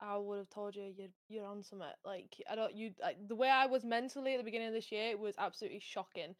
I 0.00 0.16
would 0.16 0.38
have 0.38 0.50
told 0.50 0.76
you 0.76 0.92
you're 0.96 1.08
you're 1.28 1.46
on 1.46 1.62
something. 1.62 1.88
Like 2.04 2.34
I 2.50 2.54
don't 2.56 2.74
you 2.74 2.90
like 3.00 3.16
the 3.26 3.36
way 3.36 3.48
I 3.48 3.66
was 3.66 3.84
mentally 3.84 4.34
at 4.34 4.38
the 4.38 4.44
beginning 4.44 4.68
of 4.68 4.74
this 4.74 4.92
year 4.92 5.16
was 5.16 5.34
absolutely 5.38 5.80
shocking. 5.80 6.34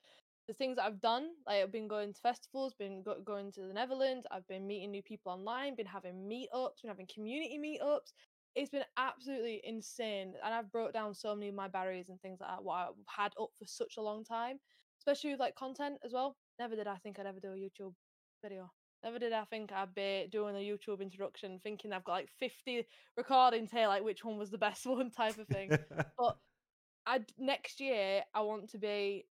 The 0.48 0.54
things 0.54 0.76
that 0.76 0.84
I've 0.86 1.00
done, 1.00 1.30
like 1.46 1.62
I've 1.62 1.72
been 1.72 1.88
going 1.88 2.12
to 2.12 2.20
festivals, 2.20 2.74
been 2.74 3.02
go- 3.02 3.20
going 3.24 3.52
to 3.52 3.62
the 3.62 3.72
Netherlands, 3.72 4.26
I've 4.30 4.46
been 4.48 4.66
meeting 4.66 4.90
new 4.90 5.02
people 5.02 5.32
online, 5.32 5.76
been 5.76 5.86
having 5.86 6.28
meetups, 6.28 6.82
been 6.82 6.88
having 6.88 7.06
community 7.12 7.58
meetups. 7.58 8.12
It's 8.54 8.70
been 8.70 8.84
absolutely 8.98 9.60
insane, 9.64 10.34
and 10.44 10.52
I've 10.54 10.70
broke 10.72 10.92
down 10.92 11.14
so 11.14 11.34
many 11.34 11.48
of 11.48 11.54
my 11.54 11.68
barriers 11.68 12.10
and 12.10 12.20
things 12.20 12.40
like 12.40 12.50
that. 12.50 12.64
What 12.64 12.74
I've 12.76 12.94
had 13.08 13.32
up 13.40 13.50
for 13.58 13.64
such 13.66 13.96
a 13.96 14.02
long 14.02 14.24
time. 14.24 14.58
especially 14.98 15.30
with 15.32 15.40
like 15.40 15.54
content 15.54 15.98
as 16.04 16.12
well. 16.12 16.36
Never 16.58 16.76
did 16.76 16.86
I 16.86 16.96
think 16.96 17.18
I'd 17.18 17.26
ever 17.26 17.40
do 17.40 17.52
a 17.52 17.56
YouTube 17.56 17.94
video. 18.42 18.70
Never 19.02 19.18
did 19.18 19.32
I 19.32 19.44
think 19.46 19.72
I'd 19.72 19.94
be 19.94 20.28
doing 20.30 20.54
a 20.54 20.58
YouTube 20.58 21.00
introduction, 21.00 21.58
thinking 21.62 21.92
I've 21.92 22.04
got 22.04 22.12
like 22.12 22.28
50 22.38 22.86
recordings 23.16 23.70
here, 23.70 23.88
like 23.88 24.04
which 24.04 24.24
one 24.24 24.38
was 24.38 24.50
the 24.50 24.58
best 24.58 24.86
one 24.86 25.10
type 25.10 25.38
of 25.38 25.48
thing. 25.48 25.74
but 26.18 26.36
I 27.06 27.20
next 27.38 27.80
year 27.80 28.22
I 28.34 28.42
want 28.42 28.70
to 28.70 28.78
be 28.78 29.26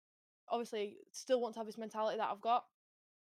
obviously 0.51 0.97
still 1.13 1.41
want 1.41 1.55
to 1.55 1.61
have 1.61 1.67
this 1.67 1.79
mentality 1.79 2.19
that 2.19 2.29
I've 2.31 2.41
got, 2.41 2.65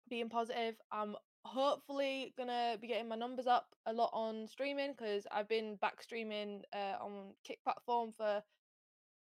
being 0.09 0.29
positive. 0.29 0.77
I'm 0.93 1.17
hopefully 1.45 2.35
gonna 2.37 2.77
be 2.81 2.89
getting 2.89 3.09
my 3.09 3.17
numbers 3.17 3.47
up 3.47 3.75
a 3.87 3.93
lot 3.93 4.11
on 4.13 4.47
streaming 4.49 4.95
because 4.97 5.27
I've 5.31 5.49
been 5.49 5.77
back 5.77 6.03
streaming 6.03 6.63
uh, 6.73 7.03
on 7.03 7.35
Kick 7.45 7.63
platform 7.63 8.13
for. 8.17 8.43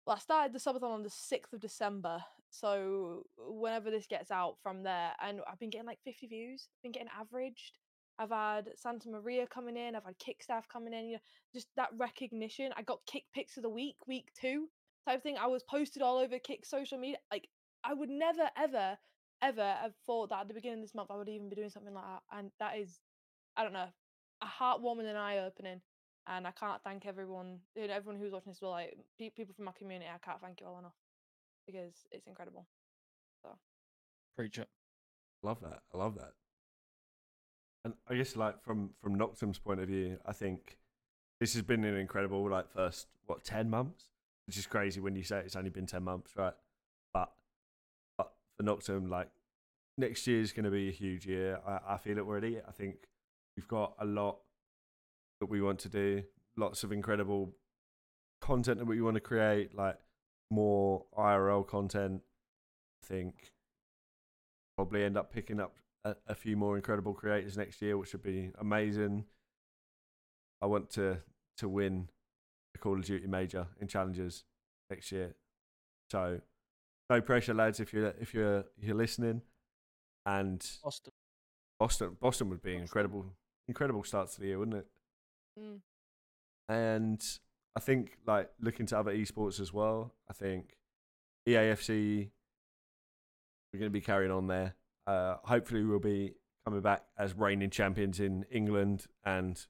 Well, 0.06 0.16
I 0.16 0.18
started 0.18 0.52
the 0.52 0.58
subathon 0.58 0.90
on 0.90 1.04
the 1.04 1.10
sixth 1.10 1.52
of 1.52 1.60
December, 1.60 2.24
so 2.50 3.24
whenever 3.38 3.90
this 3.90 4.06
gets 4.08 4.32
out 4.32 4.56
from 4.60 4.82
there, 4.82 5.12
and 5.22 5.40
I've 5.48 5.60
been 5.60 5.70
getting 5.70 5.86
like 5.86 6.00
fifty 6.04 6.26
views. 6.26 6.68
Been 6.82 6.92
getting 6.92 7.08
averaged. 7.18 7.78
I've 8.18 8.30
had 8.30 8.70
Santa 8.76 9.08
Maria 9.08 9.46
coming 9.46 9.76
in. 9.76 9.96
I've 9.96 10.04
had 10.04 10.18
Kick 10.18 10.42
staff 10.42 10.68
coming 10.68 10.92
in. 10.92 11.06
You 11.06 11.12
know, 11.14 11.20
just 11.54 11.68
that 11.76 11.90
recognition. 11.96 12.72
I 12.76 12.82
got 12.82 13.06
Kick 13.06 13.24
picks 13.34 13.56
of 13.56 13.62
the 13.62 13.70
week, 13.70 13.96
week 14.06 14.30
two 14.38 14.68
type 15.06 15.18
of 15.18 15.22
thing. 15.22 15.36
I 15.38 15.46
was 15.46 15.62
posted 15.62 16.02
all 16.02 16.18
over 16.18 16.38
Kick 16.38 16.66
social 16.66 16.98
media. 16.98 17.18
Like 17.30 17.48
I 17.84 17.94
would 17.94 18.10
never, 18.10 18.48
ever, 18.56 18.98
ever 19.42 19.74
have 19.82 19.94
thought 20.06 20.30
that 20.30 20.40
at 20.42 20.48
the 20.48 20.54
beginning 20.54 20.78
of 20.78 20.84
this 20.84 20.94
month 20.94 21.10
I 21.10 21.16
would 21.16 21.28
even 21.28 21.48
be 21.48 21.56
doing 21.56 21.70
something 21.70 21.94
like 21.94 22.04
that. 22.04 22.22
And 22.36 22.50
that 22.60 22.78
is, 22.78 23.00
I 23.56 23.62
don't 23.62 23.72
know, 23.72 23.88
a 24.40 24.46
heartwarming 24.46 25.08
and 25.08 25.18
eye 25.18 25.38
opening. 25.38 25.80
And 26.28 26.46
I 26.46 26.52
can't 26.52 26.80
thank 26.84 27.04
everyone, 27.06 27.58
you 27.74 27.88
know, 27.88 27.94
everyone 27.94 28.20
who's 28.20 28.32
watching 28.32 28.52
this. 28.52 28.62
Well, 28.62 28.70
like 28.70 28.96
pe- 29.18 29.30
people 29.30 29.54
from 29.54 29.64
my 29.64 29.72
community, 29.72 30.08
I 30.08 30.24
can't 30.24 30.40
thank 30.40 30.60
you 30.60 30.68
all 30.68 30.78
enough 30.78 30.94
because 31.66 32.06
it's 32.12 32.26
incredible. 32.26 32.66
So 33.42 33.50
Preach 34.36 34.58
it. 34.58 34.68
Love 35.42 35.60
that. 35.60 35.80
I 35.92 35.98
love 35.98 36.14
that. 36.16 36.34
And 37.84 37.94
I 38.08 38.14
guess 38.14 38.36
like 38.36 38.62
from 38.62 38.90
from 39.02 39.18
Noctem's 39.18 39.58
point 39.58 39.80
of 39.80 39.88
view, 39.88 40.18
I 40.24 40.32
think 40.32 40.78
this 41.40 41.54
has 41.54 41.62
been 41.62 41.84
an 41.84 41.96
incredible 41.96 42.48
like 42.48 42.70
first 42.70 43.08
what 43.26 43.42
ten 43.42 43.68
months, 43.68 44.04
which 44.46 44.56
is 44.56 44.66
crazy 44.66 45.00
when 45.00 45.16
you 45.16 45.24
say 45.24 45.40
it's 45.40 45.56
only 45.56 45.70
been 45.70 45.86
ten 45.86 46.04
months, 46.04 46.36
right? 46.36 46.54
For 48.62 48.92
Noctem, 48.92 49.08
like 49.08 49.28
next 49.98 50.26
year 50.26 50.40
is 50.40 50.52
going 50.52 50.64
to 50.64 50.70
be 50.70 50.88
a 50.88 50.92
huge 50.92 51.26
year. 51.26 51.58
I, 51.66 51.94
I 51.94 51.96
feel 51.96 52.18
it 52.18 52.22
already. 52.22 52.58
I 52.66 52.72
think 52.72 52.96
we've 53.56 53.68
got 53.68 53.94
a 53.98 54.04
lot 54.04 54.38
that 55.40 55.46
we 55.46 55.60
want 55.60 55.80
to 55.80 55.88
do. 55.88 56.22
Lots 56.56 56.84
of 56.84 56.92
incredible 56.92 57.52
content 58.40 58.78
that 58.78 58.84
we 58.84 59.00
want 59.00 59.14
to 59.14 59.20
create, 59.20 59.74
like 59.74 59.98
more 60.50 61.06
IRL 61.18 61.66
content. 61.66 62.22
I 63.02 63.06
think 63.06 63.52
probably 64.76 65.04
end 65.04 65.16
up 65.16 65.32
picking 65.32 65.60
up 65.60 65.76
a, 66.04 66.14
a 66.28 66.34
few 66.34 66.56
more 66.56 66.76
incredible 66.76 67.14
creators 67.14 67.56
next 67.56 67.82
year, 67.82 67.96
which 67.96 68.12
would 68.12 68.22
be 68.22 68.52
amazing. 68.58 69.24
I 70.60 70.66
want 70.66 70.90
to 70.90 71.18
to 71.58 71.68
win 71.68 72.08
the 72.72 72.78
Call 72.78 72.98
of 72.98 73.04
Duty 73.04 73.26
major 73.26 73.66
in 73.80 73.88
challengers 73.88 74.44
next 74.90 75.10
year. 75.12 75.34
So 76.10 76.40
no 77.12 77.20
pressure, 77.20 77.54
lads. 77.54 77.80
If 77.80 77.92
you're 77.92 78.14
if 78.20 78.34
you're 78.34 78.60
if 78.78 78.84
you're 78.84 78.96
listening, 78.96 79.42
and 80.26 80.64
Austin. 80.84 81.12
Boston 81.78 82.16
Boston 82.20 82.48
would 82.50 82.62
be 82.62 82.70
an 82.70 82.80
Boston. 82.80 82.82
incredible 82.84 83.26
incredible 83.68 84.04
start 84.04 84.30
to 84.30 84.40
the 84.40 84.46
year, 84.46 84.58
wouldn't 84.58 84.78
it? 84.78 84.86
mm, 85.58 85.80
And 86.68 87.22
I 87.76 87.80
think 87.80 88.18
like 88.26 88.50
looking 88.60 88.86
to 88.86 88.98
other 88.98 89.12
esports 89.14 89.60
as 89.60 89.72
well. 89.72 90.14
I 90.28 90.32
think 90.32 90.76
EAFC 91.48 92.30
we're 93.72 93.78
going 93.80 93.90
to 93.90 93.98
be 93.98 94.00
carrying 94.02 94.30
on 94.30 94.46
there. 94.48 94.74
Uh, 95.06 95.36
hopefully, 95.44 95.82
we'll 95.84 95.98
be 95.98 96.34
coming 96.66 96.82
back 96.82 97.04
as 97.18 97.34
reigning 97.34 97.70
champions 97.70 98.20
in 98.20 98.44
England 98.50 99.06
and 99.24 99.66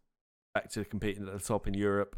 back 0.55 0.68
to 0.70 0.84
competing 0.84 1.26
at 1.26 1.32
the 1.32 1.38
top 1.40 1.66
in 1.66 1.74
Europe. 1.74 2.16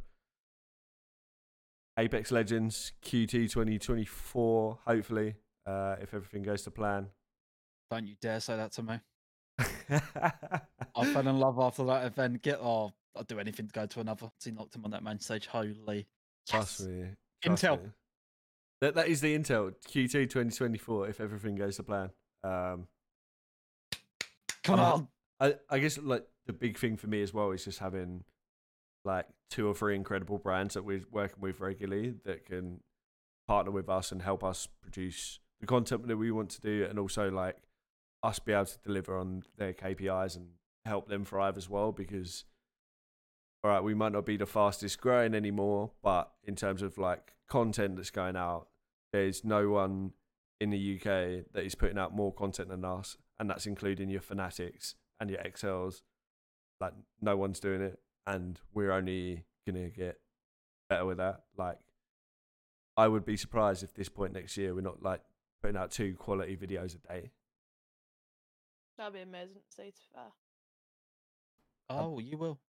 Apex 1.98 2.32
Legends 2.32 2.92
QT 3.04 3.30
2024, 3.50 4.78
hopefully, 4.86 5.34
uh, 5.66 5.96
if 6.00 6.12
everything 6.12 6.42
goes 6.42 6.62
to 6.62 6.70
plan. 6.70 7.08
Don't 7.90 8.06
you 8.06 8.16
dare 8.20 8.40
say 8.40 8.56
that 8.56 8.72
to 8.72 8.82
me. 8.82 9.00
I 10.96 11.04
fell 11.12 11.28
in 11.28 11.38
love 11.38 11.58
after 11.60 11.84
that 11.84 12.06
event. 12.06 12.42
Get 12.42 12.58
oh, 12.60 12.92
I'd 13.16 13.26
do 13.26 13.38
anything 13.38 13.68
to 13.68 13.72
go 13.72 13.86
to 13.86 14.00
another. 14.00 14.30
See 14.40 14.50
Noctem 14.50 14.84
on 14.84 14.90
that 14.90 15.04
main 15.04 15.20
stage. 15.20 15.46
Holy 15.46 16.06
Trust 16.48 16.86
me. 16.86 17.04
trust 17.42 17.62
Intel. 17.62 17.82
me. 17.82 17.90
That 18.80 18.94
that 18.96 19.08
is 19.08 19.20
the 19.20 19.38
Intel 19.38 19.72
QT 19.88 20.12
2024 20.12 21.08
if 21.08 21.20
everything 21.20 21.54
goes 21.54 21.76
to 21.76 21.84
plan. 21.84 22.10
Um, 22.42 22.88
Come 24.64 24.80
on. 24.80 25.08
I 25.38 25.54
I 25.70 25.78
guess 25.78 25.98
like 25.98 26.26
the 26.46 26.52
big 26.52 26.78
thing 26.78 26.96
for 26.96 27.06
me 27.06 27.22
as 27.22 27.32
well 27.32 27.52
is 27.52 27.64
just 27.64 27.78
having 27.78 28.24
like 29.04 29.26
two 29.50 29.68
or 29.68 29.74
three 29.74 29.94
incredible 29.94 30.38
brands 30.38 30.74
that 30.74 30.84
we're 30.84 31.02
working 31.10 31.40
with 31.40 31.60
regularly 31.60 32.14
that 32.24 32.46
can 32.46 32.80
partner 33.46 33.70
with 33.70 33.88
us 33.88 34.10
and 34.10 34.22
help 34.22 34.42
us 34.42 34.68
produce 34.82 35.38
the 35.60 35.66
content 35.66 36.06
that 36.08 36.16
we 36.16 36.30
want 36.30 36.50
to 36.50 36.60
do 36.60 36.86
and 36.88 36.98
also 36.98 37.30
like 37.30 37.56
us 38.22 38.38
be 38.38 38.52
able 38.52 38.64
to 38.64 38.78
deliver 38.78 39.18
on 39.18 39.42
their 39.58 39.72
KPIs 39.72 40.36
and 40.36 40.46
help 40.84 41.08
them 41.08 41.24
thrive 41.24 41.56
as 41.56 41.68
well 41.68 41.92
because 41.92 42.44
all 43.62 43.70
right 43.70 43.82
we 43.82 43.94
might 43.94 44.12
not 44.12 44.26
be 44.26 44.36
the 44.36 44.46
fastest 44.46 45.00
growing 45.00 45.34
anymore 45.34 45.90
but 46.02 46.32
in 46.44 46.54
terms 46.54 46.82
of 46.82 46.98
like 46.98 47.34
content 47.48 47.96
that's 47.96 48.10
going 48.10 48.36
out 48.36 48.68
there's 49.12 49.44
no 49.44 49.68
one 49.68 50.12
in 50.60 50.70
the 50.70 50.96
UK 50.96 51.44
that 51.52 51.64
is 51.64 51.74
putting 51.74 51.98
out 51.98 52.14
more 52.14 52.32
content 52.32 52.68
than 52.68 52.84
us 52.84 53.16
and 53.38 53.48
that's 53.48 53.66
including 53.66 54.08
your 54.08 54.20
Fnatics 54.20 54.94
and 55.20 55.30
your 55.30 55.40
Excels 55.40 56.02
like 56.80 56.92
no 57.20 57.36
one's 57.36 57.60
doing 57.60 57.80
it 57.80 57.98
and 58.26 58.60
we're 58.72 58.92
only 58.92 59.44
gonna 59.66 59.88
get 59.90 60.20
better 60.88 61.04
with 61.06 61.18
that 61.18 61.42
like 61.56 61.78
I 62.96 63.08
would 63.08 63.24
be 63.24 63.36
surprised 63.36 63.82
if 63.82 63.94
this 63.94 64.08
point 64.08 64.32
next 64.34 64.56
year 64.56 64.74
we're 64.74 64.80
not 64.82 65.02
like 65.02 65.20
putting 65.62 65.76
out 65.76 65.90
two 65.90 66.14
quality 66.14 66.56
videos 66.56 66.94
a 66.94 66.98
day 67.12 67.30
that'd 68.96 69.12
be 69.14 69.20
amazing 69.20 69.56
to 69.56 69.74
see. 69.74 69.90
To 69.90 70.00
be 70.00 70.06
fair. 70.14 70.32
Oh, 71.90 72.18
you 72.18 72.38
will. 72.38 72.60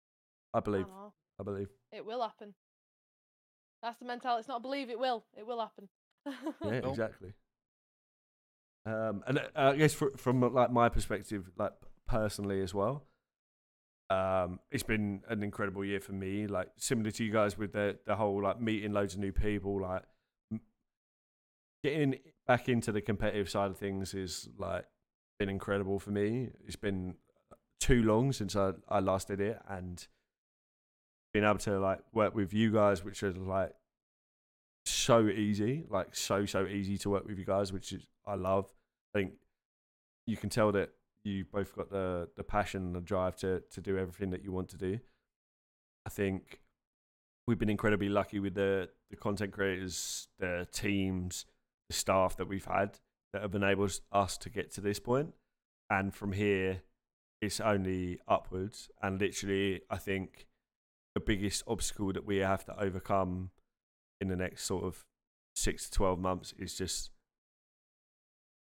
I 0.52 0.59
I 0.59 0.61
believe 0.61 0.86
know. 0.86 1.12
I 1.38 1.42
believe 1.42 1.68
It 1.92 2.05
will 2.07 2.22
happen. 2.22 2.55
That's 3.82 3.98
the 3.98 4.07
mentality. 4.07 4.40
It's 4.40 4.48
not 4.48 4.62
believe 4.62 4.88
it 4.90 4.98
will. 4.98 5.24
It 5.36 5.46
will 5.46 5.61
happen. 5.61 5.88
yeah 6.26 6.80
Cool. 6.80 6.90
exactly 6.90 7.34
um 8.86 9.22
and 9.26 9.38
uh, 9.38 9.42
I 9.55 9.76
guess 9.76 9.92
fr- 9.94 10.16
from 10.16 10.40
like 10.55 10.70
my 10.70 10.88
perspective 10.88 11.50
like 11.59 11.72
personally 12.07 12.62
as 12.62 12.72
well 12.74 13.05
um 14.14 14.60
it's 14.70 14.82
been 14.82 15.22
an 15.28 15.42
incredible 15.42 15.84
year 15.84 16.00
for 16.00 16.12
me 16.12 16.46
like 16.46 16.68
similar 16.76 17.10
to 17.10 17.24
you 17.24 17.32
guys 17.32 17.56
with 17.56 17.72
the 17.72 17.98
the 18.06 18.14
whole 18.14 18.42
like 18.42 18.60
meeting 18.60 18.92
loads 18.92 19.14
of 19.14 19.20
new 19.20 19.32
people 19.32 19.80
like 19.80 20.04
getting 21.84 22.16
back 22.46 22.68
into 22.68 22.90
the 22.90 23.00
competitive 23.00 23.48
side 23.48 23.70
of 23.70 23.76
things 23.76 24.14
is 24.14 24.48
like 24.58 24.86
been 25.38 25.50
incredible 25.50 25.98
for 25.98 26.10
me. 26.10 26.48
It's 26.66 26.76
been 26.76 27.16
too 27.78 28.02
long 28.02 28.32
since 28.32 28.56
I, 28.56 28.72
I 28.88 29.00
last 29.00 29.28
did 29.28 29.40
it 29.40 29.60
and 29.68 30.04
being 31.32 31.44
able 31.44 31.58
to 31.58 31.78
like 31.78 32.00
work 32.12 32.34
with 32.34 32.54
you 32.54 32.72
guys 32.72 33.04
which 33.04 33.22
is 33.22 33.36
like 33.36 33.74
so 34.86 35.26
easy 35.26 35.84
like 35.90 36.14
so 36.14 36.46
so 36.46 36.66
easy 36.66 36.96
to 36.98 37.10
work 37.10 37.26
with 37.26 37.38
you 37.38 37.44
guys 37.44 37.72
which 37.72 37.92
is 37.92 38.06
I 38.26 38.36
love. 38.36 38.72
I 39.14 39.18
think 39.18 39.32
you 40.26 40.38
can 40.38 40.48
tell 40.48 40.72
that 40.72 40.90
you 41.25 41.45
both 41.51 41.75
got 41.75 41.91
the 41.91 42.29
the 42.37 42.45
passion 42.45 42.85
and 42.85 42.95
the 42.95 43.01
drive 43.01 43.37
to 43.37 43.62
to 43.70 43.81
do 43.81 43.99
everything 43.99 44.31
that 44.31 44.45
you 44.45 44.53
want 44.53 44.68
to 44.70 44.77
do. 44.77 45.01
I 46.07 46.11
think 46.11 46.61
we've 47.47 47.59
been 47.59 47.70
incredibly 47.70 48.09
lucky 48.09 48.39
with 48.39 48.55
the 48.55 48.91
the 49.11 49.16
content 49.16 49.53
creators, 49.53 50.29
the 50.39 50.66
teams, 50.72 51.47
the 51.89 51.95
staff 51.95 52.37
that 52.37 52.49
we've 52.49 52.64
had 52.64 52.99
that 53.33 53.43
have 53.43 53.55
enabled 53.55 53.99
us 54.12 54.37
to 54.39 54.51
get 54.51 54.72
to 54.75 54.81
this 54.81 55.01
point. 55.01 55.35
And 55.91 56.14
from 56.14 56.33
here, 56.33 56.83
it's 57.41 57.61
only 57.61 58.18
upwards. 58.29 58.89
And 59.03 59.20
literally, 59.20 59.83
I 59.91 59.97
think 59.97 60.47
the 61.14 61.20
biggest 61.20 61.62
obstacle 61.66 62.12
that 62.12 62.25
we 62.25 62.39
have 62.39 62.64
to 62.66 62.81
overcome 62.81 63.51
in 64.20 64.29
the 64.29 64.37
next 64.37 64.64
sort 64.64 64.85
of 64.85 65.05
six 65.55 65.89
to 65.89 65.91
twelve 65.91 66.18
months 66.18 66.55
is 66.59 66.77
just 66.77 67.11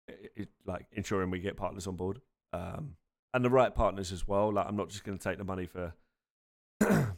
it, 0.08 0.32
it, 0.36 0.49
like 0.66 0.88
ensuring 0.91 1.30
we 1.30 1.39
get 1.39 1.58
partners 1.58 1.88
on 1.88 1.95
board 1.95 2.22
um, 2.53 2.95
and 3.33 3.43
the 3.43 3.49
right 3.49 3.73
partners 3.73 4.11
as 4.11 4.27
well. 4.27 4.53
Like 4.53 4.65
I'm 4.67 4.75
not 4.75 4.89
just 4.89 5.03
going 5.03 5.17
to 5.17 5.23
take 5.23 5.37
the 5.37 5.43
money 5.43 5.67
for 5.67 5.93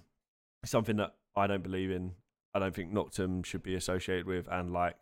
something 0.66 0.98
that 0.98 1.16
I 1.36 1.48
don't 1.48 1.64
believe 1.64 1.92
in. 1.92 2.14
I 2.54 2.60
don't 2.60 2.74
think 2.74 2.92
Noctem 2.92 3.46
should 3.46 3.64
be 3.64 3.76
associated 3.76 4.26
with, 4.26 4.48
and 4.50 4.74
like 4.74 4.96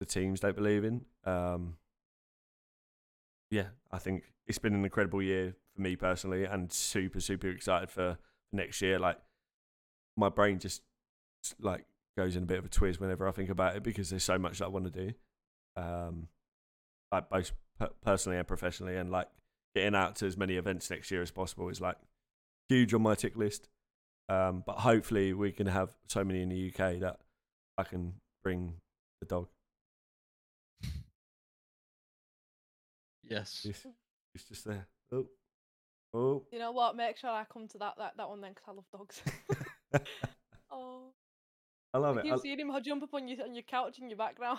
the 0.00 0.06
teams 0.06 0.40
don't 0.40 0.56
believe 0.56 0.84
in. 0.84 1.02
Um, 1.24 1.76
yeah, 3.50 3.68
I 3.90 3.98
think 3.98 4.24
it's 4.46 4.58
been 4.58 4.74
an 4.74 4.84
incredible 4.84 5.22
year 5.22 5.54
for 5.74 5.80
me 5.80 5.96
personally, 5.96 6.44
and 6.44 6.72
super 6.72 7.20
super 7.20 7.48
excited 7.48 7.90
for 7.90 8.18
next 8.52 8.82
year. 8.82 8.98
Like 8.98 9.18
my 10.16 10.28
brain 10.28 10.58
just 10.58 10.82
like 11.60 11.86
goes 12.16 12.36
in 12.36 12.42
a 12.42 12.46
bit 12.46 12.58
of 12.58 12.66
a 12.66 12.68
twist 12.68 13.00
whenever 13.00 13.26
I 13.26 13.32
think 13.32 13.48
about 13.48 13.76
it 13.76 13.82
because 13.82 14.10
there's 14.10 14.24
so 14.24 14.38
much 14.38 14.58
that 14.58 14.66
I 14.66 14.68
want 14.68 14.92
to 14.92 15.06
do. 15.06 15.12
Um, 15.76 16.28
like 17.10 17.28
both 17.28 17.52
personally 18.04 18.38
and 18.38 18.46
professionally, 18.46 18.96
and 18.96 19.10
like 19.10 19.28
getting 19.74 19.94
out 19.94 20.16
to 20.16 20.26
as 20.26 20.36
many 20.36 20.56
events 20.56 20.90
next 20.90 21.10
year 21.10 21.22
as 21.22 21.30
possible 21.30 21.68
is 21.68 21.80
like 21.80 21.96
huge 22.68 22.92
on 22.94 23.02
my 23.02 23.14
tick 23.14 23.36
list. 23.36 23.68
Um, 24.28 24.62
but 24.66 24.78
hopefully 24.78 25.32
we 25.32 25.52
can 25.52 25.66
have 25.66 25.90
so 26.08 26.24
many 26.24 26.42
in 26.42 26.48
the 26.48 26.68
UK 26.68 27.00
that 27.00 27.20
I 27.76 27.82
can 27.82 28.14
bring 28.42 28.74
the 29.20 29.26
dog. 29.26 29.48
Yes. 33.24 33.64
it's, 33.68 33.86
he's 34.32 34.44
just 34.44 34.64
there. 34.64 34.86
Oh, 35.12 35.26
oh. 36.14 36.42
You 36.52 36.58
know 36.58 36.72
what? 36.72 36.96
Make 36.96 37.16
sure 37.16 37.30
I 37.30 37.44
come 37.50 37.68
to 37.68 37.78
that 37.78 37.94
that, 37.98 38.16
that 38.16 38.28
one 38.28 38.40
then, 38.40 38.52
because 38.52 38.68
I 38.68 38.72
love 38.72 38.84
dogs. 38.92 39.22
oh, 40.70 41.02
I 41.94 41.98
love 41.98 42.16
I 42.16 42.20
it. 42.20 42.24
keep 42.24 42.32
I- 42.32 42.38
seeing 42.38 42.58
him 42.58 42.72
jump 42.82 43.02
up 43.02 43.14
on 43.14 43.28
your 43.28 43.44
on 43.44 43.54
your 43.54 43.62
couch 43.62 43.98
in 43.98 44.10
your 44.10 44.18
background. 44.18 44.58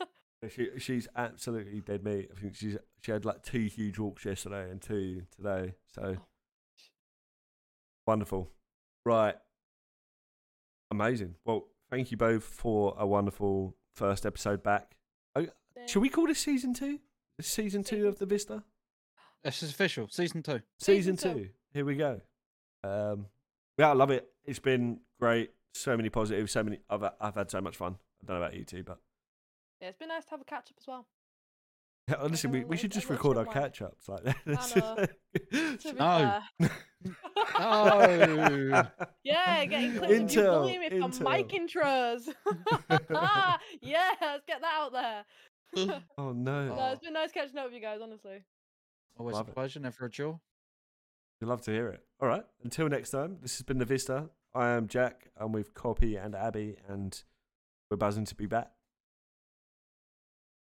She 0.48 0.70
she's 0.78 1.06
absolutely 1.16 1.80
dead 1.80 2.02
meat. 2.02 2.30
I 2.34 2.40
think 2.40 2.54
she's 2.56 2.76
she 3.02 3.12
had 3.12 3.24
like 3.26 3.42
two 3.42 3.60
huge 3.66 3.98
walks 3.98 4.24
yesterday 4.24 4.70
and 4.70 4.80
two 4.80 5.22
today. 5.36 5.74
So 5.94 6.16
Oh. 6.18 6.22
wonderful. 8.06 8.50
Right. 9.04 9.34
Amazing. 10.90 11.34
Well, 11.44 11.68
thank 11.90 12.10
you 12.10 12.16
both 12.16 12.44
for 12.44 12.94
a 12.98 13.06
wonderful 13.06 13.76
first 13.94 14.24
episode 14.24 14.62
back. 14.62 14.96
Should 15.86 16.00
we 16.02 16.08
call 16.08 16.26
this 16.26 16.38
season 16.40 16.74
two? 16.74 16.98
This 17.38 17.48
season 17.48 17.82
two 17.82 18.06
of 18.06 18.18
the 18.18 18.26
Vista? 18.26 18.62
This 19.42 19.62
is 19.62 19.70
official. 19.70 20.08
Season 20.10 20.42
two. 20.42 20.60
Season, 20.78 21.16
Season 21.16 21.34
two. 21.34 21.44
two. 21.44 21.48
Here 21.72 21.84
we 21.84 21.96
go. 21.96 22.20
Um 22.82 23.26
yeah, 23.78 23.90
I 23.90 23.92
love 23.94 24.10
it. 24.10 24.26
It's 24.44 24.58
been 24.58 25.00
great. 25.18 25.50
So 25.74 25.96
many 25.96 26.08
positives, 26.08 26.50
so 26.52 26.62
many 26.62 26.78
I've 26.88 27.04
I've 27.20 27.34
had 27.34 27.50
so 27.50 27.60
much 27.60 27.76
fun. 27.76 27.96
I 28.22 28.26
don't 28.26 28.38
know 28.38 28.42
about 28.46 28.56
you 28.56 28.64
two, 28.64 28.82
but 28.82 28.98
Yeah, 29.80 29.88
it's 29.88 29.98
been 29.98 30.08
nice 30.08 30.24
to 30.26 30.30
have 30.32 30.40
a 30.40 30.44
catch 30.44 30.70
up 30.70 30.76
as 30.78 30.86
well. 30.86 31.06
yeah, 32.08 32.16
honestly, 32.18 32.50
we, 32.50 32.64
we 32.64 32.76
should 32.76 32.92
just 32.92 33.08
record 33.08 33.36
our 33.38 33.46
catch 33.46 33.80
ups 33.80 34.08
like 34.08 34.24
that. 34.24 34.36
know. 34.46 35.06
No. 35.98 36.40
No. 37.58 38.86
Yeah, 39.24 39.64
getting 39.64 39.96
clips 39.96 40.36
of 40.36 40.70
you 40.70 40.80
Intel, 40.80 41.14
for 41.14 41.24
mic 41.24 41.48
intros. 41.48 42.28
yeah, 43.80 44.10
let's 44.20 44.44
get 44.46 44.60
that 44.60 44.72
out 44.74 44.92
there. 44.92 45.24
oh 46.18 46.32
no. 46.32 46.74
No, 46.74 46.90
it's 46.92 47.02
been 47.02 47.14
nice 47.14 47.32
catching 47.32 47.56
up 47.58 47.66
with 47.66 47.74
you 47.74 47.80
guys, 47.80 48.00
honestly. 48.02 48.42
Always 49.18 49.36
Love 49.36 49.48
a 49.48 49.50
it. 49.50 49.54
pleasure, 49.54 49.80
never 49.80 50.04
a 50.06 50.10
chore. 50.10 50.40
You'd 51.40 51.48
love 51.48 51.62
to 51.62 51.70
hear 51.70 51.88
it. 51.88 52.00
All 52.20 52.28
right. 52.28 52.44
Until 52.64 52.88
next 52.88 53.10
time, 53.10 53.38
this 53.40 53.56
has 53.56 53.62
been 53.62 53.78
The 53.78 53.86
Vista. 53.86 54.28
I 54.54 54.68
am 54.70 54.88
Jack. 54.88 55.30
I'm 55.38 55.52
with 55.52 55.72
Copy 55.74 56.16
and 56.16 56.34
Abi, 56.34 56.76
and 56.88 57.22
we're 57.90 57.96
buzzing 57.96 58.26
to 58.26 58.34
be 58.34 58.46
back. 58.46 58.72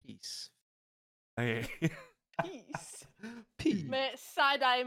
Peace. 0.05 0.49
Hey. 1.37 1.67
Peace. 2.43 3.05
Peace. 3.57 3.89
Mate, 3.89 4.17
side 4.17 4.63
eye 4.63 4.83